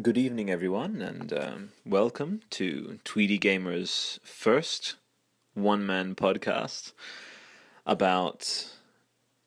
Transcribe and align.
Good 0.00 0.16
evening, 0.16 0.48
everyone, 0.48 1.02
and 1.02 1.30
um, 1.34 1.72
welcome 1.84 2.40
to 2.48 2.98
Tweedy 3.04 3.36
Gamer's 3.36 4.18
first 4.24 4.94
one 5.52 5.84
man 5.84 6.14
podcast 6.14 6.92
about 7.84 8.70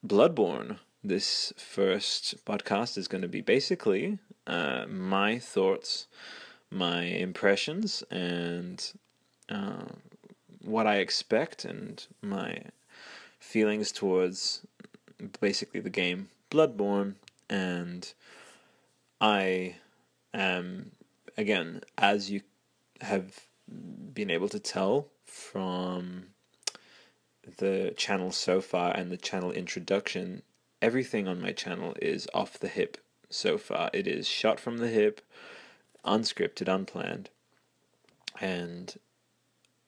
Bloodborne. 0.06 0.78
This 1.04 1.52
first 1.58 2.46
podcast 2.46 2.96
is 2.96 3.08
going 3.08 3.24
to 3.24 3.28
be 3.28 3.42
basically 3.42 4.20
uh, 4.46 4.86
my 4.88 5.40
thoughts, 5.40 6.06
my 6.70 7.06
impressions, 7.06 8.04
and 8.12 8.94
uh, 9.50 9.86
what 10.64 10.86
I 10.86 10.98
expect, 10.98 11.66
and 11.66 12.06
my 12.22 12.66
feelings 13.40 13.92
towards 13.92 14.62
basically 15.42 15.80
the 15.80 15.90
game 15.90 16.30
Bloodborne. 16.52 17.16
And 17.50 18.14
I 19.20 19.78
um, 20.36 20.92
again, 21.38 21.82
as 21.98 22.30
you 22.30 22.42
have 23.02 23.48
been 24.14 24.30
able 24.30 24.50
to 24.50 24.60
tell 24.60 25.08
from 25.26 26.28
the 27.58 27.94
channel 27.96 28.32
so 28.32 28.60
far 28.60 28.92
and 28.92 29.12
the 29.12 29.18
channel 29.18 29.52
introduction, 29.52 30.42
everything 30.82 31.28
on 31.28 31.42
my 31.42 31.52
channel 31.52 31.96
is 32.02 32.28
off 32.34 32.60
the 32.60 32.68
hip 32.68 32.98
so 33.30 33.58
far. 33.58 33.90
It 33.94 34.08
is 34.08 34.28
shot 34.28 34.60
from 34.60 34.78
the 34.78 34.90
hip, 34.90 35.22
unscripted, 36.04 36.68
unplanned. 36.68 37.30
And 38.42 38.94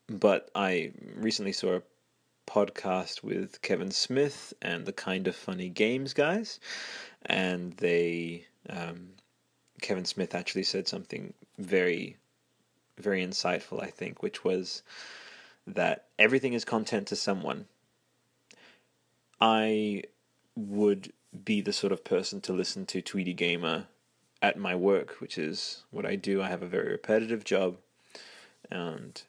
but 0.07 0.49
I 0.55 0.93
recently 1.16 1.52
saw 1.52 1.76
a 1.76 1.82
podcast 2.49 3.21
with 3.21 3.62
Kevin 3.62 3.91
Smith 3.91 4.54
and 4.62 4.85
the 4.85 4.93
Kind 4.93 5.27
of 5.27 5.35
Funny 5.35 5.68
Games 5.68 6.13
guys, 6.13 6.62
and 7.26 7.73
they 7.73 8.45
um, 8.70 9.09
Kevin 9.81 10.05
Smith 10.05 10.34
actually 10.34 10.63
said 10.63 10.88
something 10.88 11.34
very, 11.58 12.18
very 12.98 13.26
insightful, 13.26 13.82
I 13.82 13.88
think, 13.88 14.24
which 14.24 14.43
was 14.43 14.82
that 15.65 16.05
everything 16.18 16.54
is 16.54 16.65
content 16.65 17.07
to 17.07 17.15
someone. 17.15 17.65
I 19.40 20.04
would 20.55 21.13
be 21.46 21.62
the 21.62 21.74
sort 21.74 21.93
of 21.93 22.04
person 22.04 22.41
to 22.41 22.54
listen 22.54 22.85
to 22.88 23.01
Tweedy 23.01 23.34
Gamer 23.34 23.85
at 24.41 24.57
my 24.57 24.76
work, 24.76 25.20
which 25.20 25.38
is 25.38 25.84
what 25.91 26.05
I 26.05 26.16
do. 26.16 26.41
I 26.41 26.48
have 26.48 26.63
a 26.63 26.68
very 26.68 26.91
repetitive 26.91 27.44
job, 27.44 27.77
and 28.71 29.21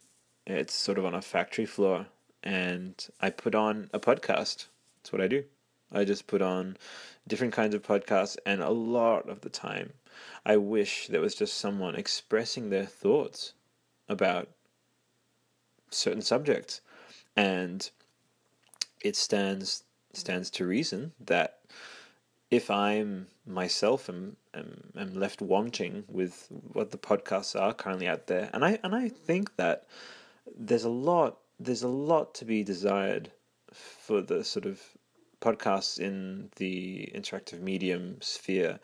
it's 0.46 0.74
sort 0.74 0.98
of 0.98 1.04
on 1.04 1.14
a 1.14 1.22
factory 1.22 1.66
floor, 1.66 2.06
and 2.42 2.94
I 3.20 3.30
put 3.30 3.54
on 3.54 3.90
a 3.92 4.00
podcast. 4.00 4.66
That's 4.96 5.12
what 5.12 5.20
I 5.20 5.28
do. 5.28 5.44
I 5.92 6.04
just 6.04 6.26
put 6.26 6.42
on 6.42 6.76
different 7.26 7.52
kinds 7.52 7.74
of 7.74 7.82
podcasts, 7.82 8.36
and 8.46 8.62
a 8.62 8.70
lot 8.70 9.28
of 9.28 9.40
the 9.40 9.50
time, 9.50 9.92
I 10.44 10.56
wish 10.56 11.08
there 11.08 11.20
was 11.20 11.34
just 11.34 11.58
someone 11.58 11.94
expressing 11.94 12.70
their 12.70 12.86
thoughts 12.86 13.54
about 14.08 14.48
certain 15.90 16.22
subjects, 16.22 16.80
and 17.36 17.90
it 19.00 19.16
stands 19.16 19.84
stands 20.12 20.50
to 20.50 20.66
reason 20.66 21.12
that 21.20 21.60
if 22.50 22.70
I'm 22.70 23.28
myself 23.46 24.08
am, 24.08 24.36
am, 24.54 24.92
am 24.96 25.14
left 25.14 25.42
wanting 25.42 26.04
with 26.08 26.46
what 26.72 26.90
the 26.90 26.98
podcasts 26.98 27.58
are 27.60 27.74
currently 27.74 28.08
out 28.08 28.26
there, 28.26 28.50
and 28.52 28.64
I 28.64 28.78
and 28.82 28.94
I 28.94 29.08
think 29.08 29.56
that 29.56 29.86
there's 30.56 30.84
a 30.84 30.88
lot 30.90 31.38
there's 31.60 31.82
a 31.82 31.88
lot 31.88 32.34
to 32.34 32.44
be 32.44 32.62
desired 32.62 33.30
for 33.72 34.20
the 34.20 34.44
sort 34.44 34.64
of 34.64 34.80
podcasts 35.40 35.98
in 35.98 36.50
the 36.56 37.10
interactive 37.14 37.60
medium 37.60 38.18
sphere, 38.20 38.80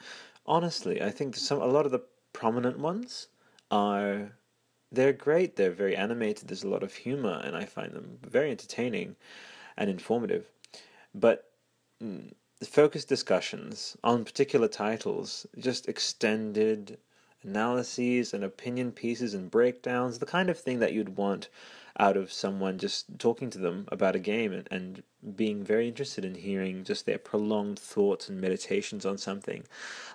honestly, 0.46 1.02
I 1.02 1.10
think 1.10 1.36
some 1.36 1.60
a 1.60 1.66
lot 1.66 1.86
of 1.86 1.92
the 1.92 2.02
prominent 2.32 2.78
ones 2.78 3.28
are 3.70 4.32
they're 4.92 5.12
great. 5.12 5.56
They're 5.56 5.70
very 5.70 5.96
animated. 5.96 6.48
There's 6.48 6.64
a 6.64 6.68
lot 6.68 6.82
of 6.82 6.94
humor, 6.94 7.40
and 7.44 7.56
I 7.56 7.64
find 7.64 7.92
them 7.92 8.18
very 8.22 8.50
entertaining 8.50 9.16
and 9.76 9.90
informative. 9.90 10.46
But 11.14 11.50
mm, 12.02 12.32
focused 12.64 13.08
discussions 13.08 13.96
on 14.04 14.24
particular 14.24 14.68
titles, 14.68 15.46
just 15.58 15.88
extended 15.88 16.98
analyses 17.42 18.32
and 18.32 18.42
opinion 18.42 18.92
pieces 18.92 19.34
and 19.34 19.50
breakdowns, 19.50 20.18
the 20.18 20.26
kind 20.26 20.48
of 20.48 20.58
thing 20.58 20.78
that 20.78 20.92
you'd 20.92 21.16
want 21.16 21.48
out 21.98 22.16
of 22.16 22.32
someone 22.32 22.78
just 22.78 23.06
talking 23.18 23.50
to 23.50 23.58
them 23.58 23.86
about 23.92 24.16
a 24.16 24.18
game 24.18 24.52
and, 24.52 24.68
and 24.70 25.02
being 25.36 25.62
very 25.62 25.86
interested 25.86 26.24
in 26.24 26.34
hearing 26.34 26.84
just 26.84 27.06
their 27.06 27.18
prolonged 27.18 27.78
thoughts 27.78 28.28
and 28.28 28.40
meditations 28.40 29.06
on 29.06 29.16
something. 29.16 29.64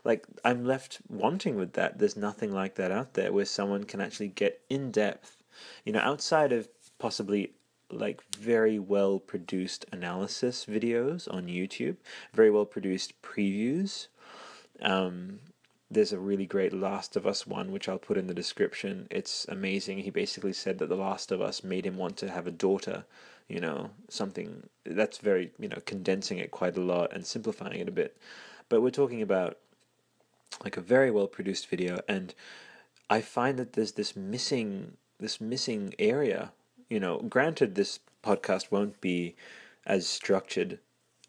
Like, 0.03 0.25
I'm 0.43 0.65
left 0.65 0.99
wanting 1.07 1.55
with 1.55 1.73
that. 1.73 1.97
There's 1.97 2.17
nothing 2.17 2.51
like 2.51 2.75
that 2.75 2.91
out 2.91 3.13
there 3.13 3.31
where 3.31 3.45
someone 3.45 3.85
can 3.85 4.01
actually 4.01 4.27
get 4.27 4.61
in 4.69 4.91
depth, 4.91 5.37
you 5.85 5.93
know, 5.93 5.99
outside 5.99 6.51
of 6.51 6.67
possibly 6.97 7.53
like 7.91 8.21
very 8.35 8.77
well 8.77 9.19
produced 9.19 9.85
analysis 9.91 10.65
videos 10.65 11.33
on 11.33 11.47
YouTube, 11.47 11.95
very 12.33 12.51
well 12.51 12.65
produced 12.65 13.19
previews. 13.21 14.07
Um, 14.81 15.39
there's 15.91 16.13
a 16.13 16.19
really 16.19 16.45
great 16.45 16.73
Last 16.73 17.15
of 17.15 17.25
Us 17.25 17.47
one, 17.47 17.71
which 17.71 17.89
I'll 17.89 17.97
put 17.97 18.17
in 18.17 18.27
the 18.27 18.33
description. 18.33 19.07
It's 19.09 19.45
amazing. 19.49 19.99
He 19.99 20.11
basically 20.11 20.53
said 20.53 20.77
that 20.77 20.89
The 20.89 20.95
Last 20.95 21.31
of 21.31 21.41
Us 21.41 21.63
made 21.63 21.85
him 21.85 21.97
want 21.97 22.17
to 22.17 22.29
have 22.29 22.45
a 22.45 22.51
daughter, 22.51 23.05
you 23.47 23.59
know, 23.59 23.89
something 24.07 24.69
that's 24.85 25.17
very, 25.17 25.51
you 25.57 25.67
know, 25.67 25.81
condensing 25.85 26.37
it 26.37 26.51
quite 26.51 26.77
a 26.77 26.81
lot 26.81 27.13
and 27.13 27.25
simplifying 27.25 27.79
it 27.79 27.89
a 27.89 27.91
bit. 27.91 28.17
But 28.69 28.81
we're 28.81 28.91
talking 28.91 29.21
about 29.21 29.57
like 30.63 30.77
a 30.77 30.81
very 30.81 31.09
well 31.09 31.27
produced 31.27 31.67
video, 31.67 31.99
and 32.07 32.33
I 33.09 33.21
find 33.21 33.57
that 33.57 33.73
there's 33.73 33.93
this 33.93 34.15
missing 34.15 34.97
this 35.19 35.41
missing 35.41 35.93
area. 35.99 36.51
You 36.89 36.99
know, 36.99 37.19
granted, 37.19 37.75
this 37.75 37.99
podcast 38.23 38.71
won't 38.71 39.01
be 39.01 39.35
as 39.85 40.07
structured 40.07 40.79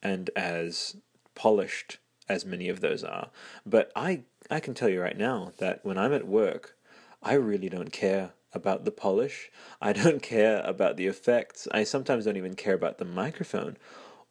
and 0.02 0.30
as 0.36 0.96
polished 1.34 1.98
as 2.28 2.44
many 2.44 2.68
of 2.68 2.80
those 2.80 3.02
are. 3.02 3.30
But 3.66 3.90
I, 3.96 4.22
I 4.50 4.58
can 4.58 4.74
tell 4.74 4.88
you 4.88 5.00
right 5.00 5.16
now 5.16 5.52
that 5.58 5.84
when 5.84 5.96
I'm 5.96 6.12
at 6.12 6.26
work, 6.26 6.76
I 7.22 7.34
really 7.34 7.68
don't 7.68 7.92
care 7.92 8.32
about 8.52 8.84
the 8.84 8.90
polish. 8.90 9.48
I 9.80 9.92
don't 9.92 10.20
care 10.22 10.60
about 10.62 10.96
the 10.96 11.06
effects. 11.06 11.68
I 11.70 11.84
sometimes 11.84 12.24
don't 12.24 12.36
even 12.36 12.56
care 12.56 12.74
about 12.74 12.98
the 12.98 13.04
microphone. 13.04 13.76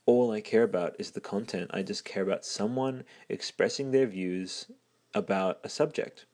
All 0.06 0.32
I 0.32 0.42
care 0.42 0.64
about 0.64 0.96
is 1.00 1.12
the 1.12 1.22
content. 1.22 1.72
I 1.74 1.84
just 1.84 2.04
care 2.04 2.24
about 2.24 2.44
someone 2.44 3.06
expressing 3.30 3.92
their 3.92 4.08
views 4.08 4.70
about 5.14 5.60
a 5.64 5.70
subject. 5.70 6.26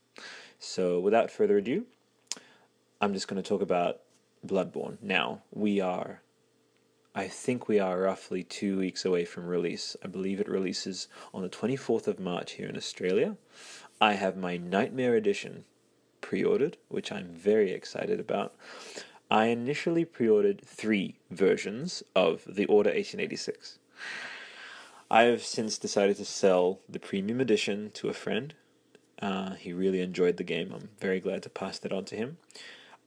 So, 0.57 0.99
without 0.99 1.29
further 1.29 1.57
ado, 1.57 1.85
I'm 2.99 3.13
just 3.13 3.27
going 3.27 3.41
to 3.41 3.47
talk 3.47 3.61
about 3.61 3.99
Bloodborne. 4.45 4.97
Now, 5.01 5.43
we 5.51 5.81
are 5.81 6.21
I 7.17 7.29
think 7.29 7.69
we 7.69 7.79
are 7.79 8.01
roughly 8.01 8.43
two 8.43 8.77
weeks 8.77 9.05
away 9.05 9.23
from 9.23 9.47
release. 9.47 9.95
I 10.03 10.07
believe 10.07 10.41
it 10.41 10.49
releases 10.49 11.07
on 11.33 11.43
the 11.43 11.49
24th 11.49 12.07
of 12.07 12.19
March 12.19 12.53
here 12.53 12.67
in 12.67 12.75
Australia. 12.75 13.37
I 14.01 14.15
have 14.15 14.35
my 14.35 14.57
Nightmare 14.57 15.15
Edition 15.15 15.63
pre 16.19 16.43
ordered, 16.43 16.75
which 16.89 17.13
I'm 17.13 17.29
very 17.29 17.71
excited 17.71 18.19
about. 18.19 18.53
I 19.31 19.45
initially 19.45 20.03
pre 20.03 20.27
ordered 20.27 20.59
three 20.65 21.15
versions 21.31 22.03
of 22.17 22.43
the 22.45 22.65
Order 22.65 22.89
1886. 22.89 23.79
I 25.09 25.21
have 25.23 25.41
since 25.41 25.77
decided 25.77 26.17
to 26.17 26.25
sell 26.25 26.79
the 26.89 26.99
premium 26.99 27.39
edition 27.39 27.91
to 27.93 28.09
a 28.09 28.13
friend. 28.13 28.53
Uh, 29.21 29.53
he 29.53 29.71
really 29.71 30.01
enjoyed 30.01 30.35
the 30.35 30.43
game. 30.43 30.73
I'm 30.73 30.89
very 30.99 31.21
glad 31.21 31.43
to 31.43 31.49
pass 31.49 31.79
that 31.79 31.93
on 31.93 32.03
to 32.05 32.17
him. 32.17 32.39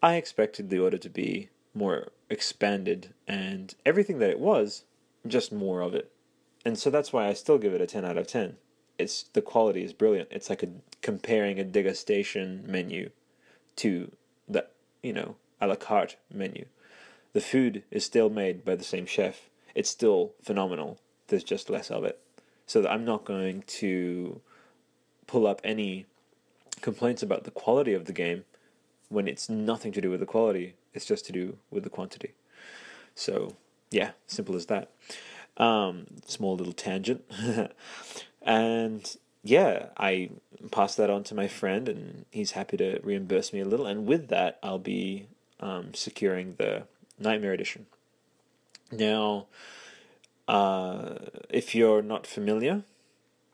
I 0.03 0.15
expected 0.15 0.71
the 0.71 0.79
order 0.79 0.97
to 0.97 1.11
be 1.11 1.51
more 1.75 2.09
expanded 2.31 3.15
and 3.27 3.75
everything 3.85 4.19
that 4.19 4.31
it 4.31 4.41
was, 4.41 4.85
just 5.27 5.53
more 5.53 5.81
of 5.81 5.95
it. 5.95 6.11
And 6.65 6.79
so 6.79 6.91
that's 6.91 7.13
why 7.13 7.29
I 7.29 7.35
still 7.35 7.59
give 7.59 7.73
it 7.73 7.81
a 7.81 7.87
10 7.87 8.05
out 8.05 8.19
of 8.19 8.27
10. 8.27 8.57
It's 8.99 9.25
the 9.33 9.43
quality 9.43 9.85
is 9.85 9.93
brilliant. 9.93 10.29
It's 10.31 10.51
like 10.51 10.63
a 10.63 10.69
comparing 11.03 11.61
a 11.61 11.65
degustation 11.65 12.67
menu 12.67 13.11
to 13.77 14.11
the, 14.49 14.67
you 15.03 15.13
know, 15.13 15.37
a 15.61 15.67
la 15.67 15.77
carte 15.77 16.17
menu. 16.33 16.67
The 17.33 17.41
food 17.41 17.85
is 17.91 18.05
still 18.05 18.29
made 18.29 18.65
by 18.65 18.75
the 18.75 18.85
same 18.85 19.07
chef. 19.07 19.49
It's 19.75 19.91
still 19.91 20.33
phenomenal. 20.43 20.99
There's 21.29 21.45
just 21.45 21.71
less 21.71 21.91
of 21.91 22.05
it. 22.05 22.19
So 22.67 22.87
I'm 22.87 23.05
not 23.05 23.25
going 23.25 23.63
to 23.67 24.41
pull 25.27 25.47
up 25.47 25.61
any 25.63 26.07
complaints 26.81 27.23
about 27.23 27.45
the 27.45 27.51
quality 27.51 27.95
of 27.95 28.07
the 28.07 28.13
game 28.13 28.45
when 29.09 29.29
it's 29.29 29.49
nothing 29.49 29.93
to 29.93 30.01
do 30.01 30.11
with 30.11 30.21
the 30.21 30.27
quality. 30.27 30.75
It's 30.95 31.07
just 31.07 31.27
to 31.27 31.33
do 31.33 31.59
with 31.71 31.85
the 31.85 31.91
quantity. 31.91 32.35
So, 33.15 33.57
yeah, 33.91 34.13
simple 34.27 34.57
as 34.57 34.67
that. 34.67 34.91
Um, 35.57 36.07
small 36.27 36.57
little 36.57 36.73
tangent. 36.73 37.25
and 38.43 39.17
yeah, 39.43 39.87
I 39.97 40.31
pass 40.71 40.95
that 40.97 41.11
on 41.11 41.25
to 41.25 41.35
my 41.35 41.49
friend, 41.49 41.89
and 41.89 42.27
he's 42.31 42.53
happy 42.53 42.77
to 42.77 43.01
reimburse 43.03 43.53
me 43.53 43.61
a 43.61 43.65
little. 43.65 43.87
And 43.87 44.07
with 44.07 44.29
that, 44.29 44.59
I'll 44.63 44.79
be 44.79 45.27
um, 45.61 45.95
securing 45.95 46.55
the 46.57 46.85
Nightmare 47.19 47.53
Edition. 47.53 47.87
Now, 48.91 49.47
uh, 50.47 51.15
if 51.51 51.75
you're 51.75 52.03
not 52.03 52.27
familiar, 52.27 52.83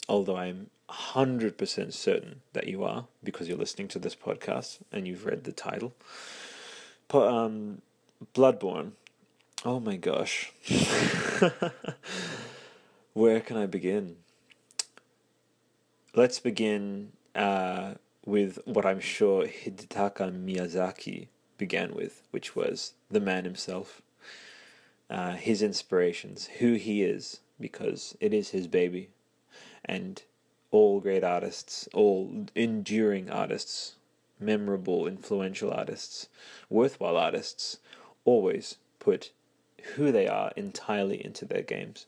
although 0.09 0.37
I'm 0.37 0.71
100% 1.15 1.93
certain 1.93 2.41
that 2.53 2.69
you 2.69 2.85
are 2.85 3.07
because 3.23 3.49
you're 3.49 3.59
listening 3.59 3.89
to 3.89 3.99
this 3.99 4.15
podcast 4.15 4.79
and 4.93 5.07
you've 5.07 5.27
read 5.27 5.45
the 5.45 5.53
title. 5.53 5.93
But, 7.09 7.29
um, 7.29 7.83
Bloodborne. 8.35 8.93
Oh 9.65 9.81
my 9.81 9.97
gosh. 9.97 10.53
Where 13.13 13.41
can 13.41 13.57
I 13.57 13.67
begin? 13.67 14.17
Let's 16.15 16.39
begin 16.39 17.13
uh, 17.35 17.95
with 18.25 18.59
what 18.65 18.87
I'm 18.87 19.01
sure 19.01 19.47
Hidetaka 19.47 20.33
Miyazaki 20.33 21.29
began 21.59 21.95
with, 21.95 22.23
which 22.31 22.55
was 22.55 22.93
the 23.11 23.21
man 23.21 23.45
himself, 23.45 24.03
uh, 25.11 25.33
his 25.33 25.63
inspirations, 25.63 26.47
who 26.59 26.75
he 26.75 27.03
is, 27.03 27.41
because 27.61 28.17
it 28.21 28.35
is 28.35 28.51
his 28.51 28.67
baby. 28.67 29.09
And 29.85 30.23
all 30.75 30.99
great 30.99 31.23
artists, 31.23 31.89
all 31.95 32.47
enduring 32.57 33.31
artists, 33.31 33.95
memorable, 34.41 35.07
influential 35.07 35.73
artists, 35.73 36.29
worthwhile 36.69 37.17
artists, 37.17 37.79
always 38.25 38.77
put 38.99 39.31
who 39.95 40.11
they 40.11 40.27
are 40.27 40.51
entirely 40.57 41.25
into 41.25 41.45
their 41.45 41.63
games. 41.63 42.07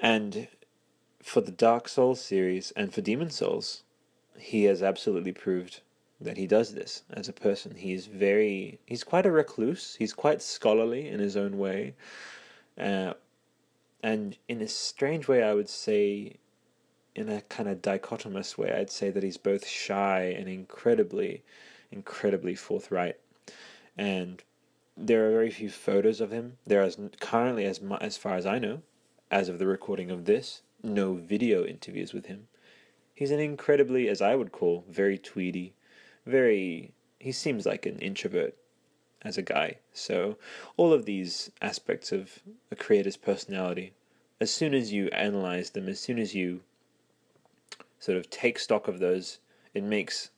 And 0.00 0.48
for 1.22 1.40
the 1.40 1.52
Dark 1.52 1.88
Souls 1.88 2.20
series 2.20 2.72
and 2.72 2.92
for 2.92 3.02
Demon's 3.02 3.36
Souls, 3.36 3.84
he 4.36 4.64
has 4.64 4.82
absolutely 4.82 5.32
proved 5.32 5.80
that 6.20 6.36
he 6.36 6.46
does 6.46 6.74
this 6.74 7.02
as 7.12 7.28
a 7.28 7.32
person. 7.32 7.76
He's 7.76 8.06
very, 8.06 8.80
he's 8.84 9.04
quite 9.04 9.26
a 9.26 9.30
recluse. 9.30 9.94
He's 9.96 10.12
quite 10.12 10.42
scholarly 10.42 11.08
in 11.08 11.20
his 11.20 11.36
own 11.36 11.56
way. 11.58 11.94
Uh, 12.76 13.14
and 14.02 14.36
in 14.48 14.60
a 14.60 14.68
strange 14.68 15.28
way, 15.28 15.42
I 15.42 15.54
would 15.54 15.68
say, 15.68 16.36
in 17.16 17.30
a 17.30 17.40
kind 17.40 17.66
of 17.66 17.80
dichotomous 17.80 18.58
way, 18.58 18.72
I'd 18.72 18.90
say 18.90 19.08
that 19.08 19.22
he's 19.22 19.38
both 19.38 19.66
shy 19.66 20.34
and 20.36 20.48
incredibly, 20.50 21.42
incredibly 21.90 22.54
forthright. 22.54 23.16
And 23.96 24.44
there 24.98 25.26
are 25.26 25.30
very 25.30 25.50
few 25.50 25.70
photos 25.70 26.20
of 26.20 26.30
him. 26.30 26.58
There 26.66 26.82
is 26.82 26.98
currently, 27.18 27.64
as 27.64 27.80
as 28.02 28.18
far 28.18 28.36
as 28.36 28.44
I 28.44 28.58
know, 28.58 28.82
as 29.30 29.48
of 29.48 29.58
the 29.58 29.66
recording 29.66 30.10
of 30.10 30.26
this, 30.26 30.60
no 30.82 31.14
video 31.14 31.64
interviews 31.64 32.12
with 32.12 32.26
him. 32.26 32.48
He's 33.14 33.30
an 33.30 33.40
incredibly, 33.40 34.08
as 34.08 34.20
I 34.20 34.34
would 34.34 34.52
call, 34.52 34.84
very 34.86 35.16
tweedy, 35.16 35.72
very. 36.26 36.92
He 37.18 37.32
seems 37.32 37.64
like 37.64 37.86
an 37.86 37.98
introvert 37.98 38.54
as 39.22 39.38
a 39.38 39.42
guy. 39.42 39.78
So, 39.94 40.36
all 40.76 40.92
of 40.92 41.06
these 41.06 41.50
aspects 41.62 42.12
of 42.12 42.40
a 42.70 42.76
creator's 42.76 43.16
personality, 43.16 43.94
as 44.38 44.50
soon 44.50 44.74
as 44.74 44.92
you 44.92 45.06
analyze 45.08 45.70
them, 45.70 45.88
as 45.88 45.98
soon 45.98 46.18
as 46.18 46.34
you 46.34 46.60
sort 47.98 48.18
of 48.18 48.30
take 48.30 48.58
stock 48.58 48.88
of 48.88 48.98
those, 48.98 49.38
it 49.74 49.82
makes 49.82 50.30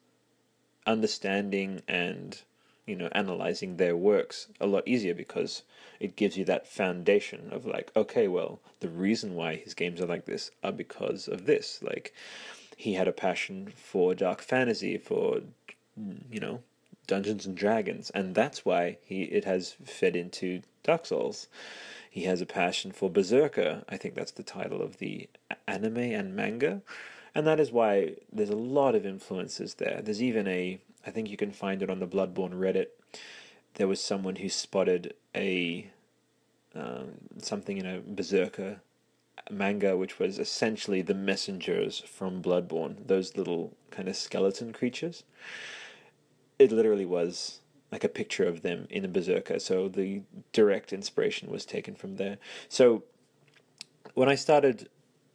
understanding 0.86 1.82
and 1.86 2.42
you 2.86 2.96
know 2.96 3.08
analyzing 3.12 3.76
their 3.76 3.94
works 3.94 4.46
a 4.60 4.66
lot 4.66 4.82
easier 4.86 5.12
because 5.12 5.62
it 6.00 6.16
gives 6.16 6.38
you 6.38 6.44
that 6.46 6.66
foundation 6.66 7.48
of 7.52 7.66
like 7.66 7.92
okay 7.94 8.26
well 8.26 8.58
the 8.80 8.88
reason 8.88 9.34
why 9.34 9.56
his 9.56 9.74
games 9.74 10.00
are 10.00 10.06
like 10.06 10.24
this 10.24 10.50
are 10.62 10.72
because 10.72 11.28
of 11.28 11.46
this. 11.46 11.80
Like 11.82 12.14
he 12.76 12.94
had 12.94 13.08
a 13.08 13.12
passion 13.12 13.72
for 13.76 14.14
dark 14.14 14.40
fantasy 14.40 14.98
for 14.98 15.40
you 16.30 16.40
know 16.40 16.62
Dungeons 17.06 17.46
and 17.46 17.56
Dragons 17.56 18.10
and 18.10 18.34
that's 18.34 18.64
why 18.64 18.98
he 19.04 19.22
it 19.24 19.44
has 19.44 19.72
fed 19.84 20.16
into 20.16 20.62
Dark 20.82 21.06
Souls. 21.06 21.48
He 22.10 22.22
has 22.24 22.40
a 22.40 22.46
passion 22.46 22.92
for 22.92 23.10
Berserker. 23.10 23.84
I 23.88 23.96
think 23.96 24.14
that's 24.14 24.32
the 24.32 24.42
title 24.42 24.80
of 24.80 24.98
the 24.98 25.28
anime 25.66 25.98
and 25.98 26.34
manga 26.34 26.82
and 27.38 27.46
that 27.46 27.60
is 27.60 27.70
why 27.70 28.14
there's 28.32 28.50
a 28.50 28.56
lot 28.56 28.94
of 28.94 29.06
influences 29.06 29.74
there 29.74 30.00
there's 30.02 30.22
even 30.22 30.46
a 30.46 30.78
I 31.08 31.10
think 31.10 31.30
you 31.30 31.38
can 31.38 31.52
find 31.52 31.82
it 31.82 31.88
on 31.88 32.00
the 32.00 32.06
Bloodborne 32.06 32.52
Reddit. 32.52 32.88
There 33.74 33.88
was 33.88 34.00
someone 34.00 34.36
who 34.36 34.48
spotted 34.50 35.14
a 35.34 35.90
um, 36.74 37.12
something 37.38 37.78
in 37.78 37.86
a 37.86 38.00
Berserker 38.00 38.80
manga, 39.50 39.96
which 39.96 40.18
was 40.18 40.38
essentially 40.38 41.00
the 41.00 41.14
messengers 41.14 42.00
from 42.00 42.42
Bloodborne, 42.42 43.06
those 43.06 43.38
little 43.38 43.74
kind 43.90 44.08
of 44.08 44.16
skeleton 44.16 44.72
creatures. 44.72 45.24
It 46.58 46.72
literally 46.72 47.06
was 47.06 47.60
like 47.90 48.04
a 48.04 48.08
picture 48.08 48.44
of 48.44 48.60
them 48.60 48.86
in 48.90 49.04
a 49.04 49.08
Berserker, 49.08 49.58
so 49.58 49.88
the 49.88 50.22
direct 50.52 50.92
inspiration 50.92 51.50
was 51.50 51.64
taken 51.64 51.94
from 51.94 52.16
there. 52.16 52.36
So 52.68 53.04
when 54.12 54.28
I 54.28 54.34
started 54.34 54.90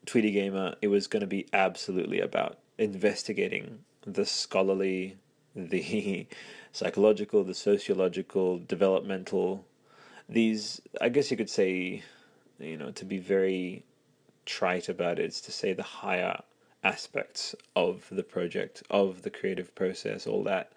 Tweedy 0.06 0.32
Gamer, 0.32 0.76
it 0.82 0.88
was 0.88 1.08
going 1.08 1.22
to 1.22 1.28
be 1.28 1.48
absolutely 1.54 2.20
about 2.20 2.58
investigating 2.78 3.80
the 4.06 4.26
scholarly 4.26 5.18
the 5.56 6.28
psychological, 6.72 7.44
the 7.44 7.54
sociological, 7.54 8.60
developmental, 8.60 9.66
these, 10.28 10.82
I 11.02 11.10
guess 11.10 11.30
you 11.32 11.38
could 11.38 11.50
say, 11.50 12.04
you 12.60 12.78
know, 12.78 12.92
to 12.92 13.06
be 13.06 13.20
very 13.20 13.84
trite 14.46 14.90
about 14.90 15.20
it, 15.20 15.26
it's 15.26 15.42
to 15.42 15.52
say 15.52 15.74
the 15.74 15.84
higher 15.84 16.42
aspects 16.84 17.56
of 17.76 18.08
the 18.12 18.24
project, 18.24 18.84
of 18.90 19.22
the 19.22 19.30
creative 19.30 19.74
process, 19.76 20.28
all 20.28 20.44
that. 20.44 20.72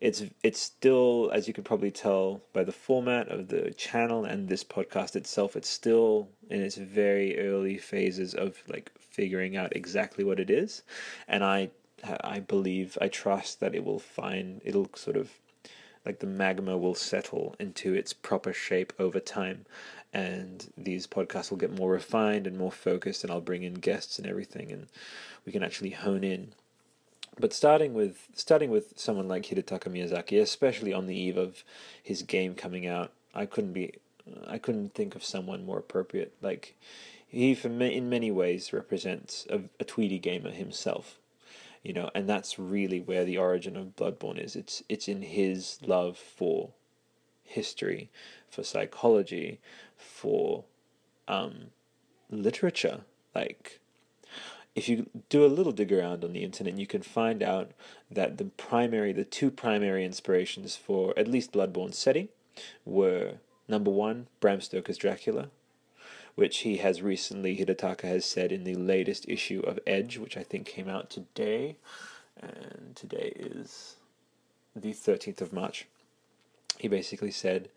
It's 0.00 0.22
it's 0.44 0.60
still, 0.60 1.30
as 1.34 1.48
you 1.48 1.54
could 1.54 1.64
probably 1.64 1.90
tell 1.90 2.40
by 2.52 2.62
the 2.62 2.72
format 2.72 3.28
of 3.28 3.48
the 3.48 3.72
channel 3.72 4.24
and 4.24 4.48
this 4.48 4.62
podcast 4.62 5.16
itself, 5.16 5.56
it's 5.56 5.68
still 5.68 6.28
in 6.50 6.60
its 6.62 6.76
very 6.76 7.38
early 7.40 7.78
phases 7.78 8.32
of 8.34 8.62
like 8.68 8.92
figuring 8.98 9.56
out 9.56 9.74
exactly 9.74 10.22
what 10.24 10.38
it 10.38 10.50
is. 10.50 10.82
And 11.26 11.42
I 11.42 11.70
I 12.22 12.38
believe, 12.38 12.96
I 13.00 13.08
trust 13.08 13.58
that 13.60 13.74
it 13.74 13.84
will 13.84 13.98
find, 13.98 14.60
it'll 14.64 14.88
sort 14.94 15.16
of, 15.16 15.32
like 16.06 16.20
the 16.20 16.26
magma 16.28 16.78
will 16.78 16.94
settle 16.94 17.56
into 17.58 17.92
its 17.94 18.12
proper 18.12 18.52
shape 18.52 18.92
over 19.00 19.18
time. 19.18 19.66
And 20.12 20.72
these 20.76 21.08
podcasts 21.08 21.50
will 21.50 21.58
get 21.58 21.76
more 21.76 21.90
refined 21.90 22.46
and 22.46 22.56
more 22.56 22.72
focused, 22.72 23.24
and 23.24 23.32
I'll 23.32 23.40
bring 23.40 23.64
in 23.64 23.74
guests 23.74 24.18
and 24.18 24.26
everything, 24.28 24.70
and 24.70 24.86
we 25.44 25.52
can 25.52 25.62
actually 25.64 25.90
hone 25.90 26.22
in. 26.24 26.54
But 27.40 27.52
starting 27.52 27.94
with 27.94 28.28
starting 28.34 28.70
with 28.70 28.98
someone 28.98 29.28
like 29.28 29.44
Hidetaka 29.44 29.88
Miyazaki, 29.88 30.40
especially 30.40 30.92
on 30.92 31.06
the 31.06 31.16
eve 31.16 31.36
of 31.36 31.64
his 32.02 32.22
game 32.22 32.54
coming 32.54 32.86
out, 32.86 33.12
I 33.34 33.46
couldn't 33.46 33.72
be, 33.72 33.94
I 34.46 34.58
couldn't 34.58 34.94
think 34.94 35.14
of 35.14 35.24
someone 35.24 35.64
more 35.64 35.78
appropriate. 35.78 36.34
Like 36.42 36.76
he, 37.26 37.54
for 37.54 37.68
me, 37.68 37.94
in 37.94 38.08
many 38.08 38.30
ways, 38.30 38.72
represents 38.72 39.46
a, 39.50 39.60
a 39.78 39.84
Tweedy 39.84 40.18
gamer 40.18 40.50
himself 40.50 41.18
you 41.82 41.92
know, 41.92 42.10
and 42.14 42.28
that's 42.28 42.58
really 42.58 43.00
where 43.00 43.24
the 43.24 43.38
origin 43.38 43.76
of 43.76 43.96
Bloodborne 43.96 44.42
is. 44.42 44.56
It's 44.56 44.82
it's 44.88 45.08
in 45.08 45.22
his 45.22 45.78
love 45.86 46.18
for 46.18 46.70
history, 47.44 48.10
for 48.50 48.62
psychology, 48.62 49.58
for 49.96 50.64
um, 51.26 51.70
literature. 52.30 53.00
Like, 53.34 53.80
if 54.74 54.88
you 54.88 55.08
do 55.28 55.44
a 55.44 55.48
little 55.48 55.72
dig 55.72 55.92
around 55.92 56.24
on 56.24 56.32
the 56.32 56.44
internet, 56.44 56.78
you 56.78 56.86
can 56.86 57.02
find 57.02 57.42
out 57.42 57.72
that 58.10 58.38
the 58.38 58.44
primary, 58.44 59.12
the 59.12 59.24
two 59.24 59.50
primary 59.50 60.04
inspirations 60.04 60.76
for 60.76 61.12
at 61.18 61.28
least 61.28 61.52
Bloodborne 61.52 61.94
setting 61.94 62.28
were 62.84 63.34
number 63.66 63.90
one, 63.90 64.28
Bram 64.40 64.60
Stoker's 64.60 64.96
Dracula, 64.96 65.48
which 66.34 66.58
he 66.58 66.76
has 66.78 67.02
recently, 67.02 67.56
Hidetaka 67.56 68.02
has 68.02 68.24
said 68.24 68.52
in 68.52 68.64
the 68.64 68.76
latest 68.76 69.28
issue 69.28 69.60
of 69.60 69.80
Edge, 69.86 70.18
which 70.18 70.36
I 70.36 70.42
think 70.42 70.66
came 70.66 70.88
out 70.88 71.10
today, 71.10 71.76
and 72.40 72.92
today 72.94 73.32
is 73.34 73.96
the 74.76 74.92
13th 74.92 75.40
of 75.40 75.52
March. 75.52 75.86
He 76.78 76.86
basically 76.86 77.32
said 77.32 77.68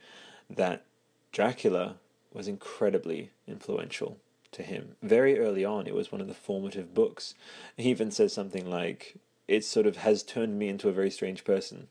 that 0.49 0.83
Dracula 1.31 1.95
was 2.33 2.47
incredibly 2.47 3.31
influential 3.47 4.17
to 4.51 4.63
him. 4.63 4.95
Very 5.01 5.39
early 5.39 5.63
on, 5.63 5.87
it 5.87 5.95
was 5.95 6.11
one 6.11 6.21
of 6.21 6.27
the 6.27 6.33
formative 6.33 6.93
books. 6.93 7.35
He 7.77 7.89
even 7.89 8.11
says 8.11 8.33
something 8.33 8.69
like, 8.69 9.15
it 9.47 9.65
sort 9.65 9.87
of 9.87 9.97
has 9.97 10.23
turned 10.23 10.57
me 10.57 10.69
into 10.69 10.89
a 10.89 10.93
very 10.93 11.09
strange 11.09 11.43
person. 11.43 11.87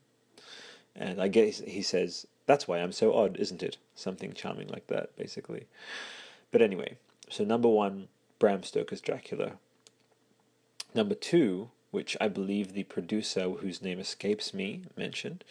And 0.95 1.21
I 1.21 1.27
guess 1.27 1.59
he 1.59 1.81
says, 1.81 2.27
that's 2.45 2.67
why 2.67 2.79
I'm 2.79 2.91
so 2.91 3.13
odd, 3.13 3.37
isn't 3.37 3.63
it? 3.63 3.77
Something 3.95 4.33
charming 4.33 4.67
like 4.67 4.87
that, 4.87 5.15
basically. 5.15 5.67
But 6.51 6.61
anyway, 6.61 6.97
so 7.29 7.43
number 7.43 7.69
one, 7.69 8.07
Bram 8.39 8.63
Stoker's 8.63 9.01
Dracula. 9.01 9.53
Number 10.93 11.15
two, 11.15 11.69
which 11.91 12.17
I 12.19 12.27
believe 12.27 12.73
the 12.73 12.83
producer, 12.83 13.49
whose 13.49 13.81
name 13.81 13.99
escapes 13.99 14.53
me, 14.53 14.81
mentioned, 14.97 15.43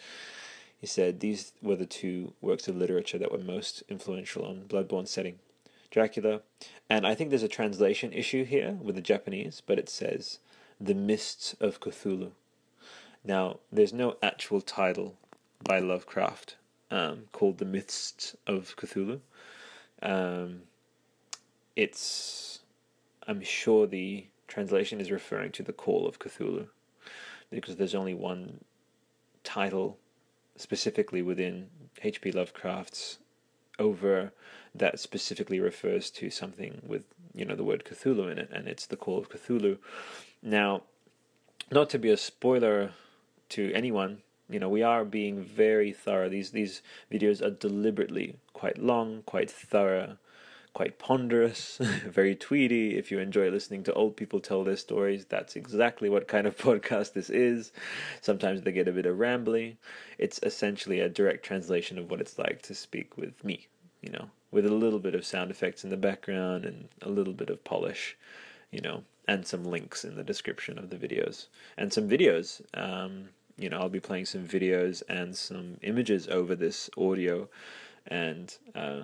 he 0.79 0.87
said 0.87 1.19
these 1.19 1.53
were 1.61 1.75
the 1.75 1.85
two 1.85 2.33
works 2.41 2.67
of 2.67 2.75
literature 2.75 3.17
that 3.17 3.31
were 3.31 3.37
most 3.37 3.83
influential 3.87 4.45
on 4.45 4.65
Bloodborne 4.67 5.07
setting. 5.07 5.39
Dracula, 5.91 6.41
and 6.89 7.05
I 7.05 7.13
think 7.13 7.29
there's 7.29 7.43
a 7.43 7.49
translation 7.49 8.13
issue 8.13 8.45
here 8.45 8.77
with 8.81 8.95
the 8.95 9.01
Japanese, 9.01 9.61
but 9.65 9.77
it 9.77 9.89
says 9.89 10.39
The 10.79 10.95
Mists 10.95 11.53
of 11.59 11.81
Cthulhu. 11.81 12.31
Now, 13.23 13.59
there's 13.71 13.93
no 13.93 14.15
actual 14.23 14.61
title 14.61 15.17
by 15.63 15.79
Lovecraft 15.79 16.55
um, 16.89 17.25
called 17.33 17.57
The 17.57 17.65
Mists 17.65 18.35
of 18.47 18.75
Cthulhu. 18.77 19.19
Um, 20.01 20.61
it's 21.75 22.61
I'm 23.27 23.41
sure 23.41 23.85
the 23.85 24.25
translation 24.47 24.99
is 24.99 25.11
referring 25.11 25.51
to 25.53 25.63
the 25.63 25.73
Call 25.73 26.07
of 26.07 26.19
Cthulhu, 26.19 26.67
because 27.49 27.75
there's 27.75 27.95
only 27.95 28.13
one 28.13 28.63
title 29.43 29.97
specifically 30.55 31.21
within 31.21 31.67
H.P. 32.01 32.31
Lovecraft's 32.31 33.19
oeuvre 33.79 34.31
that 34.73 34.99
specifically 34.99 35.59
refers 35.59 36.09
to 36.09 36.29
something 36.29 36.81
with 36.85 37.05
you 37.33 37.45
know 37.45 37.55
the 37.55 37.63
word 37.63 37.83
Cthulhu 37.85 38.31
in 38.31 38.37
it, 38.37 38.49
and 38.51 38.67
it's 38.67 38.85
the 38.85 38.97
Call 38.97 39.17
of 39.17 39.29
Cthulhu. 39.29 39.77
Now, 40.41 40.83
not 41.71 41.89
to 41.91 41.99
be 41.99 42.09
a 42.09 42.17
spoiler 42.17 42.91
to 43.49 43.71
anyone, 43.73 44.19
you 44.49 44.59
know 44.59 44.69
we 44.69 44.83
are 44.83 45.05
being 45.05 45.43
very 45.43 45.91
thorough. 45.91 46.29
These 46.29 46.51
these 46.51 46.81
videos 47.11 47.41
are 47.41 47.51
deliberately 47.51 48.35
quite 48.53 48.77
long, 48.77 49.23
quite 49.25 49.51
thorough, 49.51 50.17
quite 50.73 50.99
ponderous, 50.99 51.77
very 52.05 52.35
tweedy. 52.35 52.97
If 52.97 53.11
you 53.11 53.19
enjoy 53.19 53.49
listening 53.49 53.83
to 53.83 53.93
old 53.93 54.15
people 54.15 54.39
tell 54.39 54.63
their 54.63 54.77
stories, 54.77 55.25
that's 55.25 55.55
exactly 55.55 56.09
what 56.09 56.27
kind 56.27 56.47
of 56.47 56.57
podcast 56.69 57.13
this 57.13 57.29
is. 57.29 57.71
Sometimes 58.21 58.61
they 58.61 58.71
get 58.71 58.87
a 58.87 58.93
bit 58.93 59.05
of 59.05 59.17
rambly. 59.17 59.75
It's 60.17 60.39
essentially 60.43 60.99
a 60.99 61.09
direct 61.09 61.43
translation 61.43 61.97
of 61.97 62.09
what 62.09 62.21
it's 62.21 62.37
like 62.37 62.61
to 62.63 62.75
speak 62.75 63.17
with 63.17 63.43
me, 63.43 63.67
you 64.01 64.11
know, 64.11 64.29
with 64.51 64.65
a 64.65 64.73
little 64.73 64.99
bit 64.99 65.15
of 65.15 65.25
sound 65.25 65.49
effects 65.49 65.83
in 65.83 65.89
the 65.89 65.97
background 65.97 66.65
and 66.65 66.89
a 67.01 67.09
little 67.09 67.33
bit 67.33 67.49
of 67.49 67.63
polish, 67.63 68.17
you 68.71 68.81
know, 68.81 69.03
and 69.27 69.47
some 69.47 69.63
links 69.63 70.03
in 70.03 70.15
the 70.15 70.23
description 70.23 70.77
of 70.77 70.89
the 70.89 70.97
videos. 70.97 71.47
And 71.77 71.91
some 71.91 72.09
videos, 72.09 72.61
um, 72.73 73.29
you 73.57 73.69
know, 73.69 73.79
I'll 73.79 73.89
be 73.89 73.99
playing 73.99 74.25
some 74.25 74.45
videos 74.47 75.03
and 75.07 75.35
some 75.35 75.77
images 75.81 76.27
over 76.27 76.55
this 76.55 76.89
audio 76.97 77.47
and 78.07 78.55
uh, 78.75 79.03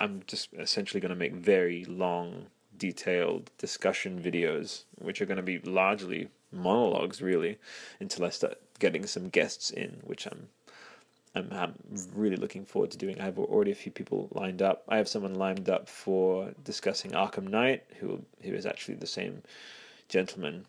I'm 0.00 0.22
just 0.26 0.52
essentially 0.54 1.00
going 1.00 1.10
to 1.10 1.16
make 1.16 1.34
very 1.34 1.84
long, 1.84 2.46
detailed 2.76 3.50
discussion 3.58 4.20
videos, 4.20 4.84
which 4.98 5.20
are 5.20 5.26
going 5.26 5.36
to 5.36 5.42
be 5.42 5.58
largely 5.58 6.28
monologues, 6.50 7.20
really, 7.22 7.58
until 8.00 8.24
I 8.24 8.30
start 8.30 8.58
getting 8.78 9.06
some 9.06 9.28
guests 9.28 9.70
in, 9.70 10.00
which 10.02 10.26
I'm, 10.26 10.48
I'm, 11.34 11.48
I'm 11.52 11.74
really 12.14 12.36
looking 12.36 12.64
forward 12.64 12.90
to 12.92 12.98
doing. 12.98 13.20
I 13.20 13.24
have 13.24 13.38
already 13.38 13.72
a 13.72 13.76
few 13.76 13.90
people 13.90 14.28
lined 14.32 14.62
up. 14.62 14.84
I 14.88 14.96
have 14.96 15.08
someone 15.08 15.34
lined 15.34 15.68
up 15.68 15.88
for 15.88 16.52
discussing 16.62 17.12
Arkham 17.12 17.48
Knight, 17.48 17.84
who 17.98 18.24
who 18.42 18.54
is 18.54 18.66
actually 18.66 18.94
the 18.96 19.06
same 19.06 19.42
gentleman 20.08 20.66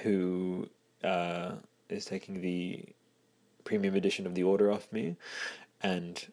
who 0.00 0.68
uh, 1.02 1.52
is 1.88 2.04
taking 2.04 2.40
the 2.40 2.84
premium 3.64 3.94
edition 3.94 4.26
of 4.26 4.34
the 4.34 4.42
order 4.42 4.70
off 4.70 4.90
me, 4.92 5.16
and 5.82 6.26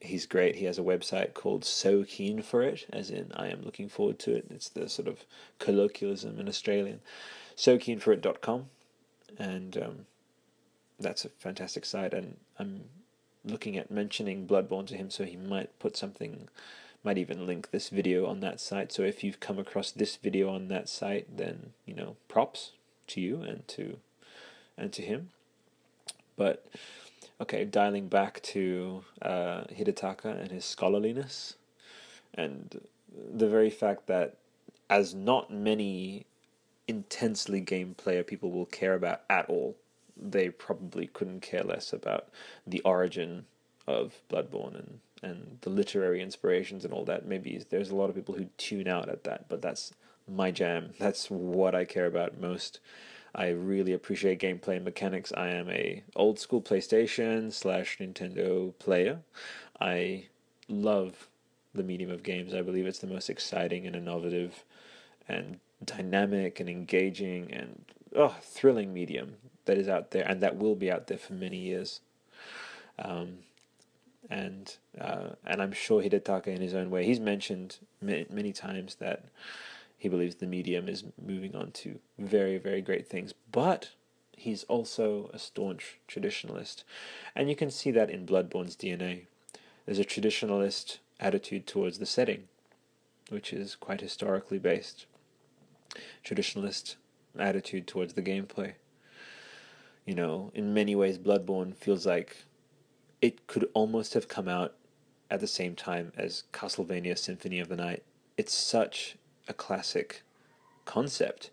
he's 0.00 0.26
great. 0.26 0.56
He 0.56 0.64
has 0.64 0.78
a 0.78 0.82
website 0.82 1.34
called 1.34 1.64
So 1.64 2.04
Keen 2.04 2.42
for 2.42 2.62
It, 2.62 2.86
as 2.92 3.10
in 3.10 3.32
I 3.34 3.48
am 3.48 3.62
looking 3.62 3.88
forward 3.88 4.18
to 4.20 4.34
it. 4.34 4.46
It's 4.50 4.68
the 4.68 4.88
sort 4.88 5.08
of 5.08 5.24
colloquialism 5.58 6.38
in 6.38 6.48
Australian. 6.48 7.00
SoKeenForIt.com, 7.56 8.66
and 9.38 9.76
um, 9.76 10.06
that's 10.98 11.24
a 11.24 11.28
fantastic 11.28 11.84
site. 11.84 12.14
And 12.14 12.36
I'm 12.60 12.84
looking 13.42 13.78
at 13.78 13.90
mentioning 13.90 14.46
Bloodborne 14.46 14.86
to 14.88 14.96
him, 14.96 15.08
so 15.08 15.24
he 15.24 15.36
might 15.36 15.76
put 15.78 15.96
something, 15.96 16.48
might 17.02 17.16
even 17.16 17.46
link 17.46 17.70
this 17.70 17.88
video 17.88 18.26
on 18.26 18.40
that 18.40 18.60
site. 18.60 18.92
So 18.92 19.02
if 19.02 19.24
you've 19.24 19.40
come 19.40 19.58
across 19.58 19.90
this 19.90 20.16
video 20.16 20.50
on 20.50 20.68
that 20.68 20.88
site, 20.88 21.36
then 21.36 21.72
you 21.86 21.94
know 21.94 22.16
props 22.28 22.72
to 23.08 23.20
you 23.20 23.40
and 23.40 23.66
to 23.68 23.98
and 24.76 24.92
to 24.92 25.02
him. 25.02 25.30
But 26.36 26.66
okay, 27.40 27.64
dialing 27.64 28.08
back 28.08 28.42
to 28.42 29.04
uh, 29.22 29.64
Hidetaka 29.72 30.38
and 30.38 30.50
his 30.50 30.66
scholarliness, 30.66 31.54
and 32.34 32.80
the 33.32 33.48
very 33.48 33.70
fact 33.70 34.06
that 34.06 34.36
as 34.90 35.14
not 35.14 35.50
many 35.50 36.26
intensely 36.86 37.60
game 37.60 37.94
player 37.94 38.22
people 38.22 38.50
will 38.50 38.66
care 38.66 38.94
about 38.94 39.22
at 39.30 39.48
all, 39.48 39.76
they 40.20 40.50
probably 40.50 41.06
couldn't 41.06 41.40
care 41.40 41.62
less 41.62 41.92
about 41.92 42.28
the 42.66 42.80
origin 42.80 43.46
of 43.86 44.20
Bloodborne 44.30 44.74
and, 44.74 45.00
and 45.22 45.58
the 45.62 45.70
literary 45.70 46.20
inspirations 46.20 46.84
and 46.84 46.92
all 46.92 47.04
that. 47.04 47.26
Maybe 47.26 47.62
there's 47.70 47.90
a 47.90 47.96
lot 47.96 48.10
of 48.10 48.14
people 48.14 48.34
who 48.34 48.46
tune 48.56 48.88
out 48.88 49.08
at 49.08 49.24
that, 49.24 49.48
but 49.48 49.62
that's 49.62 49.92
my 50.28 50.50
jam. 50.50 50.92
That's 50.98 51.30
what 51.30 51.74
I 51.74 51.84
care 51.84 52.06
about 52.06 52.40
most. 52.40 52.80
I 53.34 53.48
really 53.48 53.92
appreciate 53.92 54.40
gameplay 54.40 54.82
mechanics. 54.82 55.32
I 55.36 55.48
am 55.48 55.70
a 55.70 56.02
old 56.16 56.38
school 56.38 56.60
PlayStation 56.60 57.52
slash 57.52 57.98
Nintendo 57.98 58.76
player. 58.78 59.20
I 59.80 60.26
love 60.68 61.28
the 61.74 61.82
medium 61.82 62.10
of 62.10 62.22
games. 62.22 62.54
I 62.54 62.62
believe 62.62 62.86
it's 62.86 62.98
the 62.98 63.06
most 63.06 63.30
exciting 63.30 63.86
and 63.86 63.94
innovative 63.94 64.64
and 65.28 65.60
dynamic 65.84 66.58
and 66.58 66.68
engaging 66.68 67.52
and 67.52 67.84
oh, 68.16 68.36
thrilling 68.42 68.92
medium 68.92 69.36
that 69.64 69.78
is 69.78 69.88
out 69.88 70.10
there 70.10 70.24
and 70.26 70.40
that 70.40 70.56
will 70.56 70.74
be 70.74 70.90
out 70.90 71.06
there 71.06 71.18
for 71.18 71.32
many 71.32 71.58
years. 71.58 72.00
Um, 72.98 73.38
and 74.28 74.76
uh, 75.00 75.30
and 75.46 75.62
I'm 75.62 75.72
sure 75.72 76.02
Hidetaka 76.02 76.48
in 76.48 76.60
his 76.60 76.74
own 76.74 76.90
way, 76.90 77.04
he's 77.04 77.20
mentioned 77.20 77.78
many, 78.00 78.26
many 78.30 78.52
times 78.52 78.96
that 78.96 79.24
he 79.96 80.08
believes 80.08 80.36
the 80.36 80.46
medium 80.46 80.88
is 80.88 81.04
moving 81.20 81.54
on 81.54 81.72
to 81.72 81.98
very, 82.18 82.58
very 82.58 82.80
great 82.80 83.06
things. 83.06 83.34
But 83.52 83.90
he's 84.40 84.64
also 84.64 85.30
a 85.34 85.38
staunch 85.38 85.98
traditionalist. 86.08 86.84
And 87.36 87.50
you 87.50 87.56
can 87.56 87.70
see 87.70 87.90
that 87.90 88.08
in 88.08 88.26
Bloodborne's 88.26 88.76
DNA. 88.76 89.26
There's 89.84 89.98
a 89.98 90.04
traditionalist 90.04 90.98
attitude 91.20 91.66
towards 91.66 91.98
the 91.98 92.06
setting, 92.06 92.44
which 93.28 93.52
is 93.52 93.74
quite 93.74 94.00
historically 94.00 94.58
based. 94.58 95.04
Traditionalist 96.24 96.96
attitude 97.38 97.86
towards 97.86 98.14
the 98.14 98.22
gameplay. 98.22 98.74
You 100.10 100.16
know, 100.16 100.50
in 100.56 100.74
many 100.74 100.96
ways, 100.96 101.18
Bloodborne 101.18 101.72
feels 101.72 102.04
like 102.04 102.44
it 103.22 103.46
could 103.46 103.68
almost 103.74 104.12
have 104.14 104.26
come 104.26 104.48
out 104.48 104.74
at 105.30 105.38
the 105.38 105.46
same 105.46 105.76
time 105.76 106.10
as 106.16 106.42
Castlevania 106.52 107.16
Symphony 107.16 107.60
of 107.60 107.68
the 107.68 107.76
Night. 107.76 108.02
It's 108.36 108.52
such 108.52 109.18
a 109.46 109.54
classic 109.54 110.24
concept. 110.84 111.52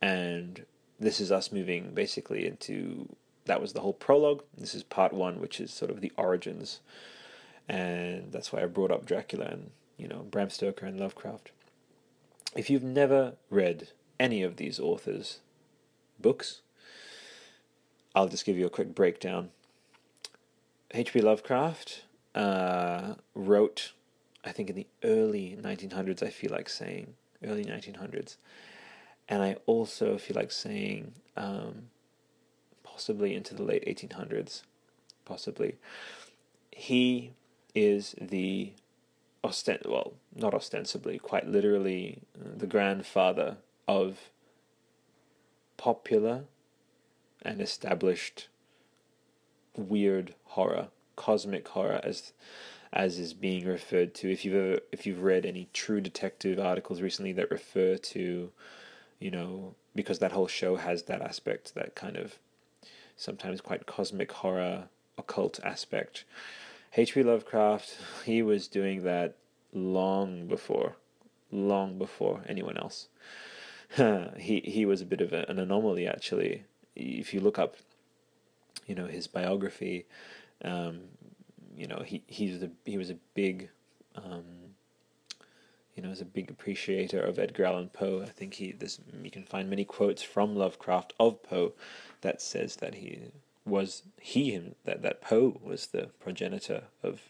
And 0.00 0.64
this 0.98 1.20
is 1.20 1.30
us 1.30 1.52
moving 1.52 1.92
basically 1.92 2.46
into 2.46 3.14
that 3.44 3.60
was 3.60 3.74
the 3.74 3.82
whole 3.82 3.92
prologue. 3.92 4.44
This 4.56 4.74
is 4.74 4.82
part 4.82 5.12
one, 5.12 5.38
which 5.38 5.60
is 5.60 5.70
sort 5.70 5.90
of 5.90 6.00
the 6.00 6.12
origins. 6.16 6.80
And 7.68 8.32
that's 8.32 8.50
why 8.50 8.62
I 8.62 8.66
brought 8.66 8.90
up 8.90 9.04
Dracula 9.04 9.44
and, 9.44 9.72
you 9.98 10.08
know, 10.08 10.20
Bram 10.20 10.48
Stoker 10.48 10.86
and 10.86 10.98
Lovecraft. 10.98 11.50
If 12.56 12.70
you've 12.70 12.82
never 12.82 13.34
read 13.50 13.88
any 14.18 14.42
of 14.42 14.56
these 14.56 14.80
authors' 14.80 15.40
books, 16.18 16.62
I'll 18.14 18.28
just 18.28 18.44
give 18.44 18.58
you 18.58 18.66
a 18.66 18.70
quick 18.70 18.94
breakdown. 18.94 19.50
H.P. 20.92 21.20
Lovecraft 21.20 22.02
uh, 22.34 23.14
wrote, 23.34 23.92
I 24.44 24.50
think 24.50 24.70
in 24.70 24.76
the 24.76 24.86
early 25.04 25.56
1900s, 25.60 26.22
I 26.22 26.30
feel 26.30 26.50
like 26.50 26.68
saying, 26.68 27.14
early 27.44 27.64
1900s. 27.64 28.36
And 29.28 29.42
I 29.42 29.56
also 29.66 30.18
feel 30.18 30.34
like 30.34 30.50
saying 30.50 31.12
um, 31.36 31.90
possibly 32.82 33.34
into 33.34 33.54
the 33.54 33.62
late 33.62 33.84
1800s, 33.86 34.62
possibly. 35.24 35.76
He 36.72 37.34
is 37.74 38.16
the 38.20 38.72
ostent 39.44 39.88
well, 39.88 40.14
not 40.34 40.52
ostensibly, 40.52 41.18
quite 41.18 41.46
literally 41.46 42.22
uh, 42.38 42.48
the 42.56 42.66
grandfather 42.66 43.58
of 43.86 44.18
popular 45.76 46.44
and 47.42 47.60
established 47.60 48.48
weird 49.76 50.34
horror, 50.44 50.88
cosmic 51.16 51.68
horror, 51.68 52.00
as 52.02 52.32
as 52.92 53.18
is 53.18 53.34
being 53.34 53.66
referred 53.66 54.14
to. 54.14 54.30
If 54.30 54.44
you've 54.44 54.54
ever, 54.54 54.80
if 54.92 55.06
you've 55.06 55.22
read 55.22 55.46
any 55.46 55.68
True 55.72 56.00
Detective 56.00 56.58
articles 56.58 57.00
recently 57.00 57.32
that 57.32 57.50
refer 57.50 57.96
to, 57.96 58.50
you 59.18 59.30
know, 59.30 59.74
because 59.94 60.18
that 60.18 60.32
whole 60.32 60.48
show 60.48 60.76
has 60.76 61.04
that 61.04 61.22
aspect, 61.22 61.74
that 61.74 61.94
kind 61.94 62.16
of 62.16 62.38
sometimes 63.16 63.60
quite 63.60 63.86
cosmic 63.86 64.32
horror, 64.32 64.88
occult 65.16 65.60
aspect. 65.62 66.24
H.P. 66.96 67.22
Lovecraft, 67.22 67.96
he 68.24 68.42
was 68.42 68.66
doing 68.66 69.04
that 69.04 69.36
long 69.72 70.48
before, 70.48 70.96
long 71.52 71.98
before 71.98 72.42
anyone 72.48 72.76
else. 72.76 73.08
he 73.96 74.60
he 74.64 74.84
was 74.84 75.00
a 75.00 75.06
bit 75.06 75.20
of 75.20 75.32
a, 75.32 75.44
an 75.48 75.58
anomaly 75.58 76.06
actually. 76.06 76.64
If 77.00 77.34
you 77.34 77.40
look 77.40 77.58
up, 77.58 77.76
you 78.86 78.94
know, 78.94 79.06
his 79.06 79.26
biography, 79.26 80.06
um, 80.64 81.00
you 81.76 81.86
know 81.86 82.02
he 82.04 82.22
he's 82.26 82.60
the 82.60 82.70
he 82.84 82.98
was 82.98 83.10
a 83.10 83.16
big 83.34 83.70
um, 84.16 84.44
you 86.00 86.02
know, 86.02 86.10
was 86.10 86.20
a 86.20 86.24
big 86.24 86.50
appreciator 86.50 87.20
of 87.20 87.38
Edgar 87.38 87.66
Allan 87.66 87.90
Poe. 87.90 88.22
I 88.22 88.30
think 88.30 88.54
he 88.54 88.72
this 88.72 88.98
you 89.22 89.30
can 89.30 89.44
find 89.44 89.68
many 89.68 89.84
quotes 89.84 90.22
from 90.22 90.56
Lovecraft 90.56 91.12
of 91.20 91.42
Poe 91.42 91.74
that 92.22 92.40
says 92.40 92.76
that 92.76 92.96
he 92.96 93.18
was 93.66 94.02
he 94.18 94.52
him 94.52 94.76
that 94.84 95.02
that 95.02 95.20
Poe 95.20 95.60
was 95.62 95.88
the 95.88 96.08
progenitor 96.18 96.84
of 97.02 97.20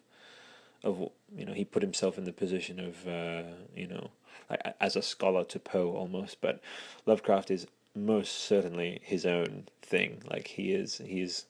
of 0.85 1.11
you 1.37 1.45
know 1.45 1.53
he 1.53 1.65
put 1.65 1.83
himself 1.83 2.17
in 2.17 2.25
the 2.25 2.33
position 2.33 2.79
of 2.79 3.09
uh, 3.09 3.43
you 3.75 3.89
know 3.89 4.11
like 4.49 4.61
as 4.81 4.95
a 4.95 5.03
scholar 5.03 5.45
to 5.45 5.59
Poe 5.59 5.91
almost, 5.91 6.41
but 6.41 6.61
Lovecraft 7.07 7.51
is 7.51 7.67
most 7.95 8.33
certainly 8.33 9.01
his 9.03 9.27
own 9.27 9.65
thing. 9.83 10.23
Like 10.29 10.49
he 10.49 10.73
is, 10.73 11.01
he's 11.05 11.47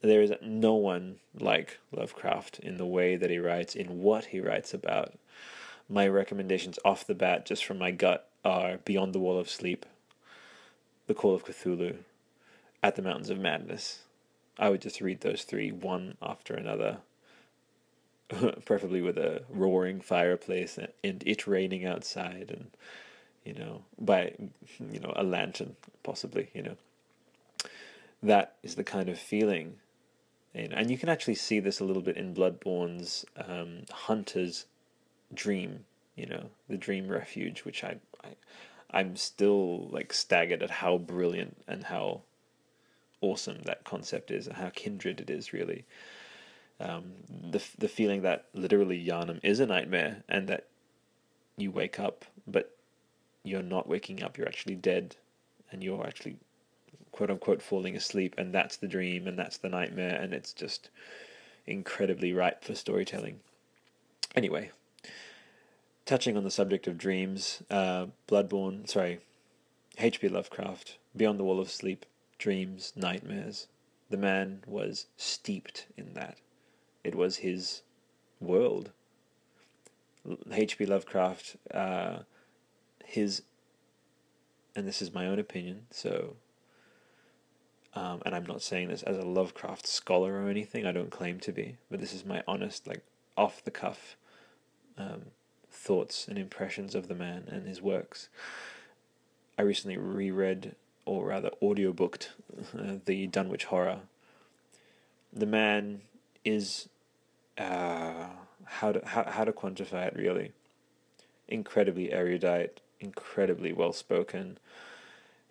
there 0.00 0.22
is 0.22 0.32
no 0.42 0.74
one 0.74 1.16
like 1.38 1.78
Lovecraft 1.90 2.58
in 2.60 2.76
the 2.76 2.86
way 2.86 3.16
that 3.16 3.30
he 3.30 3.38
writes, 3.38 3.74
in 3.74 4.02
what 4.02 4.26
he 4.26 4.40
writes 4.40 4.74
about. 4.74 5.14
My 5.88 6.06
recommendations 6.06 6.78
off 6.84 7.06
the 7.06 7.14
bat, 7.14 7.46
just 7.46 7.64
from 7.64 7.78
my 7.78 7.90
gut, 7.90 8.28
are 8.44 8.78
Beyond 8.84 9.14
the 9.14 9.18
Wall 9.18 9.38
of 9.38 9.48
Sleep, 9.48 9.86
The 11.06 11.14
Call 11.14 11.34
of 11.34 11.44
Cthulhu, 11.44 11.96
At 12.82 12.96
the 12.96 13.02
Mountains 13.02 13.30
of 13.30 13.38
Madness. 13.38 14.00
I 14.58 14.68
would 14.68 14.82
just 14.82 15.00
read 15.00 15.22
those 15.22 15.44
three 15.44 15.72
one 15.72 16.16
after 16.22 16.54
another, 16.54 16.98
preferably 18.28 19.00
with 19.00 19.16
a 19.16 19.42
roaring 19.48 20.00
fireplace 20.00 20.78
and 21.02 21.22
it 21.24 21.46
raining 21.46 21.86
outside, 21.86 22.50
and 22.50 22.70
you 23.44 23.54
know, 23.54 23.82
by 23.98 24.34
you 24.92 25.00
know 25.00 25.12
a 25.16 25.22
lantern 25.22 25.76
possibly, 26.02 26.50
you 26.54 26.62
know. 26.62 26.76
That 28.22 28.54
is 28.62 28.76
the 28.76 28.84
kind 28.84 29.10
of 29.10 29.18
feeling 29.18 29.76
and, 30.54 30.72
and 30.72 30.90
you 30.90 30.96
can 30.96 31.08
actually 31.08 31.34
see 31.34 31.58
this 31.58 31.80
a 31.80 31.84
little 31.84 32.02
bit 32.02 32.16
in 32.16 32.34
Bloodborne's 32.34 33.24
um, 33.36 33.82
Hunter's 33.90 34.66
dream, 35.32 35.84
you 36.14 36.26
know, 36.26 36.50
the 36.68 36.76
dream 36.76 37.08
refuge, 37.08 37.64
which 37.64 37.82
I, 37.82 37.96
I, 38.22 38.28
I'm 38.90 39.16
still 39.16 39.88
like 39.88 40.12
staggered 40.12 40.62
at 40.62 40.70
how 40.70 40.98
brilliant 40.98 41.56
and 41.66 41.84
how 41.84 42.22
awesome 43.20 43.62
that 43.64 43.84
concept 43.84 44.30
is 44.30 44.46
and 44.46 44.56
how 44.56 44.70
kindred 44.70 45.20
it 45.20 45.30
is 45.30 45.52
really. 45.52 45.84
Um, 46.80 47.12
the 47.28 47.62
the 47.78 47.88
feeling 47.88 48.22
that 48.22 48.46
literally 48.52 49.04
Yharnam 49.04 49.38
is 49.42 49.60
a 49.60 49.66
nightmare 49.66 50.24
and 50.28 50.48
that 50.48 50.66
you 51.56 51.70
wake 51.70 52.00
up, 52.00 52.24
but 52.48 52.73
you're 53.44 53.62
not 53.62 53.88
waking 53.88 54.22
up. 54.22 54.36
You're 54.36 54.48
actually 54.48 54.74
dead, 54.74 55.16
and 55.70 55.84
you're 55.84 56.06
actually 56.06 56.36
quote 57.12 57.30
unquote 57.30 57.62
falling 57.62 57.94
asleep, 57.94 58.34
and 58.36 58.52
that's 58.52 58.76
the 58.76 58.88
dream, 58.88 59.28
and 59.28 59.38
that's 59.38 59.58
the 59.58 59.68
nightmare, 59.68 60.20
and 60.20 60.34
it's 60.34 60.52
just 60.52 60.90
incredibly 61.66 62.32
ripe 62.32 62.64
for 62.64 62.74
storytelling. 62.74 63.40
Anyway, 64.34 64.70
touching 66.06 66.36
on 66.36 66.44
the 66.44 66.50
subject 66.50 66.86
of 66.86 66.98
dreams, 66.98 67.62
uh, 67.70 68.06
Bloodborne, 68.28 68.88
sorry, 68.88 69.20
H.P. 69.98 70.28
Lovecraft, 70.28 70.98
Beyond 71.16 71.38
the 71.38 71.44
Wall 71.44 71.60
of 71.60 71.70
Sleep, 71.70 72.04
dreams, 72.38 72.92
nightmares. 72.96 73.68
The 74.10 74.16
man 74.16 74.62
was 74.66 75.06
steeped 75.16 75.86
in 75.96 76.14
that. 76.14 76.38
It 77.04 77.14
was 77.14 77.36
his 77.36 77.82
world. 78.40 78.90
H.P. 80.50 80.86
Lovecraft, 80.86 81.56
uh, 81.72 82.18
his, 83.14 83.42
and 84.74 84.86
this 84.86 85.00
is 85.00 85.14
my 85.14 85.26
own 85.26 85.38
opinion, 85.38 85.86
so 85.90 86.36
um, 87.96 88.22
and 88.26 88.34
I'm 88.34 88.46
not 88.46 88.62
saying 88.62 88.88
this 88.88 89.02
as 89.02 89.16
a 89.16 89.22
Lovecraft 89.22 89.86
scholar 89.86 90.42
or 90.42 90.48
anything. 90.48 90.84
I 90.84 90.92
don't 90.92 91.10
claim 91.10 91.38
to 91.40 91.52
be, 91.52 91.76
but 91.90 92.00
this 92.00 92.12
is 92.12 92.24
my 92.24 92.42
honest, 92.46 92.86
like 92.86 93.02
off 93.36 93.62
the 93.62 93.70
cuff 93.70 94.16
um, 94.98 95.26
thoughts 95.70 96.26
and 96.26 96.36
impressions 96.36 96.94
of 96.94 97.06
the 97.06 97.14
man 97.14 97.44
and 97.48 97.66
his 97.66 97.80
works. 97.80 98.28
I 99.56 99.62
recently 99.62 99.96
reread, 99.96 100.74
or 101.04 101.26
rather, 101.26 101.50
audiobooked 101.62 102.28
uh, 102.76 102.96
the 103.04 103.28
Dunwich 103.28 103.66
Horror. 103.66 104.00
The 105.32 105.46
man 105.46 106.02
is 106.44 106.88
uh, 107.58 108.26
how 108.64 108.92
to 108.92 109.06
how 109.06 109.24
how 109.30 109.44
to 109.44 109.52
quantify 109.52 110.08
it 110.08 110.16
really. 110.16 110.52
Incredibly 111.46 112.10
erudite, 112.10 112.80
incredibly 113.00 113.72
well 113.72 113.92
spoken 113.92 114.58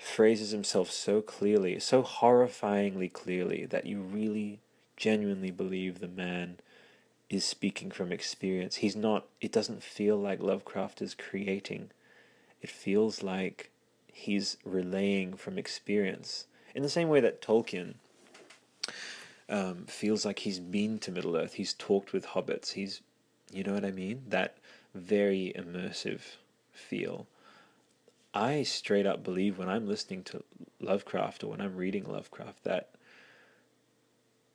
phrases 0.04 0.52
himself 0.52 0.92
so 0.92 1.22
clearly, 1.22 1.80
so 1.80 2.04
horrifyingly 2.04 3.12
clearly, 3.12 3.66
that 3.66 3.86
you 3.86 4.02
really 4.02 4.60
genuinely 4.98 5.52
believe 5.52 6.00
the 6.00 6.08
man 6.08 6.58
is 7.30 7.46
speaking 7.46 7.90
from 7.90 8.12
experience. 8.12 8.78
He's 8.78 8.96
not, 8.96 9.26
it 9.40 9.52
doesn't 9.52 9.82
feel 9.82 10.18
like 10.18 10.42
Lovecraft 10.42 11.02
is 11.02 11.16
creating, 11.16 11.92
it 12.62 12.70
feels 12.70 13.24
like 13.24 13.72
he's 14.12 14.58
relaying 14.66 15.36
from 15.36 15.58
experience. 15.58 16.46
In 16.76 16.84
the 16.84 16.90
same 16.90 17.10
way 17.10 17.20
that 17.22 17.42
Tolkien 17.42 17.96
um, 19.50 19.86
feels 19.86 20.26
like 20.26 20.40
he's 20.40 20.60
been 20.60 21.00
to 21.00 21.12
Middle 21.12 21.38
Earth, 21.38 21.54
he's 21.54 21.74
talked 21.74 22.14
with 22.14 22.28
hobbits, 22.28 22.74
he's, 22.74 23.02
you 23.52 23.64
know 23.64 23.74
what 23.74 23.86
I 23.86 23.92
mean? 23.92 24.24
That 24.28 24.58
very 24.94 25.54
immersive 25.58 26.22
feel. 26.72 27.28
I 28.34 28.64
straight 28.64 29.06
up 29.06 29.24
believe 29.24 29.58
when 29.58 29.70
I'm 29.70 29.88
listening 29.88 30.24
to 30.24 30.44
Lovecraft 30.80 31.44
or 31.44 31.48
when 31.52 31.62
I'm 31.62 31.76
reading 31.76 32.06
Lovecraft 32.06 32.64
that, 32.64 32.90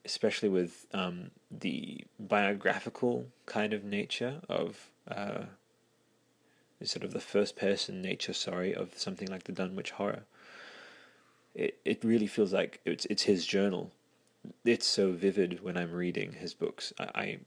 especially 0.04 0.48
with 0.48 0.86
um, 0.92 1.30
the 1.50 2.04
biographical 2.18 3.26
kind 3.46 3.72
of 3.72 3.84
nature 3.84 4.40
of 4.48 4.90
uh, 5.08 5.44
sort 6.82 7.04
of 7.04 7.12
the 7.12 7.20
first 7.20 7.56
person 7.56 8.02
nature, 8.02 8.32
sorry, 8.32 8.74
of 8.74 8.98
something 8.98 9.28
like 9.28 9.44
the 9.44 9.52
Dunwich 9.52 9.92
Horror, 9.92 10.24
it, 11.54 11.78
it 11.84 12.04
really 12.04 12.26
feels 12.26 12.52
like 12.52 12.80
it's 12.84 13.04
it's 13.06 13.24
his 13.24 13.46
journal. 13.46 13.92
It's 14.64 14.86
so 14.86 15.12
vivid 15.12 15.62
when 15.62 15.76
I'm 15.76 15.92
reading 15.92 16.34
his 16.34 16.54
books. 16.54 16.92
I, 16.98 17.04
I 17.14 17.38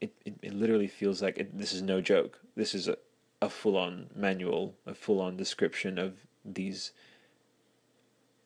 it, 0.00 0.14
it, 0.24 0.34
it 0.42 0.54
literally 0.54 0.86
feels 0.86 1.20
like 1.22 1.38
it, 1.38 1.58
this 1.58 1.72
is 1.72 1.82
no 1.82 2.00
joke. 2.00 2.38
This 2.54 2.74
is 2.74 2.88
a, 2.88 2.96
a 3.40 3.48
full 3.48 3.76
on 3.76 4.10
manual, 4.14 4.74
a 4.86 4.94
full 4.94 5.20
on 5.20 5.36
description 5.36 5.98
of 5.98 6.14
these 6.44 6.92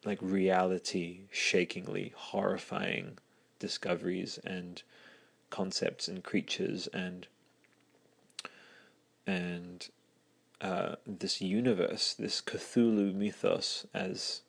like 0.04 0.18
reality 0.20 1.20
shakingly 1.30 2.12
horrifying 2.16 3.18
discoveries 3.58 4.38
and 4.44 4.82
concepts 5.50 6.08
and 6.08 6.24
creatures 6.24 6.88
and 6.92 7.28
and 9.26 9.88
uh, 10.60 10.96
this 11.06 11.40
universe, 11.40 12.14
this 12.14 12.40
Cthulhu 12.40 13.14
mythos, 13.14 13.86
as 13.94 14.42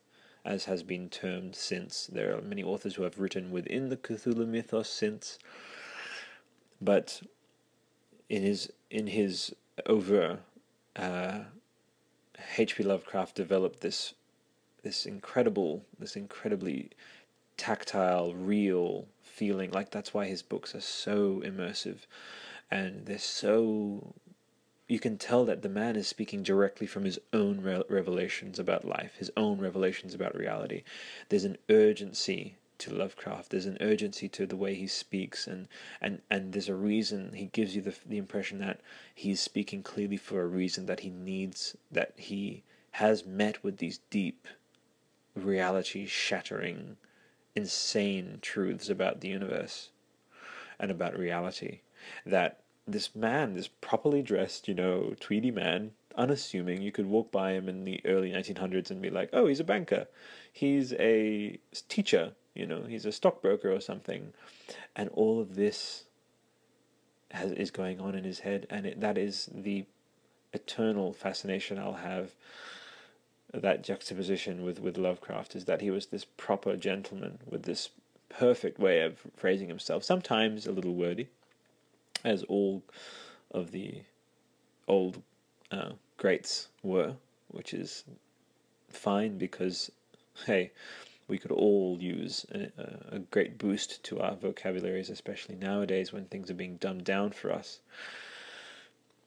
as 0.46 0.66
has 0.66 0.84
been 0.84 1.10
termed 1.10 1.56
since. 1.56 2.08
There 2.08 2.38
are 2.38 2.42
many 2.42 2.64
authors 2.64 2.96
who 2.96 3.04
have 3.04 3.20
written 3.20 3.52
within 3.52 3.90
the 3.90 3.98
Cthulhu 3.98 4.48
mythos 4.48 4.90
since, 4.90 5.40
but 6.82 7.22
in 8.30 8.44
his 8.44 8.72
in 8.90 9.08
his 9.08 9.56
oeuvre 9.90 10.40
H.P. 10.96 12.84
Uh, 12.84 12.88
Lovecraft 12.88 13.36
developed 13.36 13.82
this 13.82 14.14
this 14.84 15.06
incredible, 15.06 15.86
this 15.98 16.18
incredibly 16.18 16.90
tactile, 17.56 18.34
real 18.34 19.08
feeling. 19.22 19.72
Like 19.72 19.92
that's 19.92 20.14
why 20.14 20.26
his 20.26 20.42
books 20.42 20.76
are 20.76 20.82
so 20.82 21.42
immersive, 21.46 22.00
and 22.70 23.06
they're 23.06 23.18
so. 23.18 24.14
You 24.88 25.00
can 25.00 25.18
tell 25.18 25.46
that 25.46 25.62
the 25.62 25.70
man 25.70 25.96
is 25.96 26.08
speaking 26.08 26.44
directly 26.44 26.86
from 26.86 27.06
his 27.06 27.18
own 27.32 27.62
re- 27.62 27.84
revelations 27.90 28.60
about 28.60 28.84
life, 28.86 29.16
his 29.18 29.32
own 29.38 29.60
revelations 29.60 30.14
about 30.14 30.36
reality. 30.36 30.84
There's 31.30 31.46
an 31.46 31.58
urgency 31.70 32.58
to 32.84 32.94
Lovecraft. 32.94 33.50
There's 33.50 33.66
an 33.66 33.78
urgency 33.80 34.28
to 34.30 34.46
the 34.46 34.58
way 34.58 34.76
he 34.76 34.88
speaks, 34.88 35.48
and 35.48 35.68
and 36.02 36.22
and 36.30 36.52
there's 36.52 36.68
a 36.68 36.76
reason 36.76 37.34
he 37.34 37.46
gives 37.46 37.76
you 37.76 37.82
the 37.82 37.96
the 38.06 38.18
impression 38.18 38.60
that 38.60 38.82
he's 39.16 39.40
speaking 39.40 39.84
clearly 39.84 40.18
for 40.18 40.42
a 40.42 40.48
reason 40.48 40.86
that 40.88 41.00
he 41.00 41.10
needs 41.10 41.78
that 41.92 42.14
he 42.18 42.64
has 42.92 43.26
met 43.26 43.64
with 43.64 43.78
these 43.78 44.00
deep, 44.10 44.48
reality 45.34 46.06
shattering, 46.06 46.98
insane 47.56 48.40
truths 48.42 48.90
about 48.90 49.22
the 49.22 49.30
universe, 49.30 49.90
and 50.78 50.92
about 50.92 51.18
reality. 51.18 51.80
That 52.26 52.60
this 52.86 53.16
man, 53.16 53.54
this 53.54 53.70
properly 53.70 54.22
dressed, 54.22 54.68
you 54.68 54.74
know, 54.74 55.16
tweedy 55.22 55.52
man, 55.52 55.92
unassuming. 56.18 56.82
You 56.82 56.92
could 56.92 57.06
walk 57.06 57.32
by 57.32 57.54
him 57.54 57.70
in 57.70 57.86
the 57.86 58.02
early 58.04 58.32
1900s 58.32 58.92
and 58.92 59.02
be 59.02 59.10
like, 59.10 59.30
oh, 59.32 59.48
he's 59.48 59.62
a 59.62 59.64
banker. 59.64 60.08
He's 60.52 60.92
a 60.94 61.60
teacher 61.88 62.34
you 62.54 62.66
know, 62.66 62.84
he's 62.84 63.06
a 63.06 63.12
stockbroker 63.12 63.72
or 63.72 63.82
something, 63.82 64.34
and 64.96 65.10
all 65.10 65.40
of 65.40 65.56
this 65.56 66.06
has, 67.32 67.52
is 67.52 67.72
going 67.72 68.00
on 68.00 68.16
in 68.16 68.24
his 68.24 68.40
head, 68.40 68.68
and 68.70 68.86
it, 68.86 69.00
that 69.02 69.18
is 69.18 69.50
the 69.54 69.86
eternal 70.54 71.14
fascination 71.14 71.78
I'll 71.80 71.94
have. 71.94 72.32
That 73.54 73.84
juxtaposition 73.84 74.64
with 74.64 74.80
with 74.80 74.98
Lovecraft 74.98 75.56
is 75.56 75.66
that 75.66 75.82
he 75.82 75.92
was 75.92 76.08
this 76.08 76.26
proper 76.26 76.76
gentleman 76.76 77.38
with 77.48 77.64
this 77.64 77.90
perfect 78.30 78.80
way 78.80 79.02
of 79.02 79.20
phrasing 79.36 79.68
himself, 79.68 80.04
sometimes 80.04 80.66
a 80.66 80.72
little 80.72 80.96
wordy, 80.96 81.28
as 82.24 82.44
all 82.44 82.82
of 83.52 83.72
the 83.72 84.02
old 84.88 85.22
uh, 85.72 85.92
greats 86.18 86.68
were, 86.82 87.14
which 87.50 87.74
is 87.74 88.04
fine 88.90 89.38
because, 89.38 89.92
hey, 90.46 90.72
we 91.28 91.38
could 91.38 91.52
all 91.52 91.98
use 92.00 92.46
a, 92.52 93.16
a, 93.16 93.20
great 93.20 93.58
boost 93.58 94.04
to 94.04 94.20
our 94.20 94.36
vocabularies, 94.36 95.10
especially 95.10 95.56
nowadays 95.56 96.12
when 96.12 96.26
things 96.26 96.52
are 96.52 96.56
being 96.56 96.78
dumbed 96.78 97.06
down 97.06 97.32
for 97.32 97.52
us. 97.52 97.80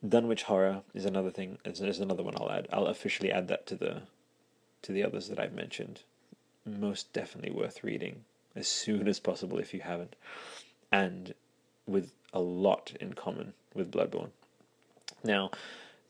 Dunwich 0.07 0.45
Horror 0.45 0.83
is 0.95 1.05
another 1.05 1.31
thing. 1.31 1.59
Is, 1.65 1.81
is 1.81 2.01
another 2.01 2.23
one 2.23 2.35
I'll 2.37 2.51
add. 2.51 2.69
I'll 2.73 2.87
officially 2.87 3.33
add 3.33 3.49
that 3.49 3.67
to 3.67 3.77
the 3.77 4.03
to 4.83 4.93
the 4.93 5.03
others 5.03 5.29
that 5.29 5.41
I've 5.41 5.55
mentioned. 5.55 6.03
Most 6.65 7.13
definitely 7.13 7.51
worth 7.51 7.83
reading 7.83 8.25
as 8.55 8.69
soon 8.69 9.09
as 9.09 9.21
possible 9.21 9.59
if 9.59 9.73
you 9.73 9.81
haven't, 9.81 10.17
and 10.93 11.35
with 11.87 12.13
a 12.33 12.41
lot 12.41 12.93
in 13.01 13.15
common 13.15 13.55
with 13.75 13.91
Bloodborne. 13.91 14.31
Now, 15.25 15.51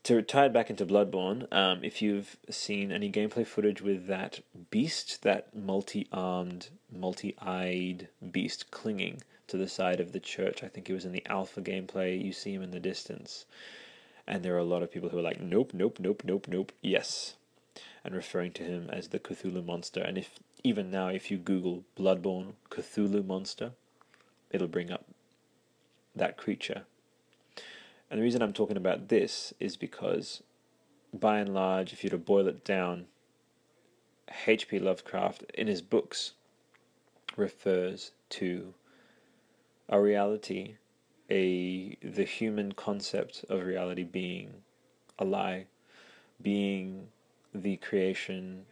to 0.03 0.21
tie 0.21 0.45
it 0.45 0.53
back 0.53 0.69
into 0.69 0.85
Bloodborne, 0.85 1.51
um, 1.53 1.83
if 1.83 2.01
you've 2.01 2.37
seen 2.49 2.91
any 2.91 3.11
gameplay 3.11 3.45
footage 3.45 3.81
with 3.81 4.07
that 4.07 4.39
beast, 4.71 5.23
that 5.23 5.55
multi-armed, 5.55 6.69
multi-eyed 6.91 8.07
beast 8.31 8.71
clinging 8.71 9.21
to 9.47 9.57
the 9.57 9.67
side 9.67 9.99
of 9.99 10.11
the 10.11 10.19
church, 10.19 10.63
I 10.63 10.67
think 10.67 10.89
it 10.89 10.93
was 10.93 11.05
in 11.05 11.11
the 11.11 11.25
alpha 11.27 11.61
gameplay. 11.61 12.23
You 12.23 12.33
see 12.33 12.53
him 12.53 12.61
in 12.61 12.71
the 12.71 12.79
distance, 12.79 13.45
and 14.25 14.43
there 14.43 14.55
are 14.55 14.59
a 14.59 14.63
lot 14.63 14.83
of 14.83 14.91
people 14.91 15.09
who 15.09 15.19
are 15.19 15.21
like, 15.21 15.39
"Nope, 15.39 15.73
nope, 15.73 15.99
nope, 15.99 16.23
nope, 16.23 16.47
nope." 16.47 16.71
Yes, 16.81 17.35
and 18.03 18.15
referring 18.15 18.51
to 18.53 18.63
him 18.63 18.89
as 18.89 19.09
the 19.09 19.19
Cthulhu 19.19 19.65
monster. 19.65 20.01
And 20.01 20.17
if 20.17 20.39
even 20.63 20.91
now, 20.91 21.07
if 21.07 21.31
you 21.31 21.37
Google 21.37 21.83
Bloodborne 21.97 22.53
Cthulhu 22.69 23.25
monster, 23.25 23.71
it'll 24.51 24.67
bring 24.67 24.91
up 24.91 25.05
that 26.15 26.37
creature. 26.37 26.85
And 28.09 28.19
the 28.19 28.23
reason 28.23 28.41
I'm 28.41 28.53
talking 28.53 28.77
about 28.77 29.09
this 29.09 29.53
is 29.59 29.75
because, 29.75 30.41
by 31.13 31.39
and 31.39 31.53
large, 31.53 31.91
if 31.91 32.03
you 32.03 32.07
were 32.07 32.17
to 32.17 32.23
boil 32.23 32.47
it 32.47 32.63
down, 32.63 33.07
H.P. 34.45 34.79
Lovecraft 34.79 35.43
in 35.53 35.67
his 35.67 35.81
books 35.81 36.33
refers 37.35 38.11
to 38.29 38.73
a 39.89 39.99
reality, 39.99 40.75
a 41.29 41.95
the 42.01 42.23
human 42.23 42.71
concept 42.71 43.45
of 43.49 43.63
reality 43.63 44.03
being 44.03 44.63
a 45.19 45.25
lie, 45.25 45.65
being 46.41 47.07
the 47.53 47.77
creation 47.77 48.65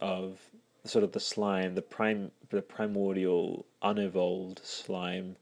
of 0.00 0.40
sort 0.84 1.04
of 1.04 1.12
the 1.12 1.20
slime, 1.20 1.74
the 1.74 1.82
prime, 1.82 2.30
the 2.50 2.62
primordial, 2.62 3.66
unevolved 3.82 4.64
slime 4.64 5.36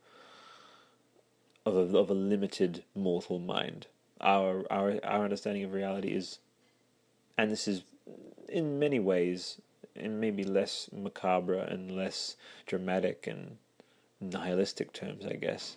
of 1.67 1.77
a, 1.77 1.99
of 1.99 2.11
a 2.11 2.15
limited 2.15 2.85
mortal 2.95 3.39
mind. 3.39 3.87
Our 4.21 4.65
our 4.71 4.99
our 5.05 5.25
understanding 5.25 5.65
of 5.65 5.73
reality 5.73 6.09
is, 6.09 6.39
and 7.39 7.51
this 7.51 7.67
is, 7.67 7.83
in 8.49 8.79
many 8.79 8.99
ways, 8.99 9.61
in 9.95 10.21
maybe 10.21 10.45
less 10.45 10.89
macabre 10.93 11.59
and 11.59 11.91
less 11.91 12.37
dramatic 12.67 13.27
and 13.27 13.57
nihilistic 14.21 14.93
terms, 14.93 15.25
I 15.25 15.35
guess. 15.35 15.77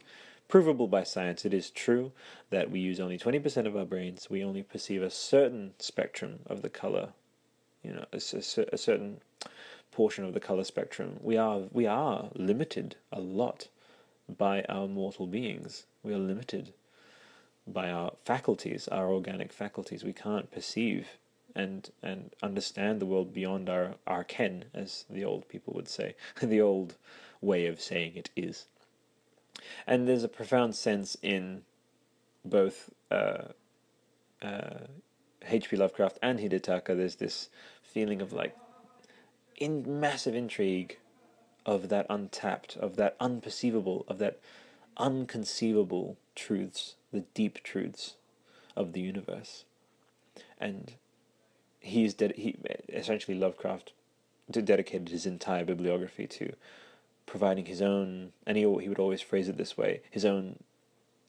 Provable 0.50 0.88
by 0.88 1.04
science, 1.04 1.46
it 1.46 1.54
is 1.54 1.69
true 1.69 2.12
that 2.50 2.69
we 2.69 2.80
use 2.80 3.00
only 3.00 3.17
20% 3.17 3.65
of 3.65 3.76
our 3.76 3.86
brains. 3.86 4.30
We 4.30 4.43
only 4.43 4.62
perceive 4.62 5.02
a 5.02 5.10
certain 5.10 5.74
spectrum 5.80 6.39
of 6.46 6.62
the 6.62 6.69
color, 6.69 7.10
you 7.82 7.93
know, 7.93 8.06
a, 8.12 8.17
a, 8.17 8.65
a 8.74 8.78
certain 8.78 9.22
portion 9.91 10.26
of 10.26 10.34
the 10.34 10.39
color 10.39 10.63
spectrum. 10.63 11.19
We 11.22 11.38
are 11.38 11.62
we 11.72 11.88
are 11.88 12.30
limited 12.36 12.98
a 13.12 13.22
lot 13.22 13.69
by 14.30 14.64
our 14.64 14.88
mortal 14.88 15.28
beings. 15.28 15.86
We 16.04 16.14
are 16.14 16.20
limited 16.20 16.74
by 17.66 17.90
our 17.90 18.14
faculties, 18.26 18.88
our 18.88 19.10
organic 19.10 19.54
faculties. 19.54 20.04
We 20.04 20.14
can't 20.14 20.52
perceive 20.52 21.18
and 21.56 21.90
and 22.02 22.32
understand 22.42 23.00
the 23.00 23.06
world 23.06 23.34
beyond 23.34 23.70
our, 23.70 23.96
our 24.08 24.24
ken, 24.24 24.66
as 24.74 25.06
the 25.10 25.24
old 25.24 25.48
people 25.48 25.74
would 25.74 25.88
say. 25.88 26.16
the 26.42 26.62
old 26.62 26.96
way 27.42 27.68
of 27.68 27.82
saying 27.82 28.14
it 28.16 28.30
is. 28.36 28.66
And 29.86 30.08
there's 30.08 30.24
a 30.24 30.30
profound 30.30 30.76
sense 30.76 31.16
in 31.22 31.62
both 32.44 32.90
uh, 33.12 33.50
uh, 34.42 34.80
H.P. 35.48 35.78
Lovecraft 35.78 36.18
and 36.22 36.40
Hidetaka. 36.40 36.98
There's 36.98 37.16
this 37.16 37.50
feeling 37.82 38.22
of 38.22 38.34
like 38.34 38.56
in 39.58 40.00
massive 40.00 40.36
intrigue 40.36 40.98
of 41.65 41.89
that 41.89 42.06
untapped, 42.10 42.78
of 42.78 42.95
that 42.97 43.15
unperceivable, 43.19 44.06
of 44.08 44.17
that 44.19 44.39
unconceivable 44.97 46.17
truths, 46.36 46.95
the 47.12 47.23
deep 47.34 47.63
truths 47.63 48.15
of 48.76 48.93
the 48.93 49.02
universe. 49.02 49.65
And 50.60 50.93
he's 51.80 52.13
ded- 52.13 52.36
he 52.36 52.58
essentially 52.89 53.38
Lovecraft 53.38 53.93
dedicated 54.49 55.10
his 55.10 55.26
entire 55.26 55.63
bibliography 55.65 56.28
to 56.28 56.54
providing 57.26 57.65
his 57.65 57.82
own, 57.82 58.34
and 58.45 58.58
he 58.58 58.63
he 58.63 58.89
would 58.89 58.99
always 58.99 59.21
phrase 59.21 59.47
it 59.47 59.58
this 59.58 59.78
way: 59.78 60.02
his 60.12 60.26
own 60.26 60.60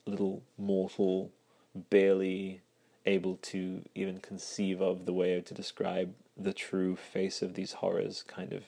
little 0.06 0.42
mortal, 0.58 1.30
barely 1.74 2.60
able 3.06 3.36
to 3.36 3.82
even 3.94 4.18
conceive 4.20 4.80
of 4.80 5.06
the 5.06 5.12
way 5.12 5.40
to 5.40 5.54
describe 5.54 6.14
the 6.36 6.52
true 6.52 6.96
face 6.96 7.42
of 7.42 7.54
these 7.54 7.74
horrors 7.74 8.22
kind 8.22 8.52
of 8.52 8.64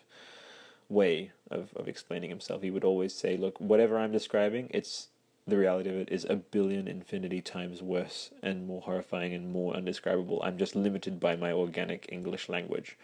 way 0.88 1.32
of, 1.50 1.70
of 1.76 1.88
explaining 1.88 2.30
himself. 2.30 2.62
He 2.62 2.70
would 2.70 2.84
always 2.84 3.14
say, 3.14 3.36
Look, 3.36 3.60
whatever 3.60 3.98
I'm 3.98 4.12
describing, 4.12 4.68
it's 4.70 5.08
the 5.46 5.56
reality 5.56 5.90
of 5.90 5.96
it 5.96 6.08
is 6.10 6.24
a 6.24 6.36
billion 6.36 6.88
infinity 6.88 7.40
times 7.40 7.82
worse 7.82 8.30
and 8.42 8.66
more 8.66 8.82
horrifying 8.82 9.32
and 9.32 9.52
more 9.52 9.74
undescribable. 9.74 10.40
I'm 10.42 10.58
just 10.58 10.74
limited 10.74 11.20
by 11.20 11.36
my 11.36 11.52
organic 11.52 12.06
English 12.10 12.48
language. 12.48 12.96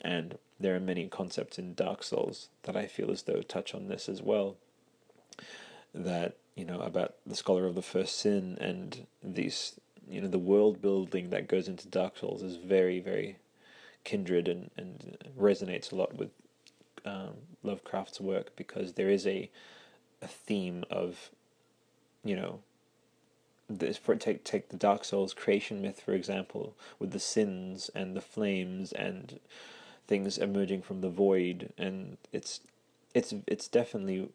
And 0.00 0.38
there 0.58 0.74
are 0.74 0.80
many 0.80 1.06
concepts 1.06 1.58
in 1.58 1.74
Dark 1.74 2.02
Souls 2.02 2.48
that 2.64 2.76
I 2.76 2.86
feel 2.86 3.12
as 3.12 3.22
though 3.22 3.42
touch 3.42 3.74
on 3.74 3.86
this 3.86 4.08
as 4.08 4.20
well. 4.20 4.56
That, 5.94 6.36
you 6.56 6.64
know, 6.64 6.80
about 6.80 7.14
the 7.24 7.36
scholar 7.36 7.66
of 7.66 7.76
the 7.76 7.82
first 7.82 8.18
sin 8.18 8.58
and 8.60 9.06
these 9.22 9.78
you 10.08 10.20
know, 10.20 10.28
the 10.28 10.38
world 10.38 10.82
building 10.82 11.30
that 11.30 11.48
goes 11.48 11.68
into 11.68 11.88
Dark 11.88 12.18
Souls 12.18 12.42
is 12.42 12.56
very, 12.56 13.00
very 13.00 13.36
kindred 14.04 14.48
and, 14.48 14.70
and 14.76 15.16
resonates 15.38 15.92
a 15.92 15.94
lot 15.94 16.16
with 16.16 16.30
um, 17.04 17.34
Lovecraft's 17.62 18.20
work 18.20 18.54
because 18.56 18.94
there 18.94 19.10
is 19.10 19.26
a 19.26 19.50
a 20.20 20.28
theme 20.28 20.84
of, 20.88 21.30
you 22.24 22.36
know, 22.36 22.60
this 23.68 23.96
for 23.96 24.14
take 24.16 24.44
take 24.44 24.68
the 24.68 24.76
Dark 24.76 25.04
Souls 25.04 25.34
creation 25.34 25.82
myth 25.82 26.00
for 26.00 26.12
example, 26.12 26.74
with 26.98 27.10
the 27.12 27.18
sins 27.18 27.90
and 27.94 28.14
the 28.14 28.20
flames 28.20 28.92
and 28.92 29.40
things 30.06 30.38
emerging 30.38 30.82
from 30.82 31.00
the 31.00 31.08
void, 31.08 31.72
and 31.78 32.18
it's 32.32 32.60
it's 33.14 33.34
it's 33.46 33.68
definitely 33.68 34.28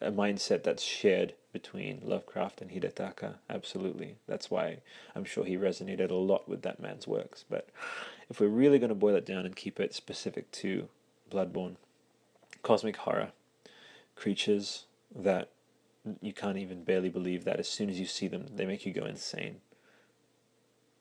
a 0.00 0.10
mindset 0.10 0.62
that's 0.62 0.82
shared 0.82 1.34
between 1.52 2.00
Lovecraft 2.02 2.60
and 2.60 2.70
Hidetaka. 2.70 3.34
Absolutely, 3.48 4.16
that's 4.26 4.50
why 4.50 4.78
I'm 5.14 5.24
sure 5.24 5.44
he 5.44 5.56
resonated 5.56 6.10
a 6.10 6.14
lot 6.14 6.48
with 6.48 6.62
that 6.62 6.80
man's 6.80 7.06
works. 7.06 7.44
But 7.48 7.68
if 8.28 8.40
we're 8.40 8.48
really 8.48 8.78
going 8.78 8.90
to 8.90 8.94
boil 8.94 9.16
it 9.16 9.26
down 9.26 9.46
and 9.46 9.54
keep 9.54 9.78
it 9.78 9.94
specific 9.94 10.50
to 10.52 10.88
Bloodborne, 11.30 11.76
cosmic 12.62 12.96
horror, 12.96 13.32
creatures 14.16 14.86
that 15.14 15.50
you 16.20 16.32
can't 16.32 16.58
even 16.58 16.84
barely 16.84 17.08
believe 17.08 17.44
that 17.44 17.60
as 17.60 17.68
soon 17.68 17.90
as 17.90 18.00
you 18.00 18.06
see 18.06 18.26
them, 18.28 18.46
they 18.54 18.66
make 18.66 18.86
you 18.86 18.92
go 18.92 19.04
insane. 19.04 19.60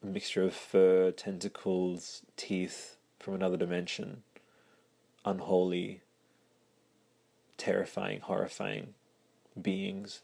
A 0.03 0.05
mixture 0.05 0.43
of 0.43 0.53
fur, 0.53 1.11
tentacles, 1.11 2.21
teeth 2.37 2.97
from 3.19 3.33
another 3.33 3.57
dimension, 3.57 4.23
unholy, 5.25 6.01
terrifying, 7.57 8.21
horrifying 8.21 8.93
beings 9.61 10.21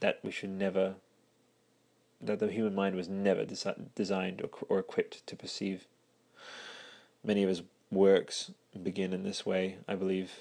that 0.00 0.20
we 0.22 0.30
should 0.30 0.50
never, 0.50 0.94
that 2.20 2.38
the 2.38 2.48
human 2.48 2.74
mind 2.74 2.94
was 2.94 3.08
never 3.08 3.44
desi- 3.44 3.86
designed 3.94 4.40
or, 4.40 4.50
or 4.68 4.78
equipped 4.78 5.26
to 5.26 5.34
perceive. 5.34 5.86
Many 7.24 7.42
of 7.42 7.48
his 7.48 7.62
works 7.90 8.50
begin 8.82 9.12
in 9.12 9.22
this 9.22 9.46
way. 9.46 9.76
I 9.86 9.94
believe 9.94 10.32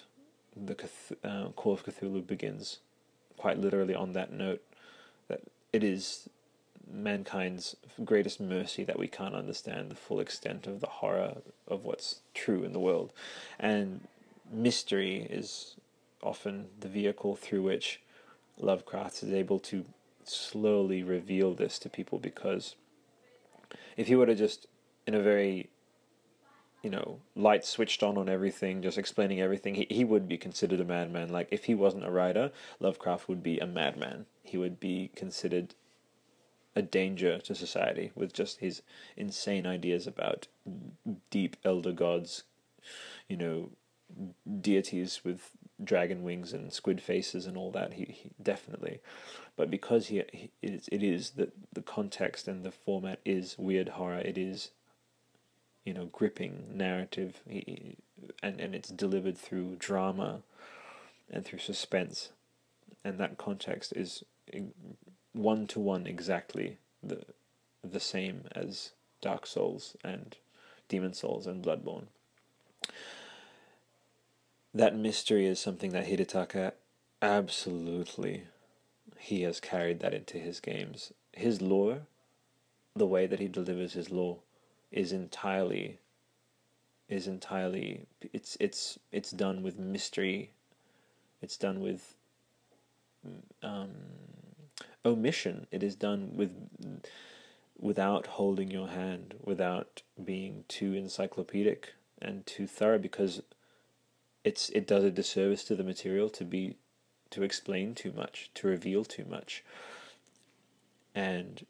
the 0.56 0.76
uh, 1.24 1.50
Call 1.56 1.74
of 1.74 1.84
Cthulhu 1.86 2.26
begins 2.26 2.80
quite 3.38 3.58
literally 3.58 3.96
on 3.96 4.14
that 4.14 4.32
note 4.32 4.62
that 5.28 5.42
it 5.72 5.84
is 5.84 6.30
mankind's 6.90 7.76
greatest 8.04 8.40
mercy 8.40 8.84
that 8.84 8.98
we 8.98 9.08
can't 9.08 9.36
understand 9.36 9.90
the 9.90 9.96
full 9.96 10.20
extent 10.20 10.68
of 10.68 10.80
the 10.80 10.88
horror 10.88 11.38
of 11.68 11.84
what's 11.84 12.22
true 12.34 12.64
in 12.64 12.74
the 12.74 12.80
world. 12.80 13.12
And 13.60 14.08
mystery 14.52 15.28
is 15.30 15.76
often 16.24 16.68
the 16.80 16.88
vehicle 16.88 17.36
through 17.36 17.64
which 17.64 18.02
Lovecraft 18.58 19.22
is 19.24 19.34
able 19.34 19.60
to 19.60 19.86
slowly 20.24 21.04
reveal 21.04 21.54
this 21.54 21.78
to 21.80 21.90
people 21.90 22.20
because 22.20 22.76
if 23.96 24.08
he 24.08 24.16
were 24.16 24.26
to 24.26 24.36
just, 24.36 24.68
in 25.06 25.14
a 25.14 25.22
very 25.22 25.70
you 26.84 26.90
know, 26.90 27.20
light 27.36 27.66
switched 27.66 28.04
on 28.04 28.18
on 28.18 28.30
everything, 28.30 28.82
just 28.82 28.98
explaining 28.98 29.42
everything, 29.42 29.76
he, 29.76 29.88
he 29.90 30.04
would 30.04 30.28
be 30.28 30.38
considered 30.38 30.80
a 30.80 30.86
madman. 30.86 31.30
Like, 31.30 31.48
if 31.52 31.66
he 31.66 31.76
wasn't 31.76 32.06
a 32.06 32.12
writer, 32.12 32.52
Lovecraft 32.80 33.28
would 33.28 33.44
be 33.44 33.60
a 33.60 33.68
madman. 33.68 34.26
He 34.44 34.58
would 34.58 34.80
be 34.80 35.12
considered 35.16 35.76
a 36.76 36.82
danger 36.82 37.40
to 37.40 37.56
society 37.56 38.12
with 38.14 38.32
just 38.34 38.60
his 38.60 38.84
insane 39.16 39.66
ideas 39.66 40.06
about 40.06 40.48
deep 41.32 41.58
elder 41.66 41.92
gods, 41.92 42.44
you 43.28 43.36
know, 43.36 43.72
deities 44.62 45.22
with 45.24 45.52
dragon 45.84 46.24
wings 46.24 46.54
and 46.54 46.72
squid 46.72 47.02
faces 47.02 47.48
and 47.48 47.58
all 47.58 47.72
that. 47.72 47.94
He, 47.94 48.06
he 48.06 48.32
definitely, 48.42 49.00
but 49.56 49.72
because 49.72 50.08
he, 50.08 50.24
he 50.32 50.52
it 50.62 50.74
is, 50.74 50.90
it 50.92 51.04
is 51.04 51.32
the 51.32 51.52
the 51.74 51.82
context 51.82 52.48
and 52.48 52.64
the 52.64 52.72
format 52.72 53.20
is 53.26 53.56
weird 53.58 53.90
horror. 53.90 54.20
It 54.20 54.38
is, 54.38 54.70
you 55.88 55.94
know, 55.94 56.06
gripping 56.06 56.66
narrative. 56.74 57.42
And 58.44 58.60
and 58.60 58.76
it's 58.76 58.90
delivered 58.90 59.38
through 59.38 59.78
drama, 59.78 60.42
and 61.32 61.46
through 61.46 61.60
suspense, 61.60 62.30
and 63.04 63.18
that 63.20 63.38
context 63.38 63.94
is 63.96 64.24
one 65.34 65.68
to 65.68 65.80
one 65.80 66.08
exactly 66.08 66.78
the 67.02 67.24
the 67.84 68.00
same 68.00 68.44
as 68.54 68.92
Dark 69.22 69.48
Souls 69.48 69.96
and 70.04 70.36
Demon's 70.90 71.20
Souls 71.20 71.48
and 71.48 71.64
Bloodborne 71.64 72.08
that 74.74 74.96
mystery 74.96 75.46
is 75.46 75.60
something 75.60 75.92
that 75.92 76.06
Hidetaka 76.06 76.74
absolutely 77.22 78.44
he 79.18 79.42
has 79.42 79.60
carried 79.60 80.00
that 80.00 80.14
into 80.14 80.38
his 80.38 80.60
games. 80.60 81.12
His 81.34 81.62
lore, 81.62 82.02
the 82.96 83.08
way 83.08 83.26
that 83.26 83.40
he 83.40 83.48
delivers 83.48 83.94
his 83.94 84.12
lore, 84.12 84.40
is 84.92 85.12
entirely 85.12 86.00
is 87.10 87.28
entirely 87.28 88.06
it's 88.34 88.58
it's 88.60 89.00
it's 89.12 89.32
done 89.32 89.64
with 89.64 89.80
mystery. 89.80 90.52
It's 91.42 91.58
done 91.58 91.80
with 91.80 92.16
um, 93.64 93.92
omission. 95.06 95.68
It 95.72 95.84
is 95.84 95.96
done 95.96 96.32
with 96.36 96.52
without 97.80 98.28
holding 98.28 98.72
your 98.72 98.88
hand, 98.88 99.36
without 99.44 100.02
being 100.24 100.66
too 100.68 100.94
encyclopedic 100.94 101.94
and 102.22 102.46
too 102.46 102.68
thorough, 102.68 102.98
because 102.98 103.42
it's 104.44 104.70
it 104.70 104.88
does 104.88 105.04
a 105.04 105.12
disservice 105.12 105.64
to 105.66 105.76
the 105.76 105.84
material 105.84 106.30
to 106.30 106.44
be 106.44 106.76
to 107.30 107.44
explain 107.44 107.94
too 107.96 108.12
much, 108.12 108.52
to 108.56 108.68
reveal 108.68 109.06
too 109.06 109.26
much. 109.26 109.64
And 111.14 111.66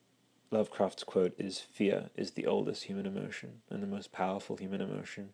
Lovecraft's 0.50 1.04
quote 1.04 1.34
is 1.38 1.60
fear 1.60 2.10
is 2.16 2.32
the 2.32 2.46
oldest 2.46 2.86
human 2.86 3.06
emotion 3.06 3.62
and 3.70 3.84
the 3.84 3.88
most 3.88 4.12
powerful 4.12 4.56
human 4.56 4.82
emotion, 4.82 5.30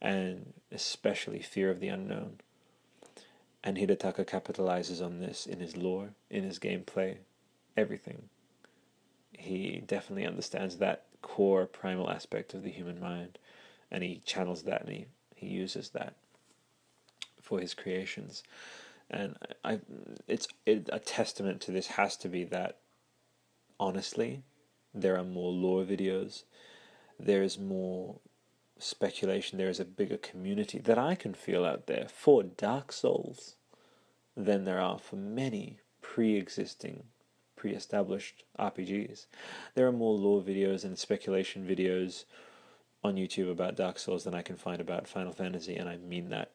and 0.00 0.52
especially 0.70 1.40
fear 1.40 1.70
of 1.70 1.80
the 1.80 1.88
unknown. 1.88 2.40
And 3.64 3.76
Hidetaka 3.76 4.24
capitalizes 4.24 5.04
on 5.04 5.18
this 5.18 5.46
in 5.46 5.58
his 5.58 5.76
lore, 5.76 6.10
in 6.30 6.44
his 6.44 6.60
gameplay, 6.60 7.16
everything. 7.76 8.28
He 9.32 9.82
definitely 9.84 10.26
understands 10.26 10.76
that 10.76 11.06
core 11.22 11.66
primal 11.66 12.08
aspect 12.08 12.54
of 12.54 12.62
the 12.62 12.70
human 12.70 13.00
mind, 13.00 13.38
and 13.90 14.04
he 14.04 14.22
channels 14.24 14.62
that 14.62 14.82
and 14.82 14.90
he, 14.90 15.06
he 15.34 15.48
uses 15.48 15.90
that 15.90 16.14
for 17.42 17.58
his 17.58 17.74
creations. 17.74 18.44
And 19.10 19.36
I, 19.64 19.80
it's 20.28 20.46
it, 20.64 20.88
a 20.92 21.00
testament 21.00 21.60
to 21.62 21.72
this 21.72 21.88
has 21.88 22.16
to 22.18 22.28
be 22.28 22.44
that, 22.44 22.78
honestly, 23.78 24.42
there 24.94 25.16
are 25.16 25.24
more 25.24 25.52
lore 25.52 25.84
videos, 25.84 26.44
there 27.18 27.42
is 27.42 27.58
more 27.58 28.16
speculation, 28.78 29.58
there 29.58 29.68
is 29.68 29.80
a 29.80 29.84
bigger 29.84 30.16
community 30.16 30.78
that 30.78 30.98
I 30.98 31.14
can 31.14 31.34
feel 31.34 31.64
out 31.64 31.86
there 31.86 32.06
for 32.08 32.42
Dark 32.42 32.92
Souls 32.92 33.56
than 34.36 34.64
there 34.64 34.80
are 34.80 34.98
for 34.98 35.16
many 35.16 35.80
pre 36.02 36.36
existing, 36.36 37.04
pre 37.56 37.72
established 37.72 38.44
RPGs. 38.58 39.26
There 39.74 39.86
are 39.86 39.92
more 39.92 40.14
lore 40.14 40.42
videos 40.42 40.84
and 40.84 40.98
speculation 40.98 41.66
videos 41.66 42.24
on 43.02 43.16
YouTube 43.16 43.50
about 43.50 43.76
Dark 43.76 43.98
Souls 43.98 44.24
than 44.24 44.34
I 44.34 44.42
can 44.42 44.56
find 44.56 44.80
about 44.80 45.08
Final 45.08 45.32
Fantasy, 45.32 45.76
and 45.76 45.88
I 45.88 45.96
mean 45.96 46.28
that 46.30 46.52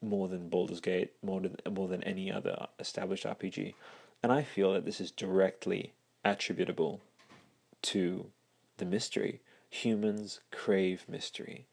more 0.00 0.28
than 0.28 0.48
Baldur's 0.48 0.80
Gate, 0.80 1.12
more 1.22 1.40
than 1.40 1.56
more 1.70 1.88
than 1.88 2.04
any 2.04 2.30
other 2.30 2.66
established 2.78 3.24
RPG, 3.24 3.74
and 4.22 4.30
I 4.30 4.42
feel 4.42 4.72
that 4.72 4.84
this 4.84 5.00
is 5.00 5.10
directly 5.10 5.92
attributable 6.32 7.00
to 7.82 8.26
the 8.78 8.84
mystery. 8.84 9.40
Humans 9.70 10.40
crave 10.50 11.04
mystery. 11.08 11.66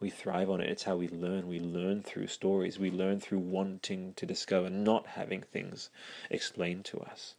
We 0.00 0.10
thrive 0.10 0.50
on 0.50 0.60
it. 0.60 0.68
It's 0.68 0.82
how 0.84 0.96
we 0.96 1.08
learn. 1.08 1.48
We 1.48 1.58
learn 1.58 2.02
through 2.02 2.26
stories. 2.26 2.78
We 2.78 2.90
learn 2.90 3.20
through 3.20 3.38
wanting 3.38 4.14
to 4.14 4.26
discover, 4.26 4.68
not 4.68 5.06
having 5.08 5.42
things 5.42 5.90
explained 6.30 6.84
to 6.86 7.00
us. 7.00 7.34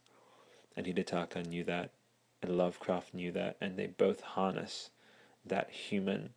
And 0.76 0.86
Hidetaka 0.86 1.46
knew 1.46 1.64
that, 1.64 1.90
and 2.42 2.56
Lovecraft 2.56 3.14
knew 3.14 3.32
that, 3.32 3.56
and 3.60 3.76
they 3.76 3.86
both 3.86 4.20
harness 4.20 4.90
that 5.44 5.70
human 5.70 6.30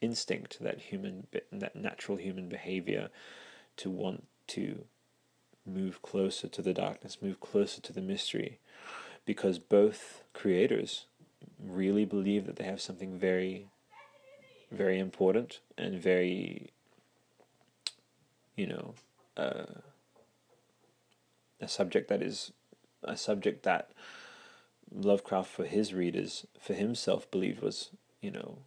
instinct, 0.00 0.58
that 0.60 0.80
human, 0.80 1.26
that 1.52 1.76
natural 1.76 2.16
human 2.16 2.48
behavior 2.48 3.10
to 3.76 3.90
want 3.90 4.26
to 4.48 4.84
move 5.68 6.02
closer 6.02 6.48
to 6.48 6.62
the 6.62 6.74
darkness, 6.74 7.18
move 7.22 7.40
closer 7.40 7.80
to 7.80 7.92
the 7.92 8.00
mystery, 8.00 8.58
because 9.24 9.58
both 9.58 10.24
creators 10.32 11.06
really 11.62 12.04
believe 12.04 12.46
that 12.46 12.56
they 12.56 12.64
have 12.64 12.80
something 12.80 13.18
very, 13.18 13.68
very 14.70 14.98
important 14.98 15.60
and 15.76 16.00
very, 16.00 16.70
you 18.56 18.66
know, 18.66 18.94
uh, 19.36 19.66
a 21.60 21.68
subject 21.68 22.08
that 22.08 22.22
is 22.22 22.52
a 23.02 23.16
subject 23.16 23.62
that 23.64 23.90
Lovecraft 24.90 25.50
for 25.50 25.64
his 25.64 25.92
readers, 25.92 26.46
for 26.58 26.72
himself, 26.72 27.30
believed 27.30 27.60
was, 27.60 27.90
you 28.22 28.30
know, 28.30 28.58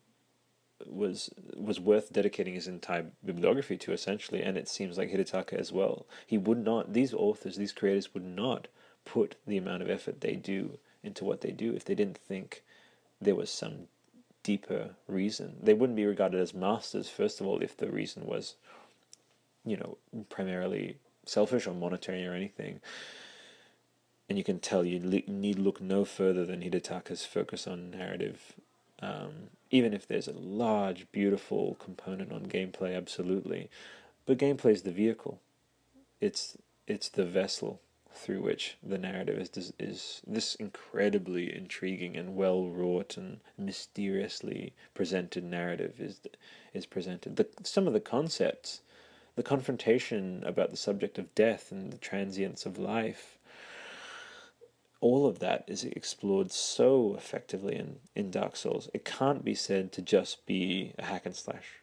was 0.88 1.30
was 1.56 1.80
worth 1.80 2.12
dedicating 2.14 2.54
his 2.54 2.68
entire 2.68 3.06
bibliography 3.24 3.78
to 3.78 3.94
essentially 3.94 4.42
and 4.42 4.58
it 4.58 4.68
seems 4.68 4.98
like 4.98 5.12
Hidetaka 5.12 5.54
as 5.54 5.72
well. 5.72 6.06
He 6.26 6.38
would 6.38 6.64
not 6.64 6.94
these 6.94 7.14
authors 7.14 7.56
these 7.56 7.72
creators 7.72 8.14
would 8.14 8.26
not 8.26 8.68
put 9.06 9.36
the 9.46 9.58
amount 9.58 9.84
of 9.84 9.90
effort 9.90 10.22
they 10.22 10.36
do 10.36 10.78
into 11.04 11.26
what 11.26 11.42
they 11.42 11.52
do 11.52 11.74
if 11.74 11.86
they 11.86 11.96
didn't 11.96 12.18
think 12.18 12.64
there 13.20 13.36
was 13.36 13.50
some 13.50 13.88
deeper 14.44 14.96
reason. 15.08 15.58
They 15.62 15.74
wouldn't 15.74 15.98
be 15.98 16.06
regarded 16.06 16.40
as 16.40 16.54
masters 16.54 17.10
first 17.10 17.42
of 17.42 17.48
all 17.48 17.60
if 17.62 17.78
the 17.78 17.90
reason 17.90 18.26
was 18.26 18.56
you 19.66 19.78
know 19.78 19.98
primarily 20.30 20.98
selfish 21.26 21.68
or 21.68 21.74
monetary 21.74 22.26
or 22.26 22.34
anything. 22.34 22.80
And 24.30 24.38
you 24.38 24.44
can 24.44 24.60
tell 24.60 24.86
you 24.86 25.00
need 25.00 25.60
look 25.60 25.82
no 25.82 26.06
further 26.06 26.46
than 26.46 26.62
Hidetaka's 26.62 27.26
focus 27.26 27.68
on 27.68 27.92
narrative 27.92 28.54
um, 29.02 29.50
even 29.70 29.94
if 29.94 30.08
there's 30.08 30.28
a 30.28 30.34
large, 30.34 31.12
beautiful 31.12 31.76
component 31.76 32.32
on 32.32 32.46
gameplay, 32.46 32.96
absolutely. 32.96 33.70
But 34.26 34.38
gameplay 34.38 34.74
is 34.74 34.84
the 34.84 34.92
vehicle. 34.92 35.40
It's 36.20 36.58
it's 36.88 37.10
the 37.10 37.26
vessel 37.26 37.82
through 38.14 38.42
which 38.42 38.78
the 38.84 38.98
narrative 38.98 39.40
is 39.40 39.74
is 39.80 40.22
this 40.28 40.56
incredibly 40.56 41.56
intriguing 41.56 42.18
and 42.18 42.36
well 42.36 42.68
wrought 42.68 43.18
and 43.18 43.40
mysteriously 43.58 44.74
presented 44.94 45.44
narrative 45.44 46.00
is 46.00 46.20
is 46.74 46.86
presented. 46.86 47.38
The, 47.38 47.48
some 47.64 47.88
of 47.88 47.94
the 47.94 48.00
concepts, 48.00 48.82
the 49.36 49.44
confrontation 49.44 50.44
about 50.46 50.70
the 50.70 50.78
subject 50.78 51.18
of 51.18 51.34
death 51.34 51.72
and 51.72 51.92
the 51.92 51.98
transience 51.98 52.66
of 52.66 52.78
life, 52.78 53.40
all 55.02 55.26
of 55.26 55.40
that 55.40 55.66
is 55.68 55.84
explored 55.84 56.52
so 56.52 57.16
effectively 57.18 57.76
in, 57.76 57.98
in 58.16 58.32
Dark 58.32 58.56
Souls. 58.56 58.88
It 58.94 59.04
can't 59.04 59.44
be 59.44 59.56
said 59.56 59.92
to 59.94 60.02
just 60.02 60.46
be 60.46 60.94
a 60.98 61.06
hack 61.06 61.26
and 61.26 61.36
slash. 61.36 61.82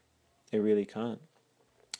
It 0.52 0.58
really 0.58 0.84
can't. 0.84 1.20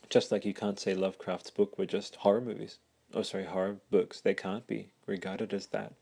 Just 0.09 0.33
like 0.33 0.46
you 0.46 0.54
can't 0.54 0.81
say 0.81 0.94
Lovecraft's 0.94 1.50
book 1.50 1.76
were 1.76 1.87
just 1.87 2.16
horror 2.16 2.40
movies. 2.40 2.78
Oh, 3.12 3.22
sorry, 3.22 3.44
horror 3.44 3.76
books. 3.90 4.20
They 4.20 4.35
can't 4.35 4.66
be 4.66 4.90
regarded 5.07 5.52
as 5.52 5.66
that. 5.66 5.92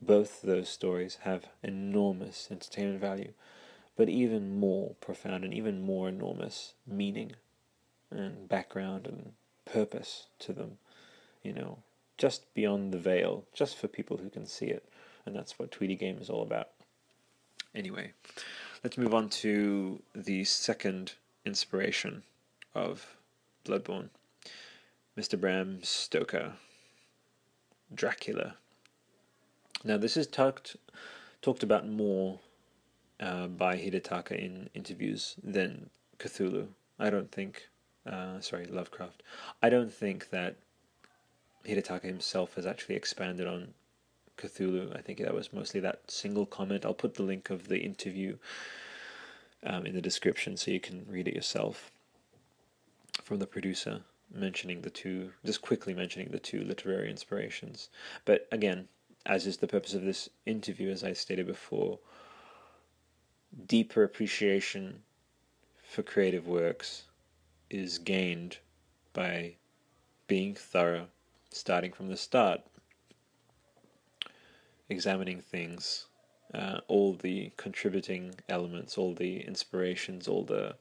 Both 0.00 0.42
those 0.42 0.68
stories 0.68 1.18
have 1.22 1.46
enormous 1.62 2.48
entertainment 2.50 3.00
value, 3.00 3.32
but 3.96 4.08
even 4.08 4.58
more 4.58 4.94
profound 5.00 5.44
and 5.44 5.54
even 5.54 5.80
more 5.80 6.08
enormous 6.08 6.74
meaning 6.86 7.32
and 8.10 8.48
background 8.48 9.06
and 9.06 9.32
purpose 9.64 10.26
to 10.40 10.52
them. 10.52 10.78
You 11.42 11.54
know, 11.54 11.78
just 12.22 12.54
beyond 12.54 12.92
the 12.92 12.98
veil, 12.98 13.42
just 13.52 13.76
for 13.76 13.88
people 13.88 14.16
who 14.16 14.30
can 14.30 14.46
see 14.46 14.66
it. 14.66 14.88
And 15.26 15.34
that's 15.34 15.58
what 15.58 15.72
Tweedy 15.72 15.96
Game 15.96 16.18
is 16.18 16.30
all 16.30 16.42
about. 16.42 16.68
Anyway, 17.74 18.12
let's 18.84 18.96
move 18.96 19.12
on 19.12 19.28
to 19.42 20.00
the 20.14 20.44
second 20.44 21.14
inspiration 21.44 22.22
of 22.76 23.16
Bloodborne 23.64 24.10
Mr. 25.18 25.38
Bram 25.38 25.80
Stoker, 25.82 26.52
Dracula. 27.92 28.54
Now, 29.82 29.96
this 29.96 30.16
is 30.16 30.28
talked, 30.28 30.76
talked 31.40 31.64
about 31.64 31.88
more 31.88 32.38
uh, 33.18 33.48
by 33.48 33.76
Hidetaka 33.76 34.38
in 34.38 34.70
interviews 34.74 35.34
than 35.42 35.90
Cthulhu. 36.20 36.68
I 37.00 37.10
don't 37.10 37.32
think, 37.32 37.68
uh, 38.06 38.38
sorry, 38.38 38.66
Lovecraft. 38.66 39.24
I 39.60 39.70
don't 39.70 39.92
think 39.92 40.30
that 40.30 40.54
Hidetaka 41.64 42.04
himself 42.04 42.54
has 42.54 42.66
actually 42.66 42.96
expanded 42.96 43.46
on 43.46 43.74
Cthulhu. 44.36 44.96
I 44.96 45.00
think 45.00 45.18
that 45.20 45.34
was 45.34 45.52
mostly 45.52 45.80
that 45.80 46.10
single 46.10 46.46
comment. 46.46 46.84
I'll 46.84 46.94
put 46.94 47.14
the 47.14 47.22
link 47.22 47.50
of 47.50 47.68
the 47.68 47.78
interview 47.78 48.36
um, 49.64 49.86
in 49.86 49.94
the 49.94 50.02
description 50.02 50.56
so 50.56 50.70
you 50.70 50.80
can 50.80 51.06
read 51.08 51.28
it 51.28 51.34
yourself 51.34 51.90
from 53.22 53.38
the 53.38 53.46
producer 53.46 54.00
mentioning 54.34 54.80
the 54.80 54.90
two, 54.90 55.32
just 55.44 55.62
quickly 55.62 55.94
mentioning 55.94 56.30
the 56.30 56.38
two 56.38 56.62
literary 56.64 57.10
inspirations. 57.10 57.90
But 58.24 58.48
again, 58.50 58.88
as 59.26 59.46
is 59.46 59.58
the 59.58 59.66
purpose 59.66 59.94
of 59.94 60.02
this 60.02 60.28
interview, 60.46 60.90
as 60.90 61.04
I 61.04 61.12
stated 61.12 61.46
before, 61.46 61.98
deeper 63.66 64.02
appreciation 64.02 65.02
for 65.82 66.02
creative 66.02 66.46
works 66.46 67.04
is 67.68 67.98
gained 67.98 68.58
by 69.12 69.56
being 70.26 70.54
thorough, 70.54 71.08
starting 71.52 71.92
from 71.92 72.08
the 72.08 72.16
start, 72.16 72.60
examining 74.88 75.40
things, 75.40 76.06
uh, 76.54 76.80
all 76.88 77.14
the 77.14 77.50
contributing 77.56 78.34
elements, 78.48 78.98
all 78.98 79.14
the 79.14 79.40
inspirations, 79.40 80.28
all 80.28 80.44
the 80.44 80.74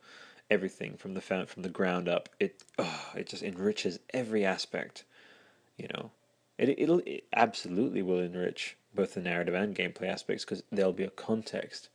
everything 0.49 0.97
from 0.97 1.13
the 1.13 1.21
from 1.21 1.63
the 1.63 1.69
ground 1.69 2.10
up. 2.10 2.29
It 2.39 2.63
oh, 2.77 3.12
it 3.15 3.27
just 3.27 3.43
enriches 3.43 3.99
every 4.13 4.45
aspect. 4.45 5.05
You 5.77 5.88
know, 5.93 6.12
it 6.57 6.69
it'll 6.77 6.99
it 7.05 7.23
absolutely 7.34 8.01
will 8.01 8.19
enrich 8.19 8.75
both 8.93 9.13
the 9.13 9.21
narrative 9.21 9.53
and 9.53 9.75
gameplay 9.75 10.10
aspects 10.10 10.43
because 10.43 10.63
there'll 10.71 10.91
be 10.91 11.03
a 11.03 11.10
context. 11.10 11.89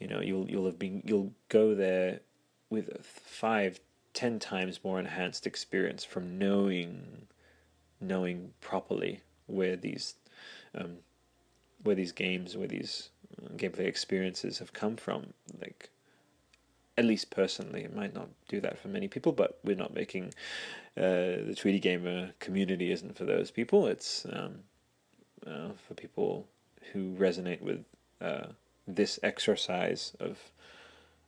You 0.00 0.08
know, 0.08 0.20
you'll 0.20 0.50
you'll 0.50 0.66
have 0.66 0.78
been 0.78 1.02
you'll 1.06 1.32
go 1.48 1.74
there 1.74 2.20
with 2.68 3.04
five, 3.04 3.80
ten 4.12 4.38
times 4.38 4.80
more 4.82 4.98
enhanced 4.98 5.46
experience 5.46 6.04
from 6.04 6.38
knowing 6.38 7.28
knowing 8.00 8.52
properly 8.60 9.20
where 9.46 9.76
these 9.76 10.14
um, 10.74 10.96
where 11.82 11.94
these 11.94 12.12
games, 12.12 12.56
where 12.56 12.68
these 12.68 13.10
uh, 13.42 13.48
gameplay 13.54 13.86
experiences 13.86 14.58
have 14.58 14.72
come 14.72 14.96
from. 14.96 15.32
Like 15.60 15.90
at 16.98 17.04
least 17.04 17.30
personally, 17.30 17.84
it 17.84 17.94
might 17.94 18.14
not 18.14 18.28
do 18.48 18.60
that 18.60 18.78
for 18.78 18.88
many 18.88 19.08
people, 19.08 19.32
but 19.32 19.58
we're 19.62 19.76
not 19.76 19.94
making 19.94 20.32
uh, 20.96 21.44
the 21.46 21.54
Tweedy 21.56 21.78
Gamer 21.78 22.32
community 22.40 22.90
isn't 22.90 23.16
for 23.16 23.24
those 23.24 23.50
people. 23.50 23.86
It's 23.86 24.26
um, 24.32 24.60
uh, 25.46 25.70
for 25.86 25.94
people 25.94 26.46
who 26.92 27.14
resonate 27.14 27.60
with 27.60 27.84
uh, 28.20 28.46
this 28.86 29.18
exercise 29.22 30.16
of 30.20 30.38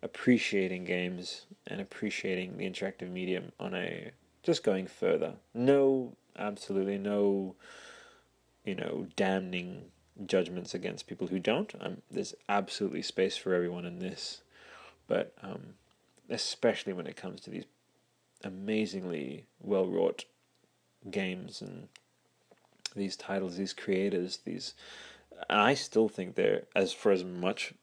appreciating 0.03 0.85
games 0.85 1.47
and 1.67 1.81
appreciating 1.81 2.57
the 2.57 2.65
interactive 2.65 3.11
medium 3.11 3.53
on 3.59 3.75
a 3.75 4.11
just 4.43 4.63
going 4.63 4.87
further. 4.87 5.35
No, 5.53 6.15
absolutely 6.39 6.99
no, 6.99 7.57
you 8.65 8.75
know, 8.75 9.07
damning 9.17 9.87
judgments 10.27 10.75
against 10.75 11.07
people 11.07 11.29
who 11.29 11.39
don't. 11.39 11.75
Um, 11.81 11.99
there's 12.11 12.35
absolutely 12.49 13.03
space 13.03 13.37
for 13.37 13.55
everyone 13.55 13.85
in 13.85 13.99
this 13.99 14.43
but 15.09 15.33
um, 15.43 15.75
especially 16.29 16.93
when 16.93 17.09
it 17.09 17.17
comes 17.17 17.41
to 17.41 17.51
these 17.51 17.65
amazingly 18.45 19.47
well 19.61 19.87
wrought 19.87 20.27
games 21.11 21.61
and 21.61 21.89
these 22.95 23.17
titles, 23.17 23.57
these 23.57 23.73
creators, 23.73 24.39
these. 24.45 24.75
I 25.51 25.75
still 25.75 26.09
think 26.09 26.35
they're 26.35 26.65
as 26.77 26.93
for 26.93 27.11
as 27.11 27.25
much 27.25 27.75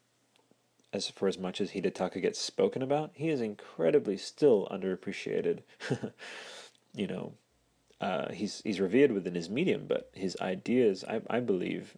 as 0.92 1.10
for 1.10 1.28
as 1.28 1.36
much 1.36 1.60
as 1.60 1.72
Hidetaka 1.72 2.22
gets 2.22 2.38
spoken 2.38 2.80
about, 2.80 3.10
he 3.14 3.28
is 3.28 3.40
incredibly 3.40 4.16
still 4.16 4.68
underappreciated. 4.70 5.60
you 6.94 7.06
know, 7.06 7.34
uh, 8.00 8.32
he's 8.32 8.60
he's 8.62 8.80
revered 8.80 9.12
within 9.12 9.34
his 9.34 9.48
medium, 9.48 9.86
but 9.86 10.10
his 10.12 10.36
ideas, 10.40 11.04
I 11.04 11.22
I 11.28 11.40
believe, 11.40 11.96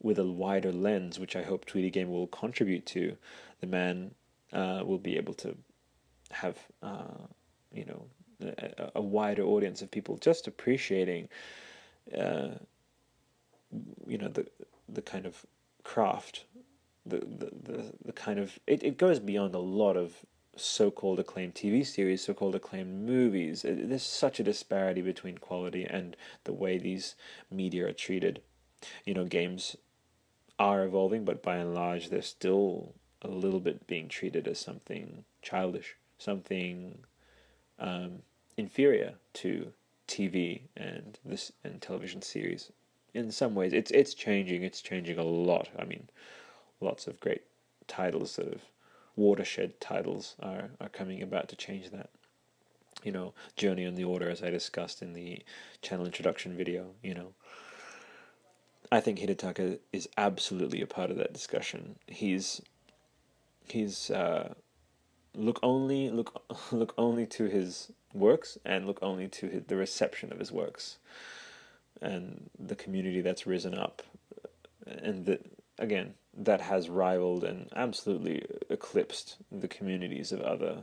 with 0.00 0.18
a 0.18 0.24
wider 0.24 0.72
lens, 0.72 1.18
which 1.18 1.34
I 1.34 1.42
hope 1.42 1.64
Tweedy 1.64 1.90
Game 1.90 2.10
will 2.10 2.26
contribute 2.28 2.86
to, 2.86 3.16
the 3.60 3.66
man 3.66 4.14
uh, 4.52 4.82
will 4.84 4.98
be 4.98 5.16
able 5.16 5.34
to 5.34 5.56
have 6.30 6.58
uh, 6.82 7.26
you 7.72 7.84
know 7.84 8.06
a, 8.40 8.90
a, 8.96 9.00
wider 9.00 9.42
audience 9.42 9.82
of 9.82 9.90
people 9.90 10.16
just 10.16 10.46
appreciating 10.46 11.28
uh, 12.16 12.50
you 14.06 14.18
know 14.18 14.28
the 14.28 14.46
the 14.88 15.02
kind 15.02 15.26
of 15.26 15.44
craft 15.82 16.44
the 17.06 17.18
the, 17.18 17.50
the, 17.62 17.92
the 18.04 18.12
kind 18.12 18.38
of 18.38 18.58
it, 18.66 18.82
it 18.82 18.98
goes 18.98 19.18
beyond 19.18 19.54
a 19.54 19.58
lot 19.58 19.96
of 19.96 20.14
so-called 20.56 21.18
acclaimed 21.18 21.54
TV 21.54 21.84
series, 21.86 22.24
so-called 22.24 22.54
acclaimed 22.54 23.06
movies. 23.06 23.64
There's 23.66 24.02
such 24.02 24.40
a 24.40 24.44
disparity 24.44 25.02
between 25.02 25.38
quality 25.38 25.84
and 25.84 26.16
the 26.44 26.52
way 26.52 26.78
these 26.78 27.14
media 27.50 27.88
are 27.88 27.92
treated. 27.92 28.42
You 29.04 29.14
know, 29.14 29.24
games 29.24 29.76
are 30.58 30.84
evolving, 30.84 31.24
but 31.24 31.42
by 31.42 31.56
and 31.56 31.74
large, 31.74 32.10
they're 32.10 32.22
still 32.22 32.94
a 33.22 33.28
little 33.28 33.60
bit 33.60 33.86
being 33.86 34.08
treated 34.08 34.46
as 34.46 34.58
something 34.58 35.24
childish, 35.42 35.96
something 36.18 36.98
um, 37.78 38.22
inferior 38.56 39.14
to 39.34 39.72
TV 40.06 40.62
and 40.76 41.18
this 41.24 41.52
and 41.64 41.80
television 41.80 42.22
series. 42.22 42.70
In 43.14 43.30
some 43.30 43.54
ways, 43.54 43.72
it's 43.72 43.90
it's 43.90 44.14
changing. 44.14 44.62
It's 44.62 44.82
changing 44.82 45.18
a 45.18 45.22
lot. 45.22 45.68
I 45.78 45.84
mean, 45.84 46.08
lots 46.80 47.06
of 47.06 47.20
great 47.20 47.42
titles, 47.86 48.32
sort 48.32 48.52
of 48.52 48.62
watershed 49.16 49.80
titles, 49.80 50.34
are 50.40 50.70
are 50.80 50.88
coming 50.88 51.22
about 51.22 51.48
to 51.48 51.56
change 51.56 51.90
that. 51.90 52.10
You 53.02 53.12
know, 53.12 53.34
Journey 53.56 53.86
on 53.86 53.96
the 53.96 54.04
Order, 54.04 54.30
as 54.30 54.42
I 54.42 54.50
discussed 54.50 55.02
in 55.02 55.12
the 55.12 55.42
channel 55.82 56.06
introduction 56.06 56.56
video. 56.56 56.92
You 57.02 57.14
know, 57.14 57.34
I 58.90 59.00
think 59.00 59.18
Hidetaka 59.18 59.78
is 59.92 60.08
absolutely 60.16 60.80
a 60.80 60.86
part 60.86 61.10
of 61.10 61.16
that 61.16 61.32
discussion. 61.32 61.96
He's 62.06 62.62
he's 63.68 64.10
uh, 64.10 64.54
look 65.34 65.58
only 65.62 66.10
look 66.10 66.42
look 66.72 66.94
only 66.96 67.26
to 67.26 67.44
his 67.44 67.90
works 68.12 68.56
and 68.64 68.86
look 68.86 68.98
only 69.02 69.28
to 69.28 69.48
his, 69.48 69.62
the 69.66 69.76
reception 69.76 70.32
of 70.32 70.38
his 70.38 70.52
works 70.52 70.98
and 72.00 72.50
the 72.58 72.76
community 72.76 73.20
that's 73.20 73.46
risen 73.46 73.74
up 73.74 74.02
and 74.86 75.38
again 75.78 76.14
that 76.36 76.60
has 76.60 76.88
rivaled 76.88 77.44
and 77.44 77.68
absolutely 77.76 78.44
eclipsed 78.68 79.36
the 79.52 79.68
communities 79.68 80.32
of 80.32 80.40
other 80.40 80.82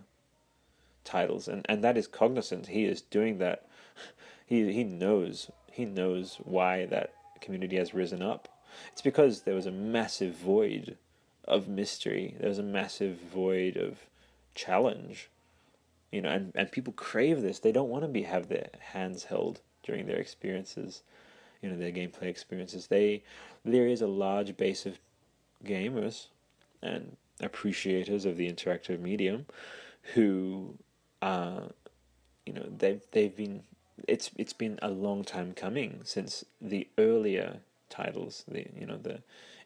titles 1.03 1.47
and 1.47 1.65
and 1.67 1.83
that 1.83 1.97
is 1.97 2.07
cognizant 2.07 2.67
he 2.67 2.85
is 2.85 3.01
doing 3.01 3.39
that 3.39 3.67
he 4.45 4.71
he 4.71 4.83
knows 4.83 5.49
he 5.71 5.83
knows 5.83 6.37
why 6.43 6.85
that 6.85 7.13
community 7.41 7.75
has 7.75 7.93
risen 7.93 8.21
up 8.21 8.47
it's 8.91 9.01
because 9.01 9.41
there 9.41 9.55
was 9.55 9.65
a 9.65 9.71
massive 9.71 10.35
void 10.35 10.97
of 11.45 11.67
mystery. 11.67 12.35
there 12.39 12.49
was 12.49 12.59
a 12.59 12.63
massive 12.63 13.17
void 13.17 13.77
of 13.77 13.99
challenge. 14.55 15.29
You 16.11 16.21
know, 16.21 16.29
and, 16.29 16.51
and 16.55 16.71
people 16.71 16.93
crave 16.93 17.41
this. 17.41 17.59
They 17.59 17.71
don't 17.71 17.89
want 17.89 18.03
to 18.03 18.09
be 18.09 18.23
have 18.23 18.49
their 18.49 18.67
hands 18.79 19.25
held 19.25 19.61
during 19.83 20.07
their 20.07 20.19
experiences, 20.19 21.03
you 21.61 21.69
know, 21.69 21.77
their 21.77 21.91
gameplay 21.91 22.23
experiences. 22.23 22.87
They 22.87 23.23
there 23.63 23.87
is 23.87 24.01
a 24.01 24.07
large 24.07 24.57
base 24.57 24.85
of 24.85 24.99
gamers 25.65 26.27
and 26.81 27.17
appreciators 27.41 28.25
of 28.25 28.37
the 28.37 28.51
interactive 28.51 28.99
medium 28.99 29.45
who 30.13 30.75
uh 31.21 31.61
you 32.45 32.53
know 32.53 32.65
they've 32.77 33.01
they've 33.11 33.35
been 33.35 33.63
it's 34.07 34.31
it's 34.37 34.53
been 34.53 34.79
a 34.81 34.89
long 34.89 35.23
time 35.23 35.53
coming 35.53 36.01
since 36.03 36.43
the 36.59 36.87
earlier 36.97 37.59
titles 37.89 38.43
the 38.47 38.65
you 38.77 38.85
know 38.85 38.97
the 38.97 39.21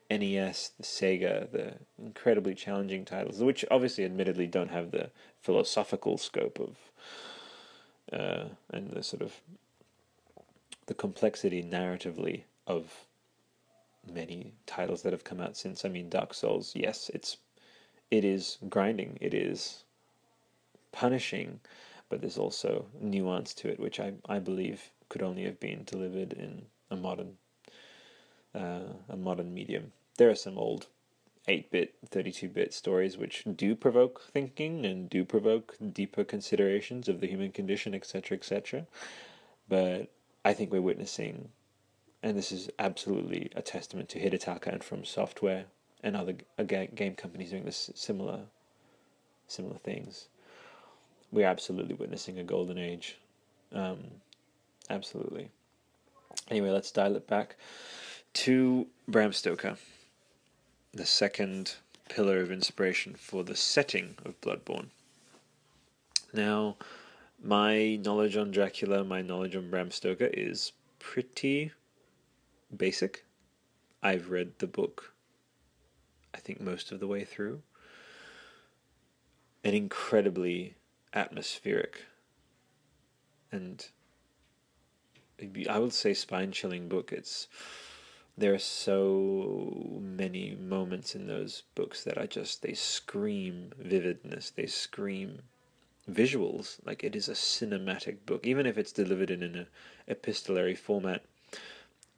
NES, 0.09 0.71
the 0.77 0.83
Sega, 0.83 1.51
the 1.51 1.73
incredibly 1.97 2.53
challenging 2.53 3.05
titles, 3.05 3.41
which 3.41 3.65
obviously, 3.71 4.05
admittedly, 4.05 4.45
don't 4.45 4.69
have 4.69 4.91
the 4.91 5.09
philosophical 5.41 6.17
scope 6.17 6.59
of 6.59 6.77
uh, 8.13 8.49
and 8.69 8.91
the 8.91 9.01
sort 9.01 9.21
of 9.21 9.41
the 10.85 10.93
complexity 10.93 11.63
narratively 11.63 12.43
of 12.67 13.05
many 14.11 14.53
titles 14.65 15.01
that 15.03 15.13
have 15.13 15.23
come 15.23 15.39
out 15.39 15.57
since. 15.57 15.85
I 15.85 15.89
mean, 15.89 16.09
Dark 16.09 16.33
Souls, 16.33 16.73
yes, 16.75 17.09
it's 17.13 17.37
it 18.11 18.23
is 18.23 18.57
grinding, 18.69 19.17
it 19.21 19.33
is 19.33 19.83
punishing, 20.91 21.59
but 22.09 22.21
there's 22.21 22.37
also 22.37 22.85
nuance 22.99 23.53
to 23.55 23.69
it, 23.69 23.79
which 23.79 23.99
I 23.99 24.13
I 24.27 24.39
believe 24.39 24.91
could 25.09 25.23
only 25.23 25.43
have 25.43 25.59
been 25.59 25.83
delivered 25.85 26.33
in 26.33 26.65
a 26.89 26.95
modern 26.95 27.37
uh, 28.53 28.93
a 29.09 29.17
modern 29.17 29.53
medium. 29.53 29.91
There 30.17 30.29
are 30.29 30.35
some 30.35 30.57
old 30.57 30.87
8 31.47 31.71
bit, 31.71 31.95
32 32.09 32.49
bit 32.49 32.73
stories 32.73 33.17
which 33.17 33.43
do 33.55 33.75
provoke 33.75 34.23
thinking 34.31 34.85
and 34.85 35.09
do 35.09 35.23
provoke 35.23 35.75
deeper 35.93 36.23
considerations 36.23 37.07
of 37.07 37.19
the 37.19 37.27
human 37.27 37.51
condition, 37.51 37.93
etc., 37.93 38.37
etc. 38.37 38.87
But 39.67 40.09
I 40.43 40.53
think 40.53 40.71
we're 40.71 40.81
witnessing, 40.81 41.49
and 42.25 42.35
this 42.35 42.51
is 42.51 42.71
absolutely 42.79 43.51
a 43.55 43.61
testament 43.61 44.09
to 44.09 44.19
Hidetaka 44.19 44.65
and 44.73 44.83
From 44.83 45.05
Software 45.05 45.65
and 46.01 46.15
other 46.15 46.33
game 46.65 47.13
companies 47.13 47.51
doing 47.51 47.65
this 47.65 47.91
similar, 47.93 48.39
similar 49.47 49.77
things. 49.77 50.27
We're 51.31 51.45
absolutely 51.45 51.93
witnessing 51.93 52.39
a 52.39 52.43
golden 52.43 52.79
age. 52.79 53.19
Um, 53.71 53.99
absolutely. 54.89 55.51
Anyway, 56.49 56.71
let's 56.71 56.89
dial 56.89 57.15
it 57.15 57.27
back 57.27 57.57
to 58.33 58.87
Bram 59.07 59.31
Stoker, 59.31 59.77
the 60.95 61.05
second 61.05 61.75
pillar 62.09 62.39
of 62.39 62.51
inspiration 62.51 63.13
for 63.13 63.43
the 63.43 63.55
setting 63.55 64.15
of 64.25 64.41
Bloodborne. 64.41 64.87
Now, 66.33 66.77
my 67.43 67.97
knowledge 67.97 68.35
on 68.35 68.49
Dracula, 68.49 69.03
my 69.03 69.21
knowledge 69.21 69.55
on 69.55 69.69
Bram 69.69 69.91
Stoker 69.91 70.31
is 70.33 70.71
pretty 70.97 71.71
basic. 72.75 73.25
I've 74.01 74.29
read 74.29 74.59
the 74.59 74.67
book, 74.67 75.13
I 76.33 76.37
think, 76.37 76.61
most 76.61 76.91
of 76.91 76.99
the 76.99 77.07
way 77.07 77.23
through. 77.23 77.61
An 79.63 79.73
incredibly 79.73 80.75
atmospheric 81.13 82.03
and 83.51 83.87
I 85.69 85.79
would 85.79 85.93
say 85.93 86.13
spine 86.13 86.51
chilling 86.51 86.87
book. 86.87 87.11
It's 87.11 87.47
there 88.37 88.53
are 88.53 88.59
so 88.59 89.99
many 90.01 90.55
moments 90.55 91.15
in 91.15 91.27
those 91.27 91.63
books 91.73 92.03
that 92.03 92.17
I 92.17 92.25
just 92.25 92.61
they 92.61 92.73
scream 92.73 93.71
vividness. 93.77 94.49
They 94.49 94.65
scream 94.65 95.41
visuals. 96.09 96.79
Like 96.85 97.03
it 97.03 97.15
is 97.15 97.29
a 97.29 97.33
cinematic 97.33 98.25
book, 98.25 98.45
even 98.45 98.65
if 98.65 98.77
it's 98.77 98.91
delivered 98.91 99.31
in 99.31 99.43
an 99.43 99.67
epistolary 100.07 100.75
format. 100.75 101.23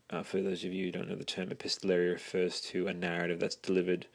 Uh, 0.10 0.24
for 0.24 0.42
those 0.42 0.64
of 0.64 0.72
you 0.72 0.86
who 0.86 0.92
don't 0.92 1.10
know 1.10 1.16
the 1.16 1.24
term, 1.26 1.52
epistolary 1.52 2.10
refers 2.10 2.62
to 2.62 2.88
a 2.88 2.94
narrative 2.94 3.40
that's 3.40 3.56
delivered 3.56 4.08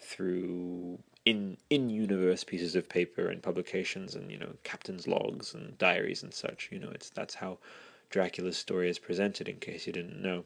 through 0.00 0.98
in 1.24 1.56
in 1.70 1.90
universe 1.90 2.44
pieces 2.44 2.76
of 2.76 2.88
paper 2.88 3.28
and 3.28 3.42
publications 3.42 4.14
and 4.14 4.30
you 4.30 4.38
know 4.38 4.54
captain's 4.62 5.06
logs 5.06 5.52
and 5.54 5.76
diaries 5.76 6.22
and 6.22 6.32
such. 6.32 6.68
You 6.72 6.78
know, 6.78 6.90
it's 6.90 7.10
that's 7.10 7.34
how 7.34 7.58
Dracula's 8.08 8.56
story 8.56 8.88
is 8.88 8.98
presented. 8.98 9.48
In 9.48 9.56
case 9.56 9.86
you 9.86 9.92
didn't 9.92 10.22
know. 10.22 10.44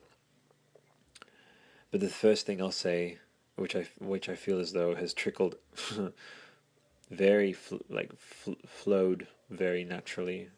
But 1.91 2.01
the 2.01 2.09
first 2.09 2.47
thing 2.47 2.61
I'll 2.61 2.73
say, 2.73 3.19
which 3.57 3.77
I 3.77 3.87
which 3.99 4.29
I 4.29 4.35
feel 4.35 4.59
as 4.59 4.73
though 4.73 4.95
has 4.95 5.13
trickled, 5.15 5.57
very 7.11 7.53
fl- 7.53 7.77
like 7.89 8.19
fl- 8.19 8.53
flowed 8.67 9.27
very 9.51 9.85
naturally, 9.85 10.49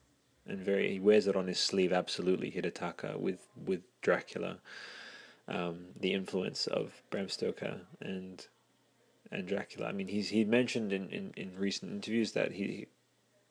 and 0.46 0.58
very 0.58 0.92
he 0.92 1.00
wears 1.00 1.26
it 1.26 1.36
on 1.36 1.48
his 1.48 1.58
sleeve. 1.58 1.92
Absolutely, 1.92 2.50
Hidetaka 2.50 3.18
with 3.18 3.48
with 3.56 3.82
Dracula, 4.02 4.58
um, 5.48 5.86
the 5.98 6.12
influence 6.12 6.66
of 6.66 7.02
Bram 7.10 7.28
Stoker 7.28 7.80
and 8.00 8.46
and 9.30 9.48
Dracula. 9.48 9.88
I 9.88 9.92
mean, 9.92 10.08
he's 10.08 10.28
he 10.28 10.44
mentioned 10.44 10.92
in, 10.92 11.08
in, 11.08 11.32
in 11.36 11.56
recent 11.56 11.90
interviews 11.92 12.32
that 12.32 12.52
he 12.52 12.88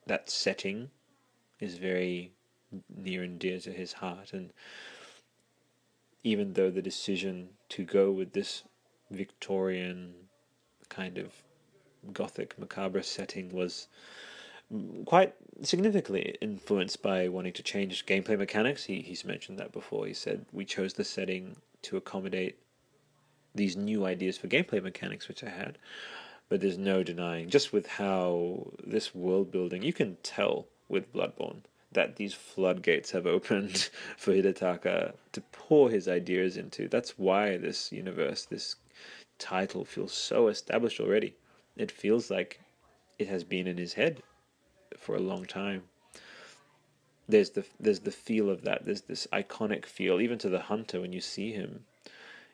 that 0.06 0.30
setting 0.30 0.92
is 1.60 1.78
very 1.78 2.32
near 2.96 3.24
and 3.24 3.40
dear 3.40 3.60
to 3.60 3.72
his 3.72 3.94
heart, 3.94 4.34
and 4.34 4.54
even 6.24 6.54
though 6.54 6.70
the 6.70 6.82
decision 6.82 7.50
to 7.70 7.84
go 7.84 8.12
with 8.12 8.34
this 8.34 8.64
Victorian 9.10 10.14
kind 10.90 11.18
of 11.18 11.34
gothic 12.14 12.58
macabre 12.58 13.04
setting 13.04 13.50
was 13.50 13.88
quite 15.06 15.34
significantly 15.64 16.36
influenced 16.42 17.02
by 17.02 17.28
wanting 17.28 17.54
to 17.54 17.64
change 17.64 18.06
gameplay 18.06 18.38
mechanics. 18.38 18.86
He 18.86 19.02
he's 19.02 19.26
mentioned 19.26 19.60
that 19.60 19.72
before. 19.72 20.06
He 20.06 20.14
said 20.14 20.46
we 20.52 20.66
chose 20.66 20.94
the 20.94 21.04
setting 21.04 21.58
to 21.84 21.98
accommodate 21.98 22.58
these 23.54 23.76
new 23.76 24.06
ideas 24.06 24.38
for 24.38 24.48
gameplay 24.48 24.82
mechanics 24.82 25.28
which 25.28 25.44
I 25.44 25.50
had. 25.50 25.78
But 26.50 26.62
there's 26.62 26.78
no 26.78 27.04
denying 27.04 27.50
just 27.50 27.72
with 27.72 27.88
how 27.88 28.72
this 28.84 29.16
world 29.16 29.52
building 29.52 29.84
you 29.84 29.94
can 29.94 30.18
tell 30.24 30.68
with 30.90 31.14
Bloodborne 31.14 31.62
that 31.94 32.16
these 32.16 32.34
floodgates 32.34 33.12
have 33.12 33.28
opened 33.28 33.90
for 34.18 34.34
Hidetaka 34.34 35.14
to 35.34 35.42
pour 35.52 35.90
his 35.90 36.08
ideas 36.08 36.58
into. 36.58 36.88
That's 36.88 37.18
why 37.18 37.58
this 37.58 37.92
universe, 37.92 38.46
this 38.46 38.76
title 39.40 39.86
feels 39.86 40.14
so 40.14 40.48
established 40.48 41.00
already. 41.00 41.36
It 41.76 41.92
feels 41.92 42.30
like 42.30 42.62
it 43.20 43.28
has 43.28 43.44
been 43.44 43.68
in 43.68 43.78
his 43.78 43.94
head 43.94 44.22
for 45.02 45.16
a 45.16 45.20
long 45.20 45.46
time. 45.46 45.84
There's 47.28 47.50
the 47.52 47.66
there's 47.80 48.02
the 48.02 48.12
feel 48.12 48.50
of 48.50 48.64
that. 48.64 48.86
There's 48.86 49.02
this 49.02 49.28
iconic 49.34 49.86
feel, 49.86 50.22
even 50.22 50.38
to 50.40 50.50
the 50.50 50.62
hunter 50.62 51.02
when 51.02 51.14
you 51.14 51.22
see 51.22 51.52
him. 51.52 51.86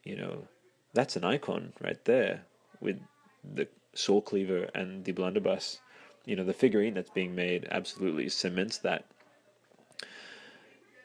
You 0.03 0.15
know, 0.15 0.47
that's 0.93 1.15
an 1.15 1.23
icon 1.23 1.73
right 1.81 2.03
there 2.05 2.43
with 2.79 2.99
the 3.43 3.67
Saw 3.93 4.21
Cleaver 4.21 4.69
and 4.73 5.03
the 5.03 5.11
blunderbuss. 5.11 5.79
You 6.25 6.35
know, 6.35 6.43
the 6.43 6.53
figurine 6.53 6.93
that's 6.93 7.09
being 7.09 7.35
made 7.35 7.67
absolutely 7.71 8.29
cements 8.29 8.77
that 8.79 9.05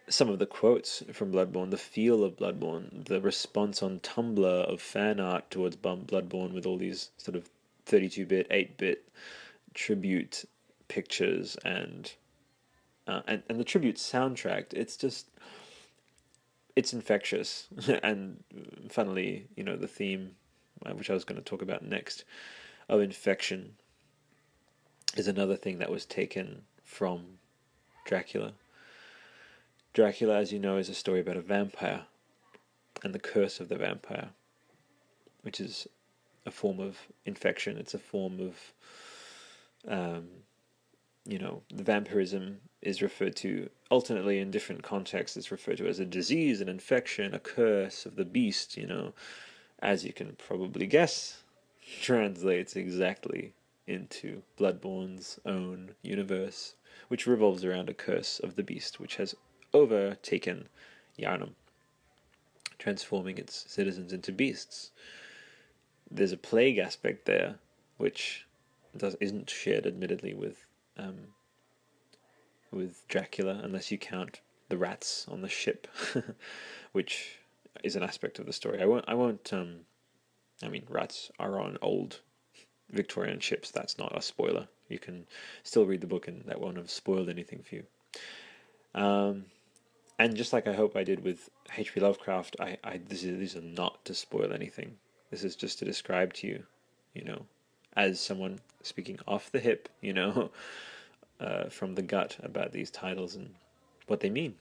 some 0.08 0.28
of 0.28 0.38
the 0.38 0.46
quotes 0.46 1.02
from 1.12 1.32
Bloodborne, 1.32 1.70
the 1.70 1.78
feel 1.78 2.22
of 2.24 2.36
Bloodborne, 2.36 3.04
the 3.04 3.20
response 3.20 3.82
on 3.82 4.00
Tumblr 4.00 4.44
of 4.44 4.80
fan 4.80 5.20
art 5.20 5.50
towards 5.50 5.76
Bloodborne 5.76 6.52
with 6.52 6.66
all 6.66 6.76
these 6.76 7.10
sort 7.16 7.36
of 7.36 7.48
32 7.86 8.26
bit, 8.26 8.46
8 8.50 8.76
bit 8.76 9.08
tribute 9.74 10.44
pictures 10.92 11.56
and, 11.64 12.12
uh, 13.06 13.22
and 13.26 13.42
and 13.48 13.58
the 13.58 13.64
tribute 13.64 13.96
soundtrack. 13.96 14.74
It's 14.74 14.96
just 14.96 15.26
it's 16.76 16.92
infectious, 16.92 17.68
and 18.02 18.44
funnily, 18.90 19.46
you 19.56 19.64
know, 19.64 19.76
the 19.76 19.88
theme, 19.88 20.32
uh, 20.84 20.92
which 20.92 21.08
I 21.08 21.14
was 21.14 21.24
going 21.24 21.40
to 21.40 21.44
talk 21.44 21.62
about 21.62 21.82
next, 21.82 22.24
of 22.90 23.00
infection, 23.00 23.74
is 25.16 25.28
another 25.28 25.56
thing 25.56 25.78
that 25.78 25.90
was 25.90 26.04
taken 26.04 26.62
from 26.84 27.38
Dracula. 28.04 28.52
Dracula, 29.94 30.36
as 30.36 30.52
you 30.52 30.58
know, 30.58 30.76
is 30.76 30.88
a 30.90 30.94
story 30.94 31.20
about 31.20 31.36
a 31.38 31.42
vampire 31.42 32.02
and 33.02 33.14
the 33.14 33.18
curse 33.18 33.60
of 33.60 33.68
the 33.68 33.76
vampire, 33.76 34.28
which 35.42 35.58
is 35.58 35.86
a 36.46 36.50
form 36.50 36.80
of 36.80 36.98
infection. 37.24 37.76
It's 37.76 37.94
a 37.94 37.98
form 37.98 38.40
of, 38.40 38.56
um, 39.86 40.28
you 41.24 41.38
know, 41.38 41.62
the 41.72 41.84
vampirism 41.84 42.60
is 42.80 43.00
referred 43.00 43.36
to 43.36 43.70
alternately 43.90 44.38
in 44.40 44.50
different 44.50 44.82
contexts. 44.82 45.36
It's 45.36 45.52
referred 45.52 45.76
to 45.78 45.86
as 45.86 46.00
a 46.00 46.04
disease, 46.04 46.60
an 46.60 46.68
infection, 46.68 47.34
a 47.34 47.38
curse 47.38 48.06
of 48.06 48.16
the 48.16 48.24
beast. 48.24 48.76
You 48.76 48.86
know, 48.86 49.12
as 49.80 50.04
you 50.04 50.12
can 50.12 50.36
probably 50.36 50.86
guess, 50.86 51.42
translates 52.02 52.74
exactly 52.74 53.54
into 53.86 54.42
Bloodborne's 54.58 55.38
own 55.44 55.94
universe, 56.02 56.74
which 57.08 57.26
revolves 57.26 57.64
around 57.64 57.88
a 57.88 57.94
curse 57.94 58.40
of 58.40 58.56
the 58.56 58.62
beast, 58.62 58.98
which 58.98 59.16
has 59.16 59.34
overtaken 59.72 60.68
Yharnam, 61.18 61.50
transforming 62.78 63.38
its 63.38 63.64
citizens 63.70 64.12
into 64.12 64.32
beasts. 64.32 64.90
There's 66.10 66.32
a 66.32 66.36
plague 66.36 66.78
aspect 66.78 67.26
there, 67.26 67.56
which 67.96 68.46
does 68.96 69.16
isn't 69.20 69.48
shared, 69.48 69.86
admittedly, 69.86 70.34
with 70.34 70.66
um, 70.98 71.28
with 72.70 73.06
Dracula, 73.08 73.60
unless 73.62 73.90
you 73.90 73.98
count 73.98 74.40
the 74.68 74.76
rats 74.76 75.26
on 75.30 75.42
the 75.42 75.48
ship, 75.48 75.86
which 76.92 77.38
is 77.82 77.96
an 77.96 78.02
aspect 78.02 78.38
of 78.38 78.46
the 78.46 78.52
story. 78.52 78.80
I 78.80 78.86
won't. 78.86 79.04
I 79.08 79.14
won't. 79.14 79.52
Um, 79.52 79.80
I 80.62 80.68
mean, 80.68 80.84
rats 80.88 81.30
are 81.38 81.60
on 81.60 81.78
old 81.82 82.20
Victorian 82.90 83.40
ships. 83.40 83.70
That's 83.70 83.98
not 83.98 84.16
a 84.16 84.22
spoiler. 84.22 84.68
You 84.88 84.98
can 84.98 85.26
still 85.62 85.86
read 85.86 86.00
the 86.00 86.06
book, 86.06 86.28
and 86.28 86.44
that 86.46 86.60
won't 86.60 86.76
have 86.76 86.90
spoiled 86.90 87.28
anything 87.28 87.62
for 87.62 87.76
you. 87.76 87.84
Um, 88.94 89.46
and 90.18 90.36
just 90.36 90.52
like 90.52 90.66
I 90.66 90.74
hope 90.74 90.96
I 90.96 91.04
did 91.04 91.24
with 91.24 91.50
H.P. 91.76 92.00
Lovecraft, 92.00 92.56
I, 92.60 92.76
I 92.84 93.00
is 93.10 93.22
these 93.22 93.56
are 93.56 93.62
not 93.62 94.04
to 94.04 94.14
spoil 94.14 94.52
anything. 94.52 94.96
This 95.30 95.44
is 95.44 95.56
just 95.56 95.78
to 95.78 95.84
describe 95.84 96.34
to 96.34 96.46
you, 96.46 96.64
you 97.14 97.24
know, 97.24 97.46
as 97.96 98.20
someone 98.20 98.60
speaking 98.82 99.18
off 99.26 99.50
the 99.50 99.60
hip, 99.60 99.88
you 100.00 100.12
know, 100.12 100.50
uh, 101.40 101.64
from 101.64 101.94
the 101.94 102.02
gut 102.02 102.36
about 102.42 102.72
these 102.72 102.90
titles 102.90 103.34
and 103.34 103.54
what 104.06 104.20
they 104.20 104.30
mean, 104.30 104.54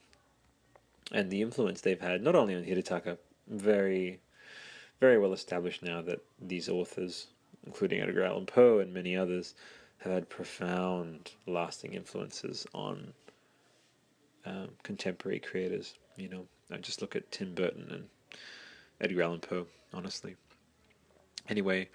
and 1.12 1.30
the 1.30 1.42
influence 1.42 1.82
they've 1.82 2.02
had 2.02 2.22
not 2.22 2.36
only 2.36 2.56
on 2.56 2.64
Hidetaka, 2.64 3.18
very, 3.48 4.20
very 5.00 5.18
well 5.18 5.34
established 5.34 5.84
now 5.84 6.02
that 6.02 6.24
these 6.40 6.70
authors, 6.70 7.28
including 7.66 8.02
Edgar 8.02 8.24
Allan 8.24 8.46
Poe 8.46 8.80
and 8.80 8.94
many 8.94 9.16
others, 9.16 9.56
have 10.00 10.14
had 10.14 10.30
profound, 10.30 11.32
lasting 11.46 11.94
influences 11.94 12.66
on 12.74 13.14
um, 14.46 14.70
contemporary 14.84 15.40
creators. 15.40 15.96
You 16.16 16.30
know, 16.30 16.46
I 16.72 16.78
just 16.78 17.02
look 17.02 17.16
at 17.16 17.32
Tim 17.32 17.54
Burton 17.54 17.88
and 17.92 18.10
Edgar 19.00 19.24
Allan 19.24 19.40
Poe, 19.40 19.68
honestly. 19.94 20.36
Anyway, 21.50 21.90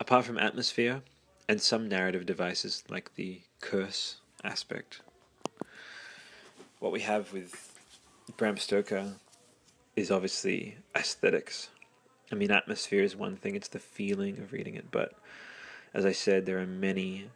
apart 0.00 0.24
from 0.24 0.38
atmosphere 0.38 1.02
and 1.48 1.60
some 1.60 1.88
narrative 1.88 2.26
devices 2.26 2.84
like 2.88 3.14
the 3.14 3.40
curse 3.60 4.16
aspect, 4.44 5.00
what 6.78 6.92
we 6.92 7.00
have 7.00 7.32
with 7.32 7.78
Bram 8.36 8.56
Stoker 8.56 9.14
is 9.94 10.10
obviously 10.10 10.76
aesthetics. 10.94 11.70
I 12.30 12.34
mean, 12.34 12.50
atmosphere 12.50 13.02
is 13.02 13.16
one 13.16 13.36
thing, 13.36 13.54
it's 13.54 13.68
the 13.68 13.78
feeling 13.78 14.38
of 14.38 14.52
reading 14.52 14.74
it, 14.74 14.90
but 14.90 15.12
as 15.94 16.04
I 16.04 16.12
said, 16.12 16.44
there 16.44 16.58
are 16.58 16.66
many 16.66 17.30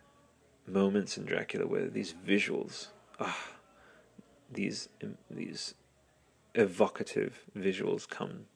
moments 0.66 1.16
in 1.16 1.24
Dracula 1.24 1.66
where 1.66 1.88
these 1.88 2.14
visuals 2.26 2.88
ah, 3.18 3.38
these 4.50 4.88
these 5.30 5.74
evocative 6.54 7.40
visuals 7.56 8.08
come 8.08 8.46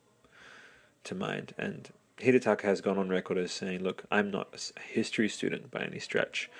to 1.04 1.14
mind. 1.14 1.54
And 1.56 1.90
Hidetaka 2.18 2.62
has 2.62 2.80
gone 2.80 2.98
on 2.98 3.08
record 3.08 3.38
as 3.38 3.52
saying, 3.52 3.82
"Look, 3.82 4.04
I'm 4.10 4.30
not 4.30 4.72
a 4.76 4.80
history 4.80 5.28
student 5.28 5.70
by 5.70 5.82
any 5.82 5.98
stretch. 5.98 6.50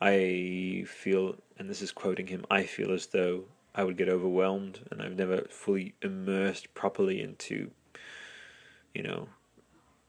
I 0.00 0.84
feel, 0.86 1.36
and 1.58 1.70
this 1.70 1.80
is 1.80 1.92
quoting 1.92 2.26
him, 2.26 2.44
I 2.50 2.64
feel 2.64 2.92
as 2.92 3.06
though 3.06 3.44
I 3.74 3.84
would 3.84 3.96
get 3.96 4.08
overwhelmed 4.08 4.80
and 4.90 5.00
I've 5.00 5.16
never 5.16 5.42
fully 5.48 5.94
immersed 6.02 6.74
properly 6.74 7.20
into, 7.22 7.70
you 8.94 9.02
know, 9.02 9.28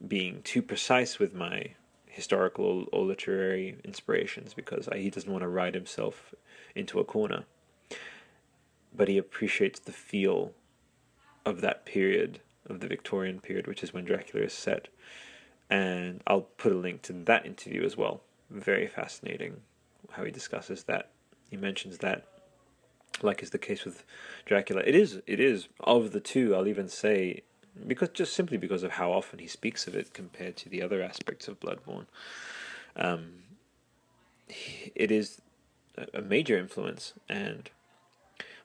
being 0.05 0.41
too 0.41 0.61
precise 0.61 1.19
with 1.19 1.33
my 1.33 1.75
historical 2.07 2.87
or 2.91 3.05
literary 3.05 3.77
inspirations 3.83 4.53
because 4.53 4.89
he 4.93 5.09
doesn't 5.09 5.31
want 5.31 5.43
to 5.43 5.47
ride 5.47 5.75
himself 5.75 6.33
into 6.75 6.99
a 6.99 7.05
corner. 7.05 7.45
But 8.93 9.07
he 9.07 9.17
appreciates 9.17 9.79
the 9.79 9.91
feel 9.91 10.53
of 11.45 11.61
that 11.61 11.85
period, 11.85 12.41
of 12.67 12.79
the 12.79 12.87
Victorian 12.87 13.39
period, 13.39 13.67
which 13.67 13.83
is 13.83 13.93
when 13.93 14.05
Dracula 14.05 14.45
is 14.45 14.53
set. 14.53 14.87
And 15.69 16.21
I'll 16.27 16.41
put 16.41 16.71
a 16.71 16.75
link 16.75 17.01
to 17.03 17.13
that 17.13 17.45
interview 17.45 17.83
as 17.83 17.97
well. 17.97 18.21
Very 18.49 18.87
fascinating 18.87 19.61
how 20.11 20.23
he 20.23 20.31
discusses 20.31 20.83
that. 20.83 21.09
He 21.49 21.57
mentions 21.57 21.97
that, 21.99 22.25
like 23.21 23.43
is 23.43 23.49
the 23.49 23.57
case 23.57 23.83
with 23.83 24.05
Dracula. 24.45 24.81
It 24.85 24.95
is, 24.95 25.21
it 25.27 25.39
is 25.39 25.67
of 25.81 26.11
the 26.11 26.19
two. 26.19 26.55
I'll 26.55 26.67
even 26.67 26.87
say 26.87 27.43
because 27.85 28.09
just 28.09 28.33
simply 28.33 28.57
because 28.57 28.83
of 28.83 28.91
how 28.91 29.11
often 29.11 29.39
he 29.39 29.47
speaks 29.47 29.87
of 29.87 29.95
it 29.95 30.13
compared 30.13 30.55
to 30.57 30.69
the 30.69 30.81
other 30.81 31.01
aspects 31.01 31.47
of 31.47 31.59
Bloodborne. 31.59 32.05
Um, 32.95 33.43
it 34.95 35.11
is 35.11 35.41
a 36.13 36.21
major 36.21 36.57
influence, 36.57 37.13
and 37.27 37.69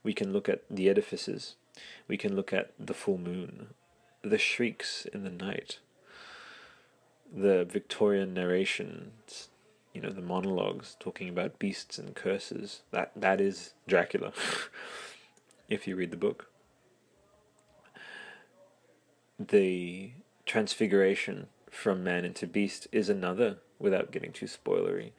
we 0.03 0.15
can 0.15 0.33
look 0.33 0.49
at 0.49 0.63
the 0.71 0.89
edifices, 0.89 1.57
we 2.09 2.17
can 2.17 2.37
look 2.37 2.53
at 2.53 2.73
the 2.79 2.95
full 2.95 3.19
moon, 3.19 3.69
the 4.23 4.39
shrieks 4.39 5.07
in 5.13 5.25
the 5.25 5.31
night, 5.31 5.79
the 7.35 7.65
Victorian 7.65 8.33
narrations, 8.33 9.49
you 9.93 10.01
know, 10.01 10.11
the 10.11 10.23
monologues 10.23 10.97
talking 10.99 11.29
about 11.29 11.59
beasts 11.59 11.99
and 11.99 12.15
curses. 12.15 12.83
That 12.93 13.13
that 13.17 13.41
is 13.41 13.75
Dracula, 13.87 14.33
if 15.69 15.87
you 15.87 15.97
read 15.97 16.11
the 16.11 16.17
book. 16.17 16.49
The 19.39 20.13
transfiguration 20.47 21.49
from 21.71 22.05
man 22.05 22.25
into 22.25 22.47
beast 22.47 22.87
is 22.93 23.09
another, 23.09 23.59
without 23.79 24.13
getting 24.13 24.33
too 24.33 24.47
spoilery. 24.47 25.13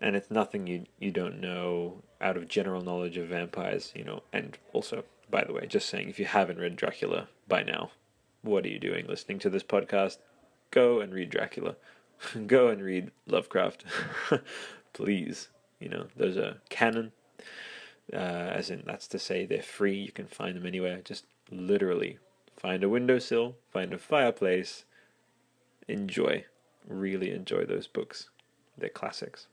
And 0.00 0.14
it's 0.14 0.30
nothing 0.30 0.66
you 0.66 0.86
you 0.98 1.10
don't 1.10 1.40
know 1.40 2.02
out 2.20 2.36
of 2.36 2.48
general 2.48 2.82
knowledge 2.82 3.16
of 3.16 3.28
vampires, 3.28 3.92
you 3.94 4.04
know. 4.04 4.22
And 4.32 4.56
also, 4.72 5.04
by 5.30 5.44
the 5.44 5.52
way, 5.52 5.66
just 5.66 5.88
saying, 5.88 6.08
if 6.08 6.18
you 6.18 6.26
haven't 6.26 6.58
read 6.58 6.76
Dracula 6.76 7.28
by 7.48 7.62
now, 7.62 7.90
what 8.44 8.64
are 8.64 8.68
you 8.68 8.78
doing 8.78 9.06
listening 9.06 9.38
to 9.40 9.50
this 9.50 9.62
podcast? 9.62 10.18
Go 10.70 11.00
and 11.00 11.12
read 11.12 11.30
Dracula. 11.30 11.76
Go 12.46 12.68
and 12.68 12.82
read 12.82 13.10
Lovecraft, 13.26 13.84
please. 14.92 15.48
You 15.80 15.88
know, 15.88 16.06
those 16.16 16.36
are 16.36 16.58
canon. 16.68 17.12
Uh, 18.12 18.16
as 18.16 18.70
in, 18.70 18.82
that's 18.86 19.08
to 19.08 19.18
say, 19.18 19.46
they're 19.46 19.62
free. 19.62 19.96
You 19.96 20.12
can 20.12 20.26
find 20.26 20.56
them 20.56 20.66
anywhere. 20.66 21.00
Just 21.02 21.24
literally 21.50 22.18
find 22.56 22.84
a 22.84 22.88
windowsill, 22.88 23.56
find 23.72 23.92
a 23.92 23.98
fireplace, 23.98 24.84
enjoy. 25.88 26.44
Really 26.86 27.30
enjoy 27.30 27.64
those 27.64 27.86
books. 27.86 28.28
They're 28.76 28.90
classics. 28.90 29.46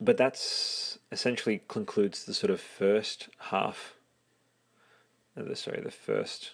But 0.00 0.18
that's 0.18 0.98
essentially 1.10 1.62
concludes 1.68 2.24
the 2.24 2.34
sort 2.34 2.50
of 2.50 2.60
first 2.60 3.28
half. 3.38 3.94
Uh, 5.36 5.42
the, 5.42 5.56
sorry, 5.56 5.80
the 5.82 5.90
first 5.90 6.52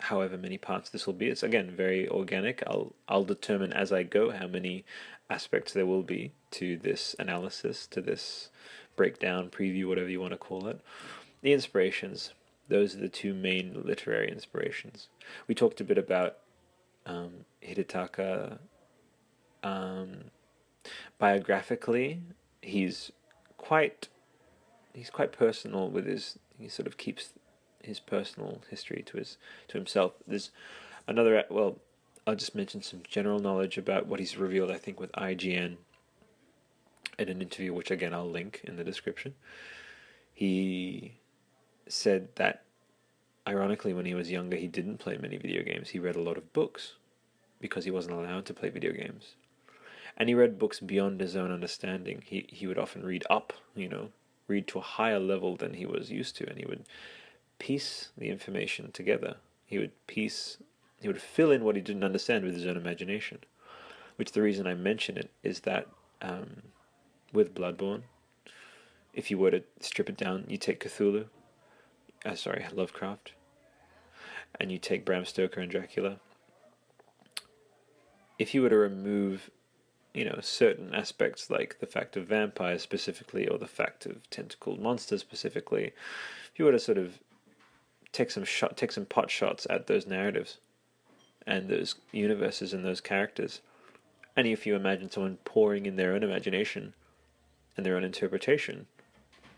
however 0.00 0.36
many 0.36 0.58
parts 0.58 0.90
this 0.90 1.06
will 1.06 1.14
be. 1.14 1.28
It's 1.28 1.42
again 1.42 1.70
very 1.70 2.08
organic. 2.08 2.62
I'll 2.66 2.94
I'll 3.08 3.24
determine 3.24 3.72
as 3.72 3.92
I 3.92 4.02
go 4.02 4.30
how 4.30 4.46
many 4.46 4.84
aspects 5.30 5.72
there 5.72 5.86
will 5.86 6.02
be 6.02 6.32
to 6.52 6.76
this 6.76 7.16
analysis, 7.18 7.86
to 7.88 8.00
this 8.00 8.50
breakdown, 8.96 9.50
preview, 9.50 9.88
whatever 9.88 10.08
you 10.08 10.20
want 10.20 10.32
to 10.32 10.38
call 10.38 10.66
it. 10.66 10.80
The 11.42 11.52
inspirations. 11.52 12.32
Those 12.68 12.94
are 12.94 13.00
the 13.00 13.08
two 13.08 13.34
main 13.34 13.82
literary 13.84 14.30
inspirations. 14.30 15.08
We 15.46 15.54
talked 15.54 15.82
a 15.82 15.84
bit 15.84 15.98
about 15.98 16.38
um, 17.04 17.44
Hidetaka. 17.62 18.58
Um, 19.62 20.30
biographically, 21.18 22.22
he's 22.62 23.12
quite 23.58 24.08
he's 24.94 25.10
quite 25.10 25.32
personal 25.32 25.90
with 25.90 26.06
his. 26.06 26.38
He 26.58 26.68
sort 26.68 26.86
of 26.86 26.96
keeps 26.96 27.30
his 27.84 28.00
personal 28.00 28.62
history 28.70 29.02
to 29.06 29.16
his 29.16 29.36
to 29.68 29.78
himself. 29.78 30.12
There's 30.26 30.50
another 31.06 31.44
well, 31.50 31.78
I'll 32.26 32.36
just 32.36 32.54
mention 32.54 32.82
some 32.82 33.02
general 33.08 33.38
knowledge 33.38 33.78
about 33.78 34.06
what 34.06 34.20
he's 34.20 34.36
revealed. 34.36 34.70
I 34.70 34.78
think 34.78 34.98
with 34.98 35.12
IGN 35.12 35.76
in 37.18 37.28
an 37.28 37.42
interview, 37.42 37.72
which 37.72 37.90
again 37.90 38.14
I'll 38.14 38.30
link 38.30 38.60
in 38.64 38.76
the 38.76 38.84
description. 38.84 39.34
He 40.32 41.14
said 41.86 42.28
that 42.36 42.64
ironically, 43.46 43.92
when 43.92 44.06
he 44.06 44.14
was 44.14 44.30
younger, 44.30 44.56
he 44.56 44.66
didn't 44.66 44.98
play 44.98 45.16
many 45.16 45.36
video 45.36 45.62
games. 45.62 45.90
He 45.90 45.98
read 45.98 46.16
a 46.16 46.22
lot 46.22 46.36
of 46.36 46.52
books 46.52 46.94
because 47.60 47.84
he 47.84 47.90
wasn't 47.90 48.16
allowed 48.16 48.46
to 48.46 48.54
play 48.54 48.68
video 48.68 48.92
games. 48.92 49.34
And 50.16 50.28
he 50.28 50.34
read 50.34 50.58
books 50.58 50.80
beyond 50.80 51.20
his 51.20 51.36
own 51.36 51.50
understanding. 51.50 52.22
He 52.24 52.46
he 52.48 52.66
would 52.66 52.78
often 52.78 53.04
read 53.04 53.24
up, 53.28 53.52
you 53.74 53.88
know, 53.88 54.10
read 54.46 54.68
to 54.68 54.78
a 54.78 54.82
higher 54.82 55.18
level 55.18 55.56
than 55.56 55.74
he 55.74 55.86
was 55.86 56.10
used 56.10 56.36
to, 56.36 56.48
and 56.48 56.58
he 56.58 56.66
would 56.66 56.84
piece 57.58 58.10
the 58.16 58.28
information 58.28 58.92
together. 58.92 59.36
He 59.66 59.78
would 59.78 59.92
piece, 60.06 60.58
he 61.00 61.08
would 61.08 61.20
fill 61.20 61.50
in 61.50 61.64
what 61.64 61.76
he 61.76 61.82
didn't 61.82 62.04
understand 62.04 62.44
with 62.44 62.54
his 62.54 62.66
own 62.66 62.76
imagination. 62.76 63.38
Which 64.16 64.32
the 64.32 64.42
reason 64.42 64.66
I 64.66 64.74
mention 64.74 65.16
it 65.18 65.30
is 65.42 65.60
that 65.60 65.88
um, 66.22 66.62
with 67.32 67.54
Bloodborne, 67.54 68.02
if 69.12 69.30
you 69.30 69.38
were 69.38 69.50
to 69.50 69.62
strip 69.80 70.08
it 70.08 70.16
down, 70.16 70.44
you 70.48 70.56
take 70.56 70.84
Cthulhu, 70.84 71.26
uh, 72.24 72.34
sorry, 72.34 72.64
Lovecraft, 72.72 73.32
and 74.60 74.70
you 74.70 74.78
take 74.78 75.04
Bram 75.04 75.24
Stoker 75.24 75.60
and 75.60 75.70
Dracula. 75.70 76.18
If 78.38 78.54
you 78.54 78.62
were 78.62 78.70
to 78.70 78.76
remove, 78.76 79.50
you 80.12 80.24
know, 80.24 80.38
certain 80.40 80.94
aspects 80.94 81.50
like 81.50 81.78
the 81.80 81.86
fact 81.86 82.16
of 82.16 82.26
vampires 82.26 82.82
specifically, 82.82 83.46
or 83.48 83.58
the 83.58 83.66
fact 83.66 84.06
of 84.06 84.28
tentacled 84.30 84.80
monsters 84.80 85.20
specifically, 85.20 85.92
if 86.52 86.58
you 86.58 86.64
were 86.64 86.72
to 86.72 86.78
sort 86.78 86.98
of 86.98 87.18
take 88.14 88.30
some 88.30 88.44
shot, 88.44 88.76
take 88.76 88.92
some 88.92 89.04
pot 89.04 89.30
shots 89.30 89.66
at 89.68 89.86
those 89.86 90.06
narratives 90.06 90.58
and 91.46 91.68
those 91.68 91.96
universes 92.12 92.72
and 92.72 92.84
those 92.84 93.00
characters. 93.00 93.60
And 94.36 94.46
if 94.46 94.66
you 94.66 94.74
imagine 94.74 95.10
someone 95.10 95.38
pouring 95.44 95.84
in 95.84 95.96
their 95.96 96.14
own 96.14 96.22
imagination 96.22 96.94
and 97.76 97.84
their 97.84 97.96
own 97.96 98.04
interpretation, 98.04 98.86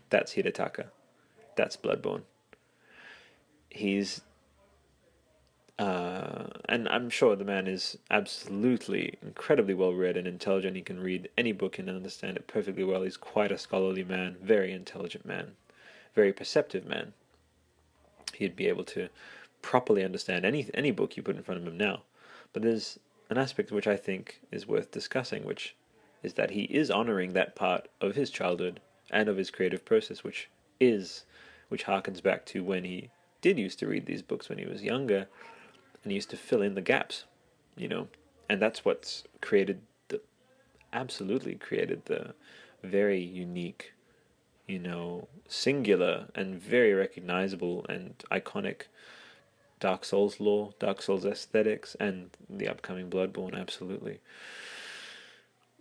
that's 0.09 0.33
Hidetaka. 0.33 0.87
That's 1.55 1.77
Bloodborne. 1.77 2.23
He's 3.69 4.21
uh, 5.79 6.47
and 6.67 6.89
I'm 6.89 7.11
sure 7.11 7.35
the 7.35 7.45
man 7.45 7.67
is 7.67 7.99
absolutely 8.09 9.19
incredibly 9.21 9.75
well 9.75 9.93
read 9.93 10.17
and 10.17 10.27
intelligent. 10.27 10.75
He 10.75 10.81
can 10.81 10.99
read 10.99 11.29
any 11.37 11.51
book 11.51 11.77
and 11.77 11.87
understand 11.87 12.35
it 12.35 12.47
perfectly 12.47 12.83
well. 12.83 13.03
He's 13.03 13.17
quite 13.17 13.51
a 13.51 13.59
scholarly 13.59 14.03
man, 14.03 14.37
very 14.41 14.71
intelligent 14.73 15.23
man, 15.23 15.51
very 16.15 16.33
perceptive 16.33 16.87
man 16.87 17.13
he'd 18.33 18.55
be 18.55 18.67
able 18.67 18.83
to 18.83 19.09
properly 19.61 20.03
understand 20.03 20.45
any 20.45 20.69
any 20.73 20.91
book 20.91 21.17
you 21.17 21.23
put 21.23 21.35
in 21.35 21.43
front 21.43 21.61
of 21.61 21.67
him 21.67 21.77
now. 21.77 22.03
But 22.53 22.63
there's 22.63 22.99
an 23.29 23.37
aspect 23.37 23.71
which 23.71 23.87
I 23.87 23.97
think 23.97 24.41
is 24.51 24.67
worth 24.67 24.91
discussing, 24.91 25.43
which 25.43 25.75
is 26.23 26.33
that 26.33 26.51
he 26.51 26.63
is 26.63 26.89
honoring 26.89 27.33
that 27.33 27.55
part 27.55 27.87
of 28.01 28.15
his 28.15 28.29
childhood 28.29 28.79
and 29.11 29.29
of 29.29 29.37
his 29.37 29.51
creative 29.51 29.85
process, 29.85 30.23
which 30.23 30.49
is 30.79 31.25
which 31.69 31.85
harkens 31.85 32.21
back 32.21 32.45
to 32.45 32.63
when 32.63 32.83
he 32.83 33.09
did 33.41 33.59
used 33.59 33.79
to 33.79 33.87
read 33.87 34.05
these 34.05 34.21
books 34.21 34.49
when 34.49 34.57
he 34.57 34.65
was 34.65 34.81
younger, 34.83 35.27
and 36.03 36.11
he 36.11 36.15
used 36.15 36.29
to 36.29 36.37
fill 36.37 36.61
in 36.61 36.75
the 36.75 36.81
gaps, 36.81 37.25
you 37.75 37.87
know, 37.87 38.07
and 38.49 38.61
that's 38.61 38.85
what's 38.85 39.23
created 39.41 39.81
the 40.07 40.21
absolutely 40.93 41.55
created 41.55 42.05
the 42.05 42.33
very 42.83 43.19
unique 43.19 43.93
you 44.67 44.79
know, 44.79 45.27
singular 45.47 46.27
and 46.35 46.61
very 46.61 46.93
recognizable 46.93 47.85
and 47.87 48.23
iconic 48.31 48.83
Dark 49.79 50.05
Souls 50.05 50.39
lore, 50.39 50.73
Dark 50.79 51.01
Souls 51.01 51.25
aesthetics, 51.25 51.95
and 51.99 52.31
the 52.49 52.67
upcoming 52.67 53.09
Bloodborne, 53.09 53.59
absolutely. 53.59 54.19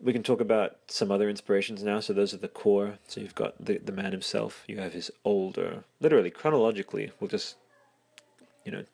We 0.01 0.13
can 0.13 0.23
talk 0.23 0.41
about 0.41 0.77
some 0.89 1.11
other 1.11 1.31
inspirations 1.31 1.83
now. 1.83 2.01
So 2.01 2.13
those 2.13 2.35
are 2.35 2.39
the 2.39 2.49
core. 2.49 2.99
So 3.09 3.21
you've 3.21 3.35
got 3.35 3.55
the 3.59 3.79
the 3.79 3.93
man 3.93 4.13
himself. 4.13 4.63
You 4.69 4.79
have 4.79 4.93
his 4.93 5.11
older, 5.25 5.85
literally 6.01 6.31
chronologically. 6.31 7.11
We'll 7.19 7.29
just, 7.29 7.57
you 8.65 8.73
know, 8.73 8.85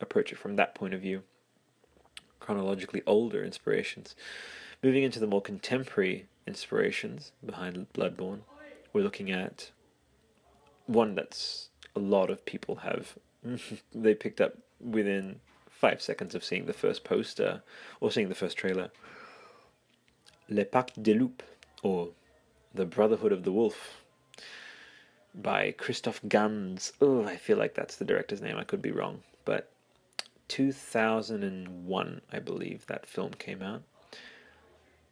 approach 0.00 0.30
it 0.30 0.38
from 0.38 0.54
that 0.56 0.76
point 0.76 0.94
of 0.94 1.00
view. 1.00 1.24
Chronologically 2.38 3.02
older 3.06 3.42
inspirations. 3.42 4.14
Moving 4.84 5.02
into 5.02 5.18
the 5.18 5.26
more 5.26 5.42
contemporary 5.42 6.26
inspirations 6.46 7.32
behind 7.44 7.86
Bloodborne 7.92 8.42
we're 8.92 9.04
looking 9.04 9.30
at 9.30 9.70
one 10.86 11.14
that's 11.14 11.68
a 11.94 12.00
lot 12.00 12.30
of 12.30 12.44
people 12.44 12.76
have 12.76 13.16
they 13.94 14.14
picked 14.14 14.40
up 14.40 14.54
within 14.80 15.40
five 15.68 16.00
seconds 16.00 16.34
of 16.34 16.44
seeing 16.44 16.66
the 16.66 16.72
first 16.72 17.02
poster 17.02 17.62
or 18.00 18.10
seeing 18.10 18.28
the 18.28 18.34
first 18.34 18.56
trailer. 18.56 18.90
Le 20.48 20.64
Pacte 20.64 21.02
des 21.02 21.14
Loups, 21.14 21.44
or 21.82 22.10
The 22.74 22.84
Brotherhood 22.84 23.32
of 23.32 23.42
the 23.42 23.52
Wolf, 23.52 24.02
by 25.34 25.72
Christophe 25.72 26.20
Gans. 26.28 26.92
Oh, 27.00 27.24
I 27.24 27.36
feel 27.36 27.56
like 27.56 27.74
that's 27.74 27.96
the 27.96 28.04
director's 28.04 28.42
name. 28.42 28.56
I 28.56 28.64
could 28.64 28.82
be 28.82 28.90
wrong, 28.90 29.22
but 29.44 29.72
2001, 30.48 32.20
I 32.32 32.38
believe, 32.38 32.86
that 32.86 33.06
film 33.06 33.32
came 33.32 33.62
out. 33.62 33.82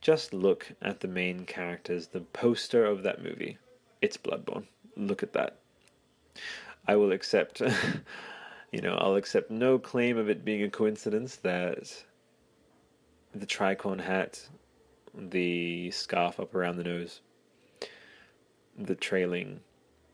Just 0.01 0.33
look 0.33 0.73
at 0.81 1.01
the 1.01 1.09
main 1.09 1.47
characters, 1.47 2.09
the 2.09 2.21
poster 2.21 2.85
of 2.85 3.03
that 3.03 3.23
movie. 3.23 3.59
It's 4.03 4.17
Bloodborne. 4.17 4.65
Look 4.97 5.23
at 5.23 5.33
that. 5.35 5.59
I 6.87 6.97
will 6.97 7.13
accept, 7.13 7.61
you 8.73 8.81
know, 8.81 8.95
I'll 8.95 9.17
accept 9.17 9.51
no 9.51 9.79
claim 9.79 10.17
of 10.17 10.29
it 10.29 10.45
being 10.45 10.63
a 10.63 10.71
coincidence 10.71 11.37
that 11.37 12.05
the 13.35 13.47
tricorn 13.47 14.01
hat, 14.01 14.49
the 15.15 15.91
scarf 15.91 16.41
up 16.41 16.55
around 16.55 16.77
the 16.77 16.85
nose, 16.85 17.21
the 18.79 18.95
trailing, 18.95 19.61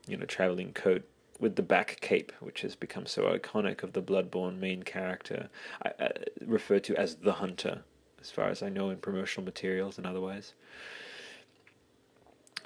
you 0.07 0.17
know, 0.17 0.25
traveling 0.25 0.73
coat 0.73 1.03
with 1.39 1.55
the 1.55 1.61
back 1.61 1.99
cape, 2.01 2.31
which 2.39 2.61
has 2.61 2.75
become 2.75 3.05
so 3.05 3.23
iconic 3.23 3.83
of 3.83 3.93
the 3.93 4.01
Bloodborne 4.01 4.59
main 4.59 4.83
character, 4.83 5.49
I, 5.83 5.91
I, 5.99 6.11
referred 6.45 6.83
to 6.85 6.95
as 6.95 7.15
the 7.15 7.33
Hunter, 7.33 7.83
as 8.19 8.31
far 8.31 8.49
as 8.49 8.63
I 8.63 8.69
know 8.69 8.89
in 8.89 8.97
promotional 8.97 9.45
materials 9.45 9.97
and 9.97 10.07
otherwise. 10.07 10.53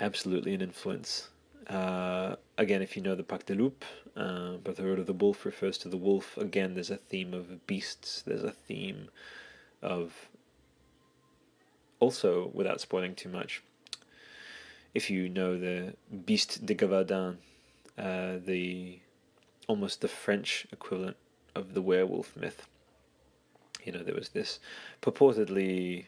Absolutely 0.01 0.55
an 0.55 0.61
influence. 0.61 1.29
Uh, 1.67 2.35
again, 2.57 2.81
if 2.81 2.97
you 2.97 3.03
know 3.03 3.13
the 3.13 3.21
Pacte 3.21 3.45
des 3.45 3.53
Loups, 3.53 3.85
uh, 4.17 4.53
Brotherhood 4.53 4.97
of 4.97 5.05
the 5.05 5.13
Wolf 5.13 5.45
refers 5.45 5.77
to 5.77 5.89
the 5.89 5.95
wolf. 5.95 6.35
Again, 6.37 6.73
there's 6.73 6.89
a 6.89 6.97
theme 6.97 7.35
of 7.35 7.67
beasts. 7.67 8.23
There's 8.23 8.43
a 8.43 8.51
theme 8.51 9.09
of 9.79 10.27
also, 11.99 12.49
without 12.51 12.81
spoiling 12.81 13.13
too 13.13 13.29
much, 13.29 13.61
if 14.95 15.11
you 15.11 15.29
know 15.29 15.59
the 15.59 15.93
Beast 16.25 16.65
de 16.65 16.73
Gévaudan, 16.73 17.37
uh, 17.95 18.37
the 18.43 18.97
almost 19.67 20.01
the 20.01 20.07
French 20.07 20.65
equivalent 20.71 21.17
of 21.53 21.75
the 21.75 21.81
werewolf 21.81 22.35
myth. 22.35 22.65
You 23.83 23.91
know, 23.91 24.01
there 24.01 24.15
was 24.15 24.29
this 24.29 24.59
purportedly 24.99 26.05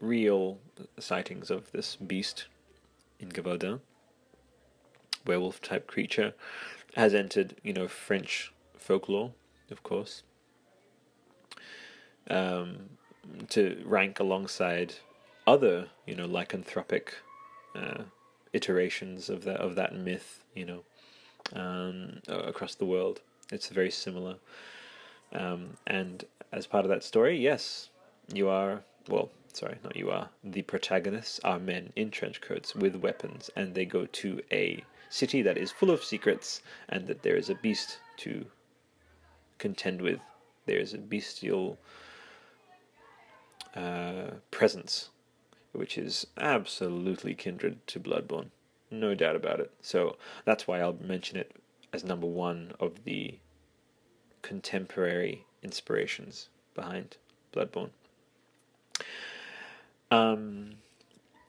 real 0.00 0.60
sightings 0.98 1.50
of 1.50 1.70
this 1.72 1.94
beast 1.96 2.46
in 3.20 3.30
Gévaudan, 3.30 3.80
werewolf 5.26 5.60
type 5.60 5.86
creature, 5.86 6.34
has 6.94 7.14
entered, 7.14 7.56
you 7.62 7.72
know, 7.72 7.88
French 7.88 8.52
folklore, 8.76 9.32
of 9.70 9.82
course, 9.82 10.22
um, 12.30 12.90
to 13.48 13.82
rank 13.84 14.20
alongside 14.20 14.94
other, 15.46 15.88
you 16.06 16.14
know, 16.14 16.26
lycanthropic 16.26 17.08
uh, 17.74 18.02
iterations 18.52 19.28
of 19.28 19.44
that 19.44 19.60
of 19.60 19.74
that 19.74 19.94
myth, 19.94 20.44
you 20.54 20.64
know, 20.64 20.82
um, 21.54 22.20
across 22.28 22.74
the 22.74 22.86
world. 22.86 23.20
It's 23.50 23.68
very 23.68 23.90
similar. 23.90 24.36
Um, 25.32 25.76
and 25.86 26.24
as 26.52 26.66
part 26.66 26.84
of 26.84 26.88
that 26.90 27.04
story, 27.04 27.38
yes, 27.38 27.90
you 28.32 28.48
are 28.48 28.82
well. 29.08 29.30
Sorry, 29.52 29.78
not 29.82 29.96
you 29.96 30.10
are. 30.10 30.30
The 30.44 30.62
protagonists 30.62 31.40
are 31.42 31.58
men 31.58 31.92
in 31.96 32.10
trench 32.10 32.40
coats 32.40 32.74
with 32.74 32.96
weapons, 32.96 33.50
and 33.56 33.74
they 33.74 33.84
go 33.84 34.06
to 34.06 34.40
a 34.52 34.84
city 35.10 35.42
that 35.42 35.58
is 35.58 35.72
full 35.72 35.90
of 35.90 36.04
secrets, 36.04 36.62
and 36.88 37.06
that 37.06 37.22
there 37.22 37.36
is 37.36 37.50
a 37.50 37.54
beast 37.54 37.98
to 38.18 38.46
contend 39.58 40.00
with. 40.00 40.20
There 40.66 40.78
is 40.78 40.94
a 40.94 40.98
bestial 40.98 41.78
uh, 43.74 44.32
presence 44.50 45.10
which 45.72 45.98
is 45.98 46.26
absolutely 46.38 47.34
kindred 47.34 47.86
to 47.86 48.00
Bloodborne. 48.00 48.50
No 48.90 49.14
doubt 49.14 49.36
about 49.36 49.60
it. 49.60 49.70
So 49.82 50.16
that's 50.44 50.66
why 50.66 50.80
I'll 50.80 50.96
mention 51.00 51.36
it 51.36 51.52
as 51.92 52.04
number 52.04 52.26
one 52.26 52.72
of 52.80 53.04
the 53.04 53.38
contemporary 54.42 55.44
inspirations 55.62 56.48
behind 56.74 57.16
Bloodborne. 57.52 57.90
Um, 60.10 60.76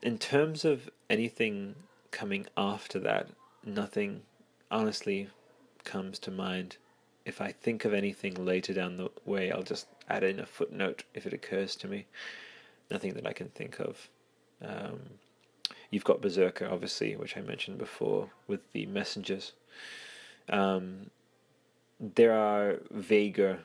in 0.02 0.18
terms 0.18 0.66
of 0.66 0.90
anything 1.10 1.76
coming 2.12 2.48
after 2.58 3.00
that, 3.00 3.30
nothing 3.66 4.22
honestly 4.72 5.30
comes 5.84 6.20
to 6.20 6.32
mind. 6.32 6.78
If 7.26 7.42
I 7.42 7.52
think 7.52 7.86
of 7.86 7.94
anything 7.94 8.34
later 8.34 8.74
down 8.74 8.98
the 8.98 9.10
way, 9.26 9.52
I'll 9.52 9.64
just 9.64 9.88
add 10.10 10.24
in 10.24 10.40
a 10.40 10.46
footnote 10.46 11.04
if 11.14 11.26
it 11.26 11.34
occurs 11.34 11.76
to 11.78 11.88
me 11.88 12.06
nothing 12.90 13.14
that 13.14 13.28
I 13.28 13.34
can 13.34 13.50
think 13.50 13.80
of. 13.80 14.10
Um, 14.62 15.00
you've 15.92 16.04
got 16.04 16.22
Berserker, 16.22 16.68
obviously, 16.70 17.16
which 17.16 17.38
I 17.38 17.42
mentioned 17.42 17.78
before 17.78 18.30
with 18.48 18.72
the 18.74 18.86
messengers. 18.88 19.54
Um, 20.50 21.12
there 22.00 22.34
are 22.34 22.80
vaguer, 22.92 23.60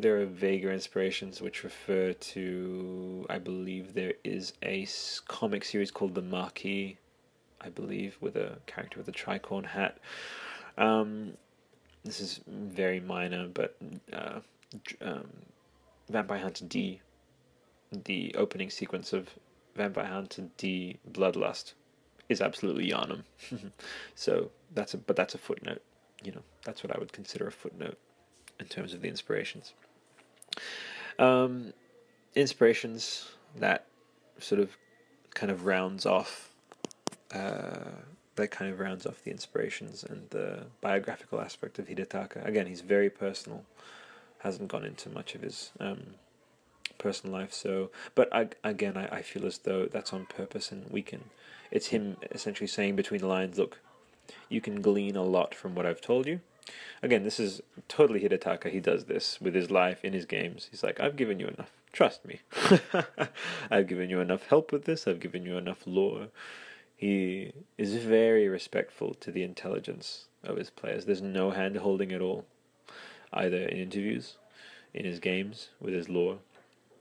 there 0.00 0.20
are 0.20 0.26
vaguer 0.26 0.72
inspirations 0.72 1.40
which 1.40 1.64
refer 1.64 2.12
to. 2.12 3.26
I 3.30 3.38
believe 3.38 3.94
there 3.94 4.14
is 4.24 4.52
a 4.62 4.86
comic 5.28 5.64
series 5.64 5.90
called 5.90 6.14
The 6.14 6.22
Marquis, 6.22 6.98
I 7.60 7.68
believe, 7.68 8.16
with 8.20 8.36
a 8.36 8.58
character 8.66 8.98
with 8.98 9.08
a 9.08 9.12
tricorn 9.12 9.66
hat. 9.66 9.98
Um, 10.76 11.34
this 12.04 12.20
is 12.20 12.40
very 12.46 13.00
minor, 13.00 13.48
but 13.48 13.76
uh, 14.12 14.40
um, 15.00 15.28
Vampire 16.08 16.40
Hunter 16.40 16.64
D 16.64 17.00
the 18.02 18.34
opening 18.36 18.70
sequence 18.70 19.12
of 19.12 19.28
Vampire 19.76 20.06
Hunter 20.06 20.44
D 20.56 20.98
Bloodlust 21.10 21.74
is 22.28 22.40
absolutely 22.40 22.90
Yharnam. 22.90 23.22
so 24.14 24.50
that's 24.74 24.94
a 24.94 24.98
but 24.98 25.16
that's 25.16 25.34
a 25.34 25.38
footnote. 25.38 25.82
You 26.22 26.32
know, 26.32 26.42
that's 26.64 26.82
what 26.82 26.94
I 26.94 26.98
would 26.98 27.12
consider 27.12 27.46
a 27.46 27.52
footnote 27.52 27.98
in 28.58 28.66
terms 28.66 28.94
of 28.94 29.02
the 29.02 29.08
inspirations. 29.08 29.72
Um, 31.18 31.72
inspirations 32.34 33.30
that 33.56 33.86
sort 34.38 34.60
of 34.60 34.76
kind 35.32 35.50
of 35.52 35.66
rounds 35.66 36.06
off 36.06 36.50
uh, 37.32 37.90
that 38.36 38.48
kind 38.48 38.70
of 38.72 38.80
rounds 38.80 39.06
off 39.06 39.22
the 39.22 39.30
inspirations 39.30 40.04
and 40.04 40.28
the 40.30 40.64
biographical 40.80 41.40
aspect 41.40 41.78
of 41.78 41.88
Hidetaka. 41.88 42.44
Again, 42.44 42.66
he's 42.66 42.80
very 42.80 43.10
personal, 43.10 43.64
hasn't 44.38 44.68
gone 44.68 44.84
into 44.84 45.08
much 45.08 45.34
of 45.34 45.42
his 45.42 45.70
um, 45.78 46.14
personal 46.98 47.36
life. 47.36 47.52
So, 47.52 47.90
but 48.14 48.32
I, 48.34 48.48
again, 48.64 48.96
I, 48.96 49.06
I 49.16 49.22
feel 49.22 49.46
as 49.46 49.58
though 49.58 49.86
that's 49.86 50.12
on 50.12 50.26
purpose, 50.26 50.72
and 50.72 50.90
we 50.90 51.02
can. 51.02 51.24
It's 51.70 51.88
him 51.88 52.16
essentially 52.30 52.66
saying 52.66 52.96
between 52.96 53.20
the 53.20 53.26
lines, 53.26 53.58
"Look, 53.58 53.80
you 54.48 54.60
can 54.60 54.80
glean 54.80 55.16
a 55.16 55.22
lot 55.22 55.54
from 55.54 55.74
what 55.74 55.86
I've 55.86 56.00
told 56.00 56.26
you." 56.26 56.40
Again, 57.02 57.24
this 57.24 57.38
is 57.38 57.60
totally 57.88 58.20
Hidetaka. 58.20 58.70
He 58.70 58.80
does 58.80 59.04
this 59.04 59.40
with 59.40 59.54
his 59.54 59.70
life 59.70 60.04
in 60.04 60.12
his 60.12 60.24
games. 60.24 60.68
He's 60.70 60.82
like, 60.82 61.00
"I've 61.00 61.16
given 61.16 61.38
you 61.38 61.48
enough. 61.48 61.72
Trust 61.92 62.24
me. 62.24 62.40
I've 63.70 63.86
given 63.86 64.10
you 64.10 64.20
enough 64.20 64.46
help 64.46 64.72
with 64.72 64.84
this. 64.84 65.06
I've 65.06 65.20
given 65.20 65.44
you 65.44 65.56
enough 65.56 65.82
lore." 65.86 66.28
He 66.96 67.52
is 67.76 67.96
very 67.96 68.48
respectful 68.48 69.14
to 69.14 69.30
the 69.30 69.42
intelligence 69.42 70.26
of 70.42 70.56
his 70.56 70.70
players. 70.70 71.04
There's 71.04 71.20
no 71.20 71.50
hand 71.50 71.76
holding 71.76 72.12
at 72.12 72.20
all, 72.20 72.46
either 73.32 73.58
in 73.58 73.78
interviews, 73.78 74.36
in 74.94 75.04
his 75.04 75.18
games, 75.18 75.70
with 75.80 75.92
his 75.92 76.08
lore, 76.08 76.38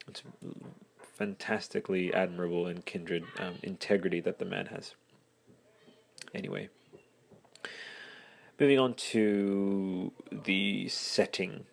it's 0.07 0.23
fantastically 1.17 2.13
admirable 2.13 2.67
and 2.67 2.85
kindred 2.85 3.23
um, 3.39 3.55
integrity 3.63 4.19
that 4.19 4.39
the 4.39 4.45
man 4.45 4.67
has. 4.67 4.95
Anyway, 6.33 6.69
moving 8.59 8.79
on 8.79 8.93
to 8.93 10.11
the 10.31 10.87
setting. 10.87 11.65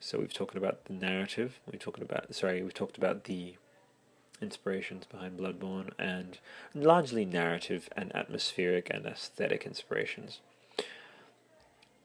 So 0.00 0.18
we've 0.18 0.32
talked 0.32 0.56
about 0.56 0.84
the 0.86 0.92
narrative. 0.92 1.60
We've 1.70 1.80
talked 1.80 2.02
about 2.02 2.34
sorry. 2.34 2.62
We've 2.62 2.74
talked 2.74 2.98
about 2.98 3.24
the 3.24 3.54
inspirations 4.40 5.06
behind 5.06 5.38
Bloodborne 5.38 5.90
and 5.98 6.38
largely 6.74 7.24
narrative 7.24 7.88
and 7.96 8.14
atmospheric 8.14 8.90
and 8.90 9.06
aesthetic 9.06 9.64
inspirations. 9.64 10.40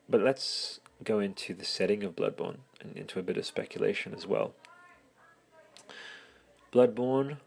But 0.09 0.21
let's 0.21 0.79
go 1.03 1.19
into 1.19 1.53
the 1.53 1.65
setting 1.65 2.03
of 2.03 2.15
Bloodborne 2.15 2.57
and 2.79 2.95
into 2.95 3.19
a 3.19 3.23
bit 3.23 3.37
of 3.37 3.45
speculation 3.45 4.13
as 4.13 4.27
well. 4.27 4.53
Bloodborne, 6.73 7.37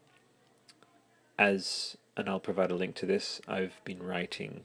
as, 1.38 1.96
and 2.16 2.28
I'll 2.28 2.40
provide 2.40 2.70
a 2.70 2.74
link 2.74 2.94
to 2.96 3.06
this, 3.06 3.40
I've 3.48 3.80
been 3.84 4.02
writing, 4.02 4.64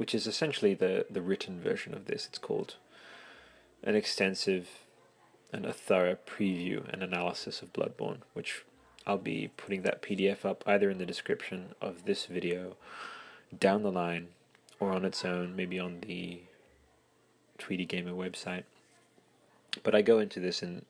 which 0.00 0.14
is 0.14 0.26
essentially 0.26 0.72
the, 0.72 1.04
the 1.10 1.20
written 1.20 1.60
version 1.60 1.92
of 1.92 2.06
this. 2.06 2.26
It's 2.26 2.38
called 2.38 2.76
an 3.82 3.94
extensive 3.94 4.66
and 5.52 5.66
a 5.66 5.74
thorough 5.74 6.16
preview 6.26 6.90
and 6.90 7.02
analysis 7.02 7.60
of 7.60 7.74
Bloodborne, 7.74 8.20
which 8.32 8.64
I'll 9.06 9.18
be 9.18 9.50
putting 9.58 9.82
that 9.82 10.00
PDF 10.00 10.46
up 10.46 10.64
either 10.66 10.88
in 10.88 10.96
the 10.96 11.04
description 11.04 11.74
of 11.82 12.06
this 12.06 12.24
video 12.24 12.76
down 13.58 13.82
the 13.82 13.92
line 13.92 14.28
or 14.78 14.90
on 14.90 15.04
its 15.04 15.22
own, 15.22 15.54
maybe 15.54 15.78
on 15.78 16.00
the 16.00 16.40
Tweedy 17.58 17.84
Gamer 17.84 18.12
website. 18.12 18.64
But 19.82 19.94
I 19.94 20.00
go 20.00 20.18
into 20.18 20.40
this 20.40 20.62
and 20.62 20.86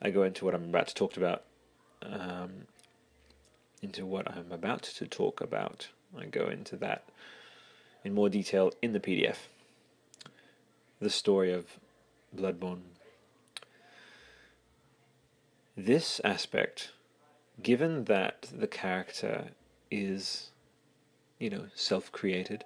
I 0.00 0.08
go 0.08 0.22
into 0.22 0.46
what 0.46 0.54
I'm 0.54 0.70
about 0.70 0.88
to 0.88 0.94
talk 0.94 1.18
about 1.18 1.44
um, 2.02 2.66
into 3.82 4.06
what 4.06 4.26
I'm 4.26 4.50
about 4.50 4.84
to 4.84 5.06
talk 5.06 5.42
about. 5.42 5.88
I 6.18 6.24
go 6.24 6.46
into 6.46 6.76
that 6.76 7.04
in 8.04 8.14
more 8.14 8.28
detail 8.28 8.72
in 8.82 8.92
the 8.92 9.00
PDF. 9.00 9.36
The 11.00 11.10
story 11.10 11.52
of 11.52 11.78
Bloodborne. 12.36 12.80
This 15.76 16.20
aspect, 16.24 16.90
given 17.62 18.04
that 18.04 18.48
the 18.52 18.66
character 18.66 19.48
is, 19.90 20.50
you 21.38 21.50
know, 21.50 21.66
self 21.74 22.10
created, 22.10 22.64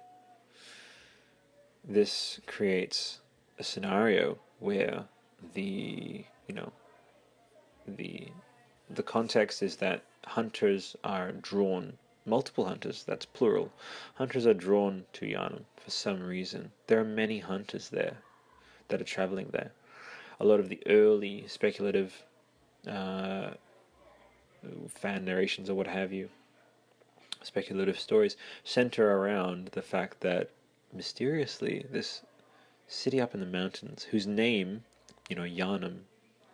this 1.83 2.39
creates 2.47 3.19
a 3.59 3.63
scenario 3.63 4.39
where 4.59 5.05
the, 5.53 6.25
you 6.47 6.55
know, 6.55 6.71
the 7.87 8.27
the 8.89 9.03
context 9.03 9.63
is 9.63 9.77
that 9.77 10.03
hunters 10.25 10.95
are 11.03 11.31
drawn 11.31 11.93
multiple 12.25 12.65
hunters, 12.65 13.03
that's 13.03 13.25
plural. 13.25 13.71
Hunters 14.15 14.45
are 14.47 14.53
drawn 14.53 15.05
to 15.13 15.25
Yharnam 15.25 15.65
for 15.75 15.91
some 15.91 16.21
reason. 16.23 16.71
There 16.87 16.99
are 16.99 17.05
many 17.05 17.39
hunters 17.39 17.89
there 17.89 18.17
that 18.87 19.01
are 19.01 19.05
traveling 19.05 19.49
there. 19.51 19.71
A 20.39 20.45
lot 20.45 20.59
of 20.59 20.69
the 20.69 20.81
early 20.87 21.45
speculative 21.47 22.23
uh, 22.87 23.51
fan 24.89 25.25
narrations 25.25 25.69
or 25.69 25.75
what 25.75 25.87
have 25.87 26.11
you, 26.11 26.29
speculative 27.41 27.99
stories, 27.99 28.37
center 28.63 29.17
around 29.17 29.67
the 29.73 29.81
fact 29.81 30.21
that 30.21 30.49
mysteriously 30.93 31.85
this 31.89 32.21
city 32.87 33.19
up 33.19 33.33
in 33.33 33.39
the 33.39 33.45
mountains, 33.45 34.03
whose 34.03 34.27
name, 34.27 34.83
you 35.29 35.35
know, 35.35 35.43
Yharnam, 35.43 36.01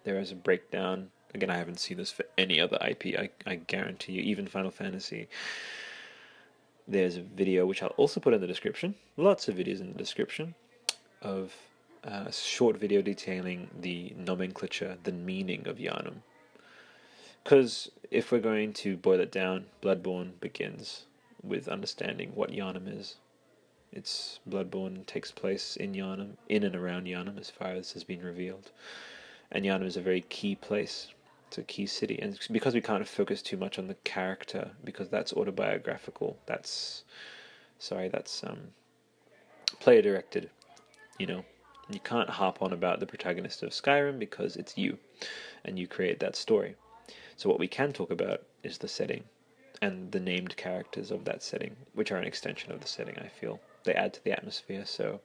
there 0.03 0.19
is 0.19 0.31
a 0.31 0.35
breakdown 0.35 1.11
Again, 1.33 1.49
I 1.49 1.57
haven't 1.57 1.79
seen 1.79 1.97
this 1.97 2.11
for 2.11 2.25
any 2.37 2.59
other 2.59 2.77
IP. 2.85 3.17
I, 3.17 3.29
I 3.45 3.55
guarantee 3.55 4.13
you, 4.13 4.21
even 4.23 4.47
Final 4.47 4.71
Fantasy. 4.71 5.27
There's 6.87 7.17
a 7.17 7.21
video 7.21 7.67
which 7.67 7.83
I'll 7.83 7.89
also 7.89 8.19
put 8.19 8.33
in 8.33 8.41
the 8.41 8.47
description. 8.47 8.95
Lots 9.15 9.47
of 9.47 9.55
videos 9.55 9.79
in 9.79 9.91
the 9.91 9.97
description 9.97 10.55
of 11.21 11.53
uh, 12.03 12.25
a 12.27 12.31
short 12.31 12.77
video 12.77 13.01
detailing 13.01 13.69
the 13.79 14.13
nomenclature, 14.17 14.97
the 15.03 15.11
meaning 15.11 15.67
of 15.67 15.77
Yharnam. 15.77 16.21
Because 17.43 17.91
if 18.09 18.31
we're 18.31 18.39
going 18.39 18.73
to 18.73 18.97
boil 18.97 19.19
it 19.19 19.31
down, 19.31 19.65
Bloodborne 19.83 20.39
begins 20.39 21.05
with 21.43 21.67
understanding 21.67 22.31
what 22.33 22.51
Yharnam 22.51 22.99
is. 22.99 23.15
It's 23.91 24.39
Bloodborne 24.49 25.05
takes 25.05 25.31
place 25.31 25.75
in 25.75 25.93
Yharnam, 25.93 26.37
in 26.47 26.63
and 26.63 26.75
around 26.75 27.05
Yharnam, 27.05 27.39
as 27.39 27.49
far 27.49 27.69
as 27.69 27.91
has 27.93 28.03
been 28.03 28.21
revealed. 28.21 28.71
And 29.51 29.65
Yharnam 29.65 29.85
is 29.85 29.97
a 29.97 30.01
very 30.01 30.21
key 30.21 30.55
place 30.55 31.07
a 31.57 31.63
key 31.63 31.85
city, 31.85 32.19
and 32.21 32.37
because 32.51 32.73
we 32.73 32.81
can't 32.81 33.07
focus 33.07 33.41
too 33.41 33.57
much 33.57 33.79
on 33.79 33.87
the 33.87 33.95
character, 34.03 34.71
because 34.83 35.09
that's 35.09 35.33
autobiographical. 35.33 36.37
That's 36.45 37.03
sorry, 37.79 38.09
that's 38.09 38.43
um, 38.43 38.59
player 39.79 40.01
directed. 40.01 40.49
You 41.17 41.27
know, 41.27 41.45
you 41.89 41.99
can't 41.99 42.29
harp 42.29 42.61
on 42.61 42.73
about 42.73 42.99
the 42.99 43.05
protagonist 43.05 43.63
of 43.63 43.69
Skyrim 43.69 44.19
because 44.19 44.55
it's 44.55 44.77
you, 44.77 44.97
and 45.65 45.79
you 45.79 45.87
create 45.87 46.19
that 46.19 46.35
story. 46.35 46.75
So 47.37 47.49
what 47.49 47.59
we 47.59 47.67
can 47.67 47.93
talk 47.93 48.11
about 48.11 48.43
is 48.63 48.77
the 48.77 48.87
setting, 48.87 49.23
and 49.81 50.11
the 50.11 50.19
named 50.19 50.55
characters 50.57 51.11
of 51.11 51.25
that 51.25 51.41
setting, 51.41 51.75
which 51.93 52.11
are 52.11 52.17
an 52.17 52.27
extension 52.27 52.71
of 52.71 52.81
the 52.81 52.87
setting. 52.87 53.17
I 53.17 53.27
feel 53.27 53.59
they 53.83 53.93
add 53.93 54.13
to 54.13 54.23
the 54.23 54.31
atmosphere. 54.31 54.83
So, 54.85 55.21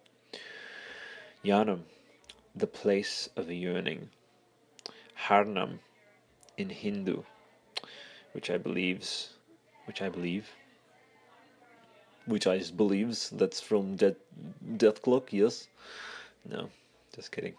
Yharnam, 1.44 1.80
the 2.54 2.66
place 2.66 3.28
of 3.36 3.50
yearning. 3.50 4.10
Harnam, 5.26 5.78
in 6.56 6.70
Hindu, 6.70 7.22
which 8.32 8.50
I 8.50 8.58
believes, 8.58 9.30
which 9.86 10.02
I 10.02 10.08
believe, 10.08 10.48
which 12.26 12.46
I 12.46 12.62
believes 12.74 13.30
that's 13.30 13.60
from 13.60 13.96
Death, 13.96 15.02
clock, 15.02 15.32
Yes, 15.32 15.68
no, 16.48 16.70
just 17.14 17.32
kidding. 17.32 17.54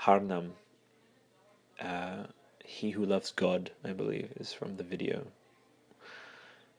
Harnam, 0.00 0.50
uh, 1.80 2.24
he 2.64 2.90
who 2.90 3.04
loves 3.04 3.32
God, 3.32 3.70
I 3.84 3.92
believe, 3.92 4.30
is 4.36 4.52
from 4.52 4.76
the 4.76 4.82
video. 4.82 5.26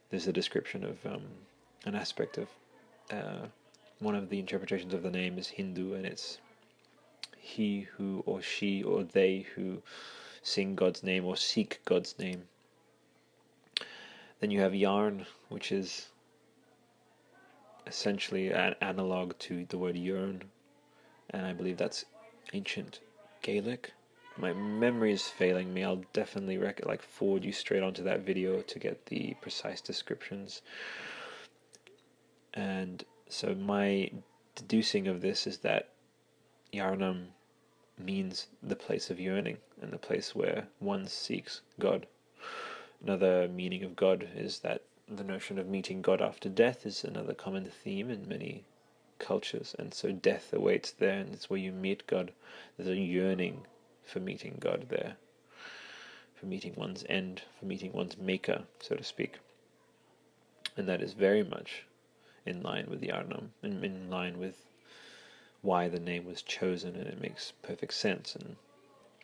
There's 0.10 0.28
a 0.28 0.34
description 0.34 0.84
of 0.84 1.06
um, 1.06 1.24
an 1.86 1.96
aspect 1.96 2.38
of 2.38 2.48
uh, 3.12 3.48
one 4.00 4.16
of 4.16 4.30
the 4.30 4.40
interpretations 4.40 4.94
of 4.94 5.04
the 5.04 5.12
name 5.12 5.38
is 5.38 5.48
Hindu, 5.48 5.94
and 5.94 6.06
it's 6.06 6.40
he 7.38 7.82
who 7.96 8.24
or 8.26 8.42
she 8.42 8.82
or 8.84 9.04
they 9.04 9.46
who 9.56 9.82
sing 10.42 10.76
God's 10.76 11.04
name 11.04 11.26
or 11.26 11.36
seek 11.36 11.80
God's 11.86 12.18
name. 12.20 12.44
Then 14.40 14.52
you 14.52 14.62
have 14.62 14.74
yarn, 14.74 15.26
which 15.50 15.72
is 15.72 16.08
essentially 17.86 18.52
an 18.52 18.76
analog 18.82 19.38
to 19.40 19.66
the 19.66 19.78
word 19.78 19.98
yearn, 19.98 20.44
and 21.32 21.46
I 21.46 21.54
believe 21.54 21.78
that's 21.78 22.06
ancient 22.54 23.00
Gaelic. 23.42 23.92
My 24.38 24.54
memory 24.54 25.12
is 25.12 25.28
failing 25.28 25.74
me. 25.74 25.84
I'll 25.84 26.04
definitely 26.14 26.58
rec- 26.58 26.86
like 26.86 27.02
forward 27.02 27.44
you 27.44 27.52
straight 27.52 27.84
onto 27.84 28.04
that 28.04 28.22
video 28.22 28.62
to 28.62 28.80
get 28.80 29.08
the 29.08 29.36
precise 29.42 29.82
descriptions. 29.82 30.62
And 32.54 33.04
so 33.28 33.54
my 33.54 34.12
deducing 34.56 35.08
of 35.08 35.22
this 35.22 35.46
is 35.46 35.58
that 35.60 35.90
Yharnam 36.74 37.28
means 38.00 38.48
the 38.64 38.76
place 38.76 39.10
of 39.10 39.20
yearning 39.20 39.58
and 39.82 39.92
the 39.92 39.98
place 39.98 40.34
where 40.34 40.68
one 40.80 41.08
seeks 41.08 41.62
God. 41.80 42.08
Another 43.04 43.48
meaning 43.48 43.84
of 43.84 43.96
God 43.96 44.28
is 44.36 44.60
that 44.60 44.84
the 45.08 45.24
notion 45.24 45.58
of 45.58 45.68
meeting 45.68 46.02
God 46.02 46.22
after 46.22 46.50
death 46.50 46.86
is 46.86 47.04
another 47.04 47.34
common 47.34 47.66
theme 47.66 48.10
in 48.10 48.28
many 48.28 48.64
cultures, 49.18 49.76
and 49.78 49.94
so 49.94 50.12
death 50.12 50.54
awaits 50.54 50.92
there, 50.92 51.20
and 51.20 51.34
it's 51.34 51.50
where 51.50 51.60
you 51.60 51.72
meet 51.72 52.08
God. 52.08 52.32
There's 52.78 52.90
a 52.90 52.96
yearning 52.96 53.66
for 54.04 54.20
meeting 54.20 54.58
God 54.60 54.88
there, 54.90 55.16
for 56.36 56.46
meeting 56.46 56.74
one's 56.76 57.04
end, 57.10 57.42
for 57.60 57.66
meeting 57.66 57.92
one's 57.92 58.18
maker, 58.18 58.64
so 58.80 58.96
to 58.96 59.04
speak. 59.04 59.40
And 60.78 60.88
that 60.88 61.02
is 61.02 61.14
very 61.14 61.44
much 61.44 61.84
in 62.46 62.64
line 62.64 62.88
with 62.90 63.02
the 63.02 63.10
Arnam, 63.10 63.50
in, 63.62 63.84
in 63.84 64.10
line 64.10 64.40
with 64.40 64.69
why 65.62 65.88
the 65.88 66.00
name 66.00 66.26
was 66.26 66.42
chosen, 66.42 66.96
and 66.96 67.08
it 67.08 67.22
makes 67.22 67.54
perfect 67.62 67.94
sense. 67.94 68.36
And 68.36 68.56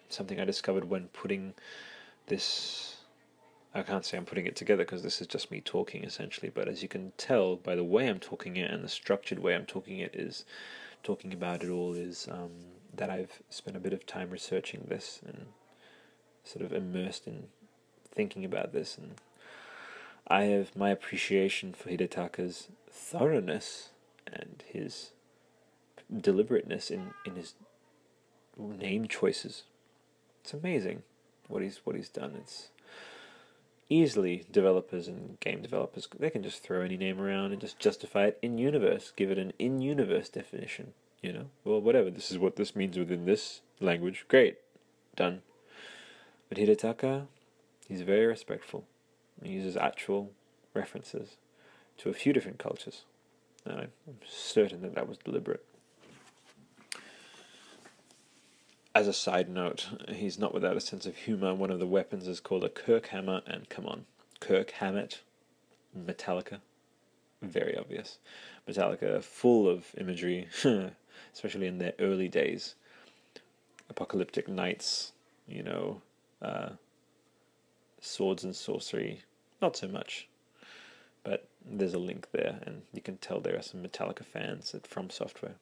something 0.09 0.39
I 0.39 0.45
discovered 0.45 0.85
when 0.85 1.07
putting 1.09 1.53
this. 2.27 2.97
I 3.73 3.83
can't 3.83 4.05
say 4.05 4.17
I'm 4.17 4.25
putting 4.25 4.45
it 4.45 4.55
together 4.55 4.85
because 4.85 5.03
this 5.03 5.19
is 5.19 5.27
just 5.27 5.51
me 5.51 5.59
talking 5.59 6.05
essentially, 6.05 6.49
but 6.49 6.69
as 6.69 6.81
you 6.81 6.87
can 6.87 7.11
tell 7.17 7.57
by 7.57 7.75
the 7.75 7.83
way 7.83 8.07
I'm 8.07 8.19
talking 8.19 8.55
it 8.55 8.71
and 8.71 8.81
the 8.81 8.87
structured 8.87 9.39
way 9.39 9.53
I'm 9.53 9.65
talking 9.65 9.99
it 9.99 10.15
is 10.15 10.45
talking 11.03 11.33
about 11.33 11.61
it 11.61 11.69
all 11.69 11.93
is 11.93 12.25
um, 12.31 12.51
that 12.95 13.09
I've 13.09 13.41
spent 13.49 13.75
a 13.75 13.81
bit 13.81 13.91
of 13.91 14.05
time 14.05 14.29
researching 14.29 14.85
this 14.87 15.19
and 15.27 15.47
sort 16.45 16.63
of 16.63 16.71
immersed 16.71 17.27
in 17.27 17.47
thinking 18.13 18.45
about 18.45 18.71
this 18.71 18.97
and 18.97 19.15
I 20.27 20.43
have 20.43 20.75
my 20.75 20.89
appreciation 20.89 21.73
for 21.73 21.89
Hidetaka's 21.89 22.69
thoroughness 22.89 23.89
and 24.25 24.63
his 24.65 25.11
deliberateness 26.15 26.89
in, 26.89 27.11
in 27.25 27.35
his 27.35 27.53
name 28.57 29.07
choices. 29.07 29.63
It's 30.43 30.53
amazing 30.53 31.03
what 31.47 31.61
he's 31.61 31.81
what 31.83 31.95
he's 31.95 32.09
done. 32.09 32.35
It's 32.37 32.69
easily 33.89 34.45
developers 34.51 35.07
and 35.07 35.39
game 35.39 35.61
developers 35.61 36.07
they 36.17 36.29
can 36.29 36.41
just 36.41 36.63
throw 36.63 36.81
any 36.81 36.97
name 36.97 37.21
around 37.21 37.51
and 37.51 37.61
just 37.61 37.79
justify 37.79 38.25
it 38.25 38.39
in 38.41 38.57
universe, 38.57 39.11
give 39.15 39.31
it 39.31 39.37
an 39.37 39.53
in 39.59 39.81
universe 39.81 40.29
definition. 40.29 40.93
You 41.21 41.33
know, 41.33 41.45
well, 41.63 41.81
whatever. 41.81 42.11
This 42.11 42.29
is 42.29 42.37
what 42.37 42.55
this 42.55 42.75
means 42.75 42.97
within 42.97 43.25
this 43.25 43.61
language. 43.79 44.25
Great, 44.27 44.57
done. 45.15 45.41
But 46.49 46.59
Hidetaka, 46.59 47.25
he's 47.87 48.01
very 48.01 48.27
respectful. 48.27 48.85
He 49.41 49.53
uses 49.53 49.75
actual 49.75 50.31
references 50.75 51.37
to 51.97 52.09
a 52.09 52.13
few 52.13 52.31
different 52.31 52.59
cultures. 52.59 53.05
And 53.65 53.79
I'm 53.79 53.91
certain 54.27 54.81
that 54.83 54.93
that 54.95 55.09
was 55.09 55.17
deliberate. 55.17 55.65
As 58.95 59.09
a 59.09 59.13
side 59.13 59.49
note, 59.49 59.89
he's 60.07 60.39
not 60.39 60.53
without 60.53 60.77
a 60.77 60.79
sense 60.79 61.05
of 61.05 61.17
humor. 61.17 61.53
One 61.53 61.69
of 61.69 61.79
the 61.79 61.85
weapons 61.85 62.29
is 62.29 62.39
called 62.39 62.63
a 62.63 62.69
Kirkhammer, 62.69 63.41
and 63.45 63.67
come 63.67 63.85
on, 63.85 64.05
Kirk 64.39 64.71
Hammett, 64.71 65.19
Metallica, 65.93 66.61
very 67.41 67.77
obvious. 67.77 68.19
Metallica, 68.65 69.21
full 69.21 69.67
of 69.67 69.93
imagery, 69.97 70.47
especially 71.33 71.67
in 71.67 71.77
their 71.77 71.91
early 71.99 72.29
days. 72.29 72.75
Apocalyptic 73.89 74.47
nights, 74.47 75.11
you 75.45 75.61
know, 75.61 76.01
uh, 76.41 76.69
swords 77.99 78.45
and 78.45 78.55
sorcery, 78.55 79.23
not 79.61 79.75
so 79.75 79.89
much. 79.89 80.29
But 81.25 81.49
there's 81.65 81.93
a 81.93 81.99
link 81.99 82.29
there, 82.31 82.59
and 82.65 82.83
you 82.93 83.01
can 83.01 83.17
tell 83.17 83.41
there 83.41 83.57
are 83.57 83.61
some 83.61 83.83
Metallica 83.83 84.23
fans 84.23 84.73
at 84.73 84.87
From 84.87 85.09
Software. 85.09 85.55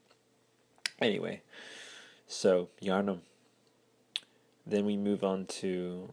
Anyway, 1.01 1.41
so, 2.34 2.69
Yharnam. 2.81 3.19
Then 4.65 4.86
we 4.86 4.97
move 4.97 5.23
on 5.23 5.45
to 5.45 6.09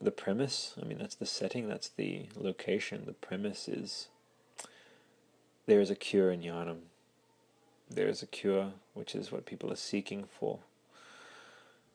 the 0.00 0.10
premise. 0.10 0.74
I 0.80 0.84
mean, 0.84 0.98
that's 0.98 1.14
the 1.14 1.26
setting, 1.26 1.68
that's 1.68 1.88
the 1.88 2.26
location. 2.36 3.04
The 3.06 3.12
premise 3.12 3.68
is 3.68 4.08
there 5.66 5.80
is 5.80 5.90
a 5.90 5.94
cure 5.94 6.30
in 6.30 6.42
Yharnam. 6.42 6.80
There 7.88 8.08
is 8.08 8.22
a 8.22 8.26
cure, 8.26 8.72
which 8.94 9.14
is 9.14 9.30
what 9.30 9.46
people 9.46 9.72
are 9.72 9.76
seeking 9.76 10.24
for. 10.24 10.60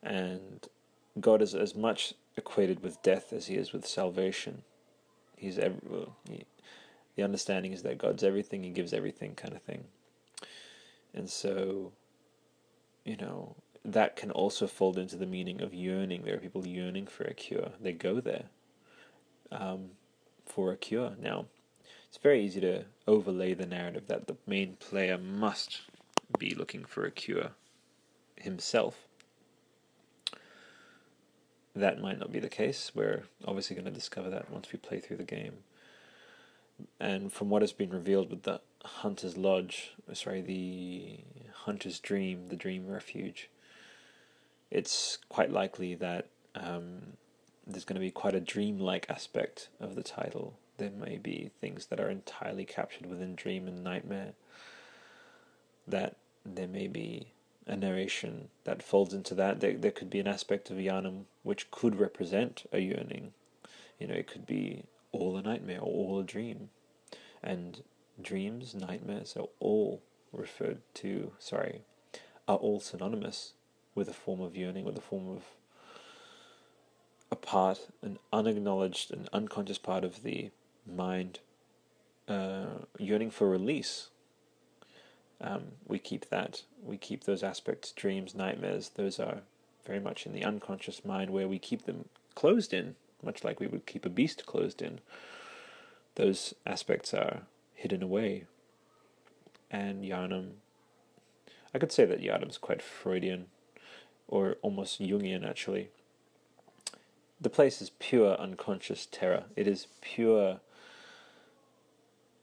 And 0.02 0.68
God 1.20 1.42
is 1.42 1.54
as 1.54 1.76
much 1.76 2.14
equated 2.38 2.82
with 2.82 3.02
death 3.02 3.34
as 3.34 3.48
he 3.48 3.56
is 3.56 3.74
with 3.74 3.86
salvation. 3.86 4.64
He's 5.36 5.58
every, 5.58 5.80
well, 5.84 6.16
he, 6.30 6.46
the 7.16 7.24
understanding 7.24 7.74
is 7.74 7.84
that 7.84 7.98
God's 7.98 8.24
everything, 8.24 8.64
he 8.64 8.70
gives 8.70 8.94
everything 8.94 9.36
kind 9.36 9.54
of 9.54 9.62
thing. 9.64 9.86
And 11.14 11.30
so, 11.30 11.92
you 13.08 13.16
know, 13.16 13.56
that 13.86 14.18
can 14.18 14.32
also 14.32 14.68
fold 14.68 14.98
into 14.98 15.16
the 15.16 15.26
meaning 15.26 15.62
of 15.62 15.74
yearning. 15.74 16.24
There 16.24 16.36
are 16.36 16.40
people 16.40 16.68
yearning 16.68 17.08
for 17.08 17.24
a 17.24 17.34
cure. 17.34 17.70
They 17.80 17.94
go 17.94 18.20
there 18.20 18.46
um, 19.50 19.92
for 20.46 20.74
a 20.74 20.78
cure. 20.78 21.14
Now, 21.20 21.46
it's 22.10 22.18
very 22.18 22.44
easy 22.44 22.60
to 22.62 22.84
overlay 23.08 23.54
the 23.54 23.66
narrative 23.66 24.08
that 24.08 24.28
the 24.28 24.36
main 24.46 24.76
player 24.76 25.18
must 25.18 25.82
be 26.38 26.54
looking 26.54 26.84
for 26.84 27.06
a 27.06 27.12
cure 27.12 27.52
himself. 28.36 29.08
That 31.74 32.02
might 32.02 32.20
not 32.20 32.32
be 32.32 32.40
the 32.40 32.50
case. 32.50 32.92
We're 32.94 33.24
obviously 33.46 33.76
going 33.76 33.86
to 33.86 33.92
discover 33.92 34.30
that 34.32 34.52
once 34.52 34.74
we 34.74 34.80
play 34.80 35.00
through 35.00 35.18
the 35.18 35.24
game. 35.24 35.60
And 37.00 37.32
from 37.32 37.50
what 37.50 37.62
has 37.62 37.72
been 37.72 37.90
revealed 37.90 38.30
with 38.30 38.44
the 38.44 38.60
Hunter's 38.84 39.38
Lodge, 39.38 39.94
sorry, 40.14 40.42
the 40.42 41.20
Hunter's 41.68 42.00
Dream, 42.00 42.48
the 42.48 42.56
Dream 42.56 42.88
Refuge, 42.88 43.50
it's 44.72 45.18
quite 45.28 45.52
likely 45.52 45.96
that 45.96 46.28
um, 46.56 47.18
there's 47.68 47.84
going 47.84 47.96
to 47.96 48.00
be 48.00 48.10
quite 48.10 48.34
a 48.34 48.40
dreamlike 48.40 49.06
aspect 49.10 49.68
of 49.78 49.96
the 49.96 50.02
title. 50.02 50.58
There 50.78 50.90
may 50.90 51.18
be 51.18 51.52
things 51.60 51.88
that 51.88 52.00
are 52.00 52.10
entirely 52.10 52.64
captured 52.64 53.06
within 53.06 53.36
dream 53.36 53.68
and 53.68 53.84
nightmare. 53.84 54.32
That 55.86 56.16
there 56.46 56.70
may 56.70 56.88
be 56.88 57.34
a 57.66 57.76
narration 57.76 58.48
that 58.64 58.82
folds 58.82 59.14
into 59.14 59.36
that. 59.36 59.60
There, 59.60 59.74
there 59.74 59.92
could 59.92 60.10
be 60.10 60.22
an 60.22 60.28
aspect 60.28 60.70
of 60.70 60.78
Yharnam 60.78 61.26
which 61.44 61.70
could 61.70 62.00
represent 62.00 62.64
a 62.72 62.80
yearning. 62.80 63.34
You 64.00 64.08
know, 64.08 64.14
it 64.14 64.28
could 64.28 64.46
be 64.46 64.86
all 65.12 65.36
a 65.36 65.42
nightmare 65.42 65.82
or 65.82 66.08
all 66.08 66.20
a 66.20 66.24
dream. 66.24 66.70
And 67.44 67.84
dreams, 68.22 68.74
nightmares 68.74 69.36
are 69.36 69.50
all 69.60 70.02
referred 70.32 70.80
to, 70.96 71.32
sorry, 71.40 71.82
are 72.48 72.58
all 72.58 72.80
synonymous 72.80 73.54
with 73.96 74.08
a 74.08 74.14
form 74.14 74.42
of 74.42 74.56
yearning, 74.56 74.86
with 74.86 74.98
a 74.98 75.02
form 75.02 75.30
of 75.30 75.44
a 77.32 77.36
part, 77.36 77.88
an 78.02 78.20
unacknowledged 78.32 79.12
and 79.12 79.28
unconscious 79.34 79.78
part 79.78 80.04
of 80.04 80.24
the 80.24 80.52
mind 80.86 81.40
uh, 82.28 82.86
yearning 82.98 83.32
for 83.32 83.50
release. 83.50 84.10
Um, 85.40 85.74
we 85.88 86.00
keep 86.00 86.30
that. 86.30 86.64
We 86.84 86.98
keep 86.98 87.24
those 87.24 87.44
aspects, 87.44 87.92
dreams, 87.92 88.34
nightmares. 88.34 88.92
Those 88.96 89.20
are 89.20 89.42
very 89.86 90.00
much 90.00 90.26
in 90.26 90.34
the 90.34 90.44
unconscious 90.44 91.06
mind 91.06 91.30
where 91.30 91.48
we 91.48 91.60
keep 91.60 91.86
them 91.86 92.10
closed 92.36 92.74
in, 92.74 92.96
much 93.24 93.44
like 93.44 93.60
we 93.60 93.68
would 93.68 93.86
keep 93.86 94.06
a 94.06 94.10
beast 94.10 94.46
closed 94.46 94.82
in. 94.82 95.00
Those 96.16 96.54
aspects 96.66 97.14
are 97.14 97.42
hidden 97.74 98.02
away. 98.02 98.46
And 99.70 100.04
Yharnam, 100.04 100.52
I 101.74 101.80
could 101.80 101.92
say 101.92 102.06
that 102.06 102.22
Yharnam's 102.22 102.58
quite 102.58 102.82
Freudian 102.82 103.48
or 104.28 104.58
almost 104.62 105.02
Jungian 105.02 105.48
actually. 105.48 105.90
The 107.40 107.50
place 107.50 107.82
is 107.82 107.92
pure 108.00 108.36
unconscious 108.36 109.08
terror. 109.12 109.44
It 109.56 109.68
is 109.68 109.88
pure 110.02 110.60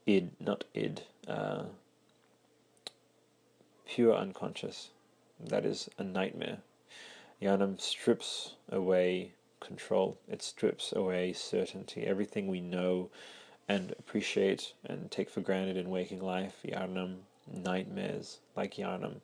id, 0.05 0.31
not 0.39 0.63
id, 0.73 1.01
uh, 1.27 1.63
pure 3.85 4.15
unconscious. 4.15 4.89
That 5.39 5.65
is 5.65 5.89
a 5.97 6.03
nightmare. 6.03 6.59
Yharnam 7.41 7.79
strips 7.81 8.55
away 8.69 9.31
control, 9.59 10.17
it 10.29 10.41
strips 10.41 10.93
away 10.93 11.33
certainty. 11.33 12.05
Everything 12.05 12.47
we 12.47 12.61
know 12.61 13.09
and 13.67 13.93
appreciate 13.97 14.73
and 14.85 15.09
take 15.09 15.29
for 15.29 15.41
granted 15.41 15.77
in 15.77 15.89
waking 15.89 16.21
life, 16.21 16.57
Yharnam, 16.65 17.17
nightmares 17.51 18.39
like 18.55 18.75
Yharnam, 18.75 19.21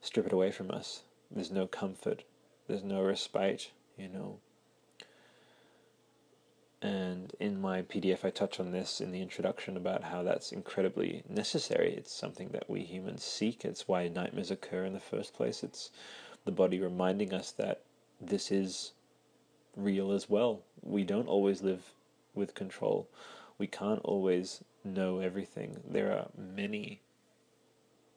strip 0.00 0.26
it 0.26 0.32
away 0.32 0.50
from 0.50 0.70
us. 0.70 1.02
There's 1.30 1.50
no 1.50 1.66
comfort. 1.66 2.24
There's 2.68 2.84
no 2.84 3.02
respite, 3.02 3.70
you 3.96 4.08
know. 4.08 4.38
And 6.82 7.32
in 7.38 7.60
my 7.60 7.82
PDF, 7.82 8.24
I 8.24 8.30
touch 8.30 8.58
on 8.58 8.72
this 8.72 9.00
in 9.00 9.12
the 9.12 9.22
introduction 9.22 9.76
about 9.76 10.02
how 10.02 10.24
that's 10.24 10.50
incredibly 10.50 11.22
necessary. 11.28 11.94
It's 11.94 12.12
something 12.12 12.48
that 12.48 12.68
we 12.68 12.80
humans 12.80 13.22
seek. 13.22 13.64
It's 13.64 13.86
why 13.86 14.08
nightmares 14.08 14.50
occur 14.50 14.84
in 14.84 14.92
the 14.92 15.00
first 15.00 15.32
place. 15.32 15.62
It's 15.62 15.90
the 16.44 16.50
body 16.50 16.80
reminding 16.80 17.32
us 17.32 17.52
that 17.52 17.82
this 18.20 18.50
is 18.50 18.92
real 19.76 20.10
as 20.10 20.28
well. 20.28 20.62
We 20.82 21.04
don't 21.04 21.28
always 21.28 21.62
live 21.62 21.94
with 22.34 22.54
control. 22.54 23.08
We 23.62 23.68
can't 23.68 24.00
always 24.02 24.64
know 24.82 25.20
everything. 25.20 25.82
There 25.88 26.10
are 26.10 26.26
many, 26.36 27.00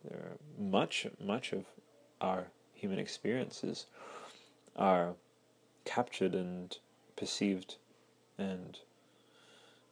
there 0.04 0.18
are 0.18 0.38
much, 0.58 1.06
much 1.24 1.54
of 1.54 1.66
our 2.20 2.48
human 2.74 2.98
experiences 2.98 3.86
are 4.76 5.14
captured 5.86 6.34
and 6.34 6.76
perceived 7.16 7.76
and 8.40 8.80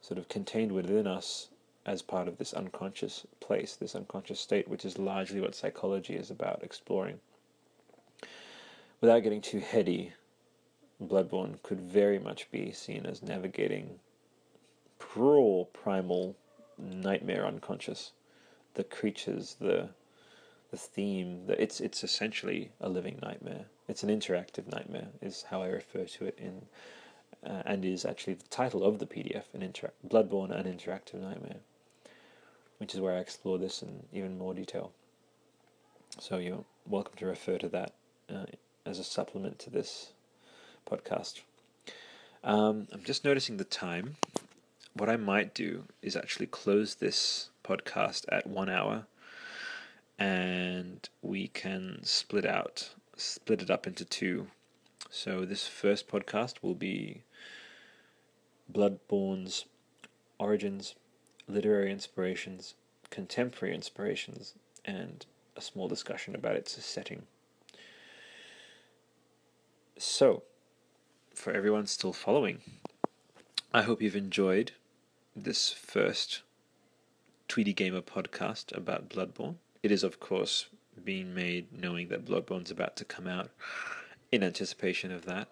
sort 0.00 0.18
of 0.18 0.28
contained 0.28 0.72
within 0.72 1.06
us 1.06 1.50
as 1.86 2.02
part 2.02 2.26
of 2.26 2.38
this 2.38 2.52
unconscious 2.52 3.24
place, 3.38 3.76
this 3.76 3.94
unconscious 3.94 4.40
state, 4.40 4.66
which 4.66 4.84
is 4.84 4.98
largely 4.98 5.40
what 5.40 5.54
psychology 5.54 6.16
is 6.16 6.32
about 6.32 6.64
exploring. 6.64 7.20
Without 9.00 9.22
getting 9.22 9.40
too 9.40 9.60
heady, 9.60 10.14
Bloodborne 11.00 11.62
could 11.62 11.80
very 11.80 12.18
much 12.18 12.50
be 12.50 12.72
seen 12.72 13.06
as 13.06 13.22
navigating 13.22 14.00
raw, 15.16 15.64
primal, 15.72 16.36
nightmare 16.78 17.46
unconscious. 17.46 18.12
The 18.74 18.84
creatures, 18.84 19.56
the 19.60 19.90
the 20.70 20.76
theme 20.76 21.44
it's 21.48 21.80
it's 21.80 22.02
essentially 22.02 22.72
a 22.80 22.88
living 22.88 23.18
nightmare. 23.22 23.66
It's 23.88 24.02
an 24.02 24.08
interactive 24.08 24.70
nightmare, 24.70 25.08
is 25.20 25.44
how 25.50 25.62
I 25.62 25.68
refer 25.68 26.04
to 26.04 26.24
it 26.24 26.38
in, 26.38 26.66
uh, 27.48 27.62
and 27.64 27.84
is 27.84 28.04
actually 28.04 28.34
the 28.34 28.48
title 28.48 28.82
of 28.82 28.98
the 28.98 29.06
PDF, 29.06 29.44
an 29.52 29.62
inter- 29.62 29.92
Bloodborne, 30.08 30.50
an 30.50 30.64
interactive 30.64 31.20
nightmare, 31.20 31.58
which 32.78 32.94
is 32.94 33.00
where 33.00 33.14
I 33.14 33.20
explore 33.20 33.58
this 33.58 33.82
in 33.82 34.04
even 34.12 34.38
more 34.38 34.54
detail. 34.54 34.92
So 36.18 36.38
you're 36.38 36.64
welcome 36.86 37.16
to 37.18 37.26
refer 37.26 37.58
to 37.58 37.68
that 37.68 37.92
uh, 38.32 38.46
as 38.86 38.98
a 38.98 39.04
supplement 39.04 39.58
to 39.60 39.70
this 39.70 40.12
podcast. 40.90 41.40
Um, 42.42 42.88
I'm 42.92 43.02
just 43.04 43.24
noticing 43.24 43.58
the 43.58 43.64
time. 43.64 44.16
What 44.96 45.08
I 45.08 45.16
might 45.16 45.54
do 45.54 45.84
is 46.02 46.14
actually 46.14 46.46
close 46.46 46.94
this 46.94 47.50
podcast 47.64 48.26
at 48.28 48.46
one 48.46 48.68
hour 48.68 49.06
and 50.18 51.08
we 51.20 51.48
can 51.48 51.98
split 52.04 52.46
out, 52.46 52.94
split 53.16 53.60
it 53.60 53.70
up 53.70 53.88
into 53.88 54.04
two. 54.04 54.46
So 55.10 55.44
this 55.44 55.66
first 55.66 56.06
podcast 56.08 56.62
will 56.62 56.76
be 56.76 57.22
Bloodborne's 58.72 59.64
origins, 60.38 60.94
literary 61.48 61.90
inspirations, 61.90 62.74
contemporary 63.10 63.74
inspirations, 63.74 64.54
and 64.84 65.26
a 65.56 65.60
small 65.60 65.88
discussion 65.88 66.36
about 66.36 66.54
its 66.54 66.84
setting. 66.84 67.24
So, 69.98 70.44
for 71.34 71.52
everyone 71.52 71.86
still 71.86 72.12
following, 72.12 72.60
I 73.72 73.82
hope 73.82 74.00
you've 74.00 74.16
enjoyed 74.16 74.72
this 75.36 75.72
first 75.72 76.42
Tweedy 77.48 77.72
Gamer 77.72 78.00
podcast 78.00 78.76
about 78.76 79.08
Bloodborne. 79.08 79.56
It 79.82 79.90
is, 79.90 80.04
of 80.04 80.20
course, 80.20 80.66
being 81.02 81.34
made 81.34 81.66
knowing 81.72 82.08
that 82.08 82.24
Bloodborne's 82.24 82.70
about 82.70 82.96
to 82.96 83.04
come 83.04 83.26
out 83.26 83.50
in 84.30 84.44
anticipation 84.44 85.10
of 85.10 85.24
that. 85.26 85.48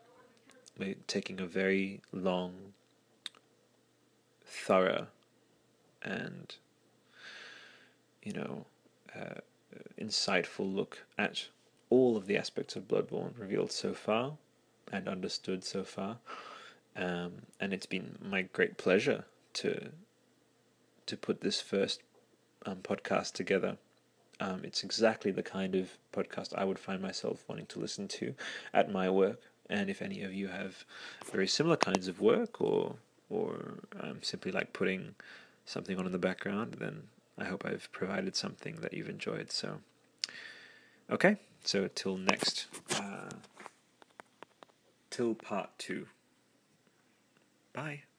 We're 0.79 0.95
taking 1.07 1.41
a 1.41 1.47
very 1.47 2.01
long, 2.13 2.55
thorough, 4.45 5.09
and, 6.03 6.55
you 8.23 8.33
know, 8.33 8.67
uh, 9.15 9.41
insightful 10.01 10.73
look 10.73 11.05
at 11.19 11.49
all 11.91 12.17
of 12.17 12.27
the 12.27 12.37
aspects 12.37 12.77
of 12.77 12.89
Bloodborne 12.89 13.33
revealed 13.37 13.73
so 13.73 13.95
far 13.95 14.37
and 14.93 15.09
understood 15.09 15.65
so 15.65 15.83
far. 15.83 16.19
Um, 16.95 17.33
and 17.59 17.73
it's 17.73 17.87
been 17.87 18.17
my 18.23 18.43
great 18.43 18.77
pleasure 18.79 19.25
to 19.55 19.91
to 21.07 21.17
put 21.17 21.41
this 21.41 21.61
first 21.61 22.01
um, 22.67 22.79
podcast 22.79 23.33
together 23.33 23.77
um, 24.41 24.63
it's 24.65 24.83
exactly 24.83 25.31
the 25.31 25.43
kind 25.43 25.75
of 25.75 25.91
podcast 26.13 26.53
I 26.57 26.65
would 26.65 26.79
find 26.79 27.01
myself 27.03 27.45
wanting 27.49 27.67
to 27.67 27.79
listen 27.79 28.09
to 28.09 28.35
at 28.73 28.91
my 28.91 29.09
work 29.11 29.41
And 29.69 29.89
if 29.89 30.03
any 30.03 30.23
of 30.23 30.35
you 30.35 30.49
have 30.49 30.85
very 31.33 31.49
similar 31.49 31.77
kinds 31.77 32.09
of 32.09 32.21
work 32.21 32.61
or 32.61 32.97
or 33.31 33.79
um, 33.99 34.19
simply 34.23 34.53
like 34.53 34.73
putting 34.75 35.15
something 35.65 35.99
on 35.99 36.05
in 36.05 36.13
the 36.13 36.19
background, 36.19 36.75
then 36.79 37.05
I 37.39 37.45
hope 37.45 37.65
I've 37.65 37.91
provided 37.93 38.37
something 38.37 38.77
that 38.83 38.93
you've 38.93 39.09
enjoyed. 39.09 39.51
So, 39.51 39.79
okay, 41.11 41.37
so 41.65 41.89
till 41.95 42.19
next, 42.19 42.67
uh, 42.97 43.31
till 45.11 45.35
part 45.35 45.71
two. 45.79 46.09
Bye. 47.73 48.03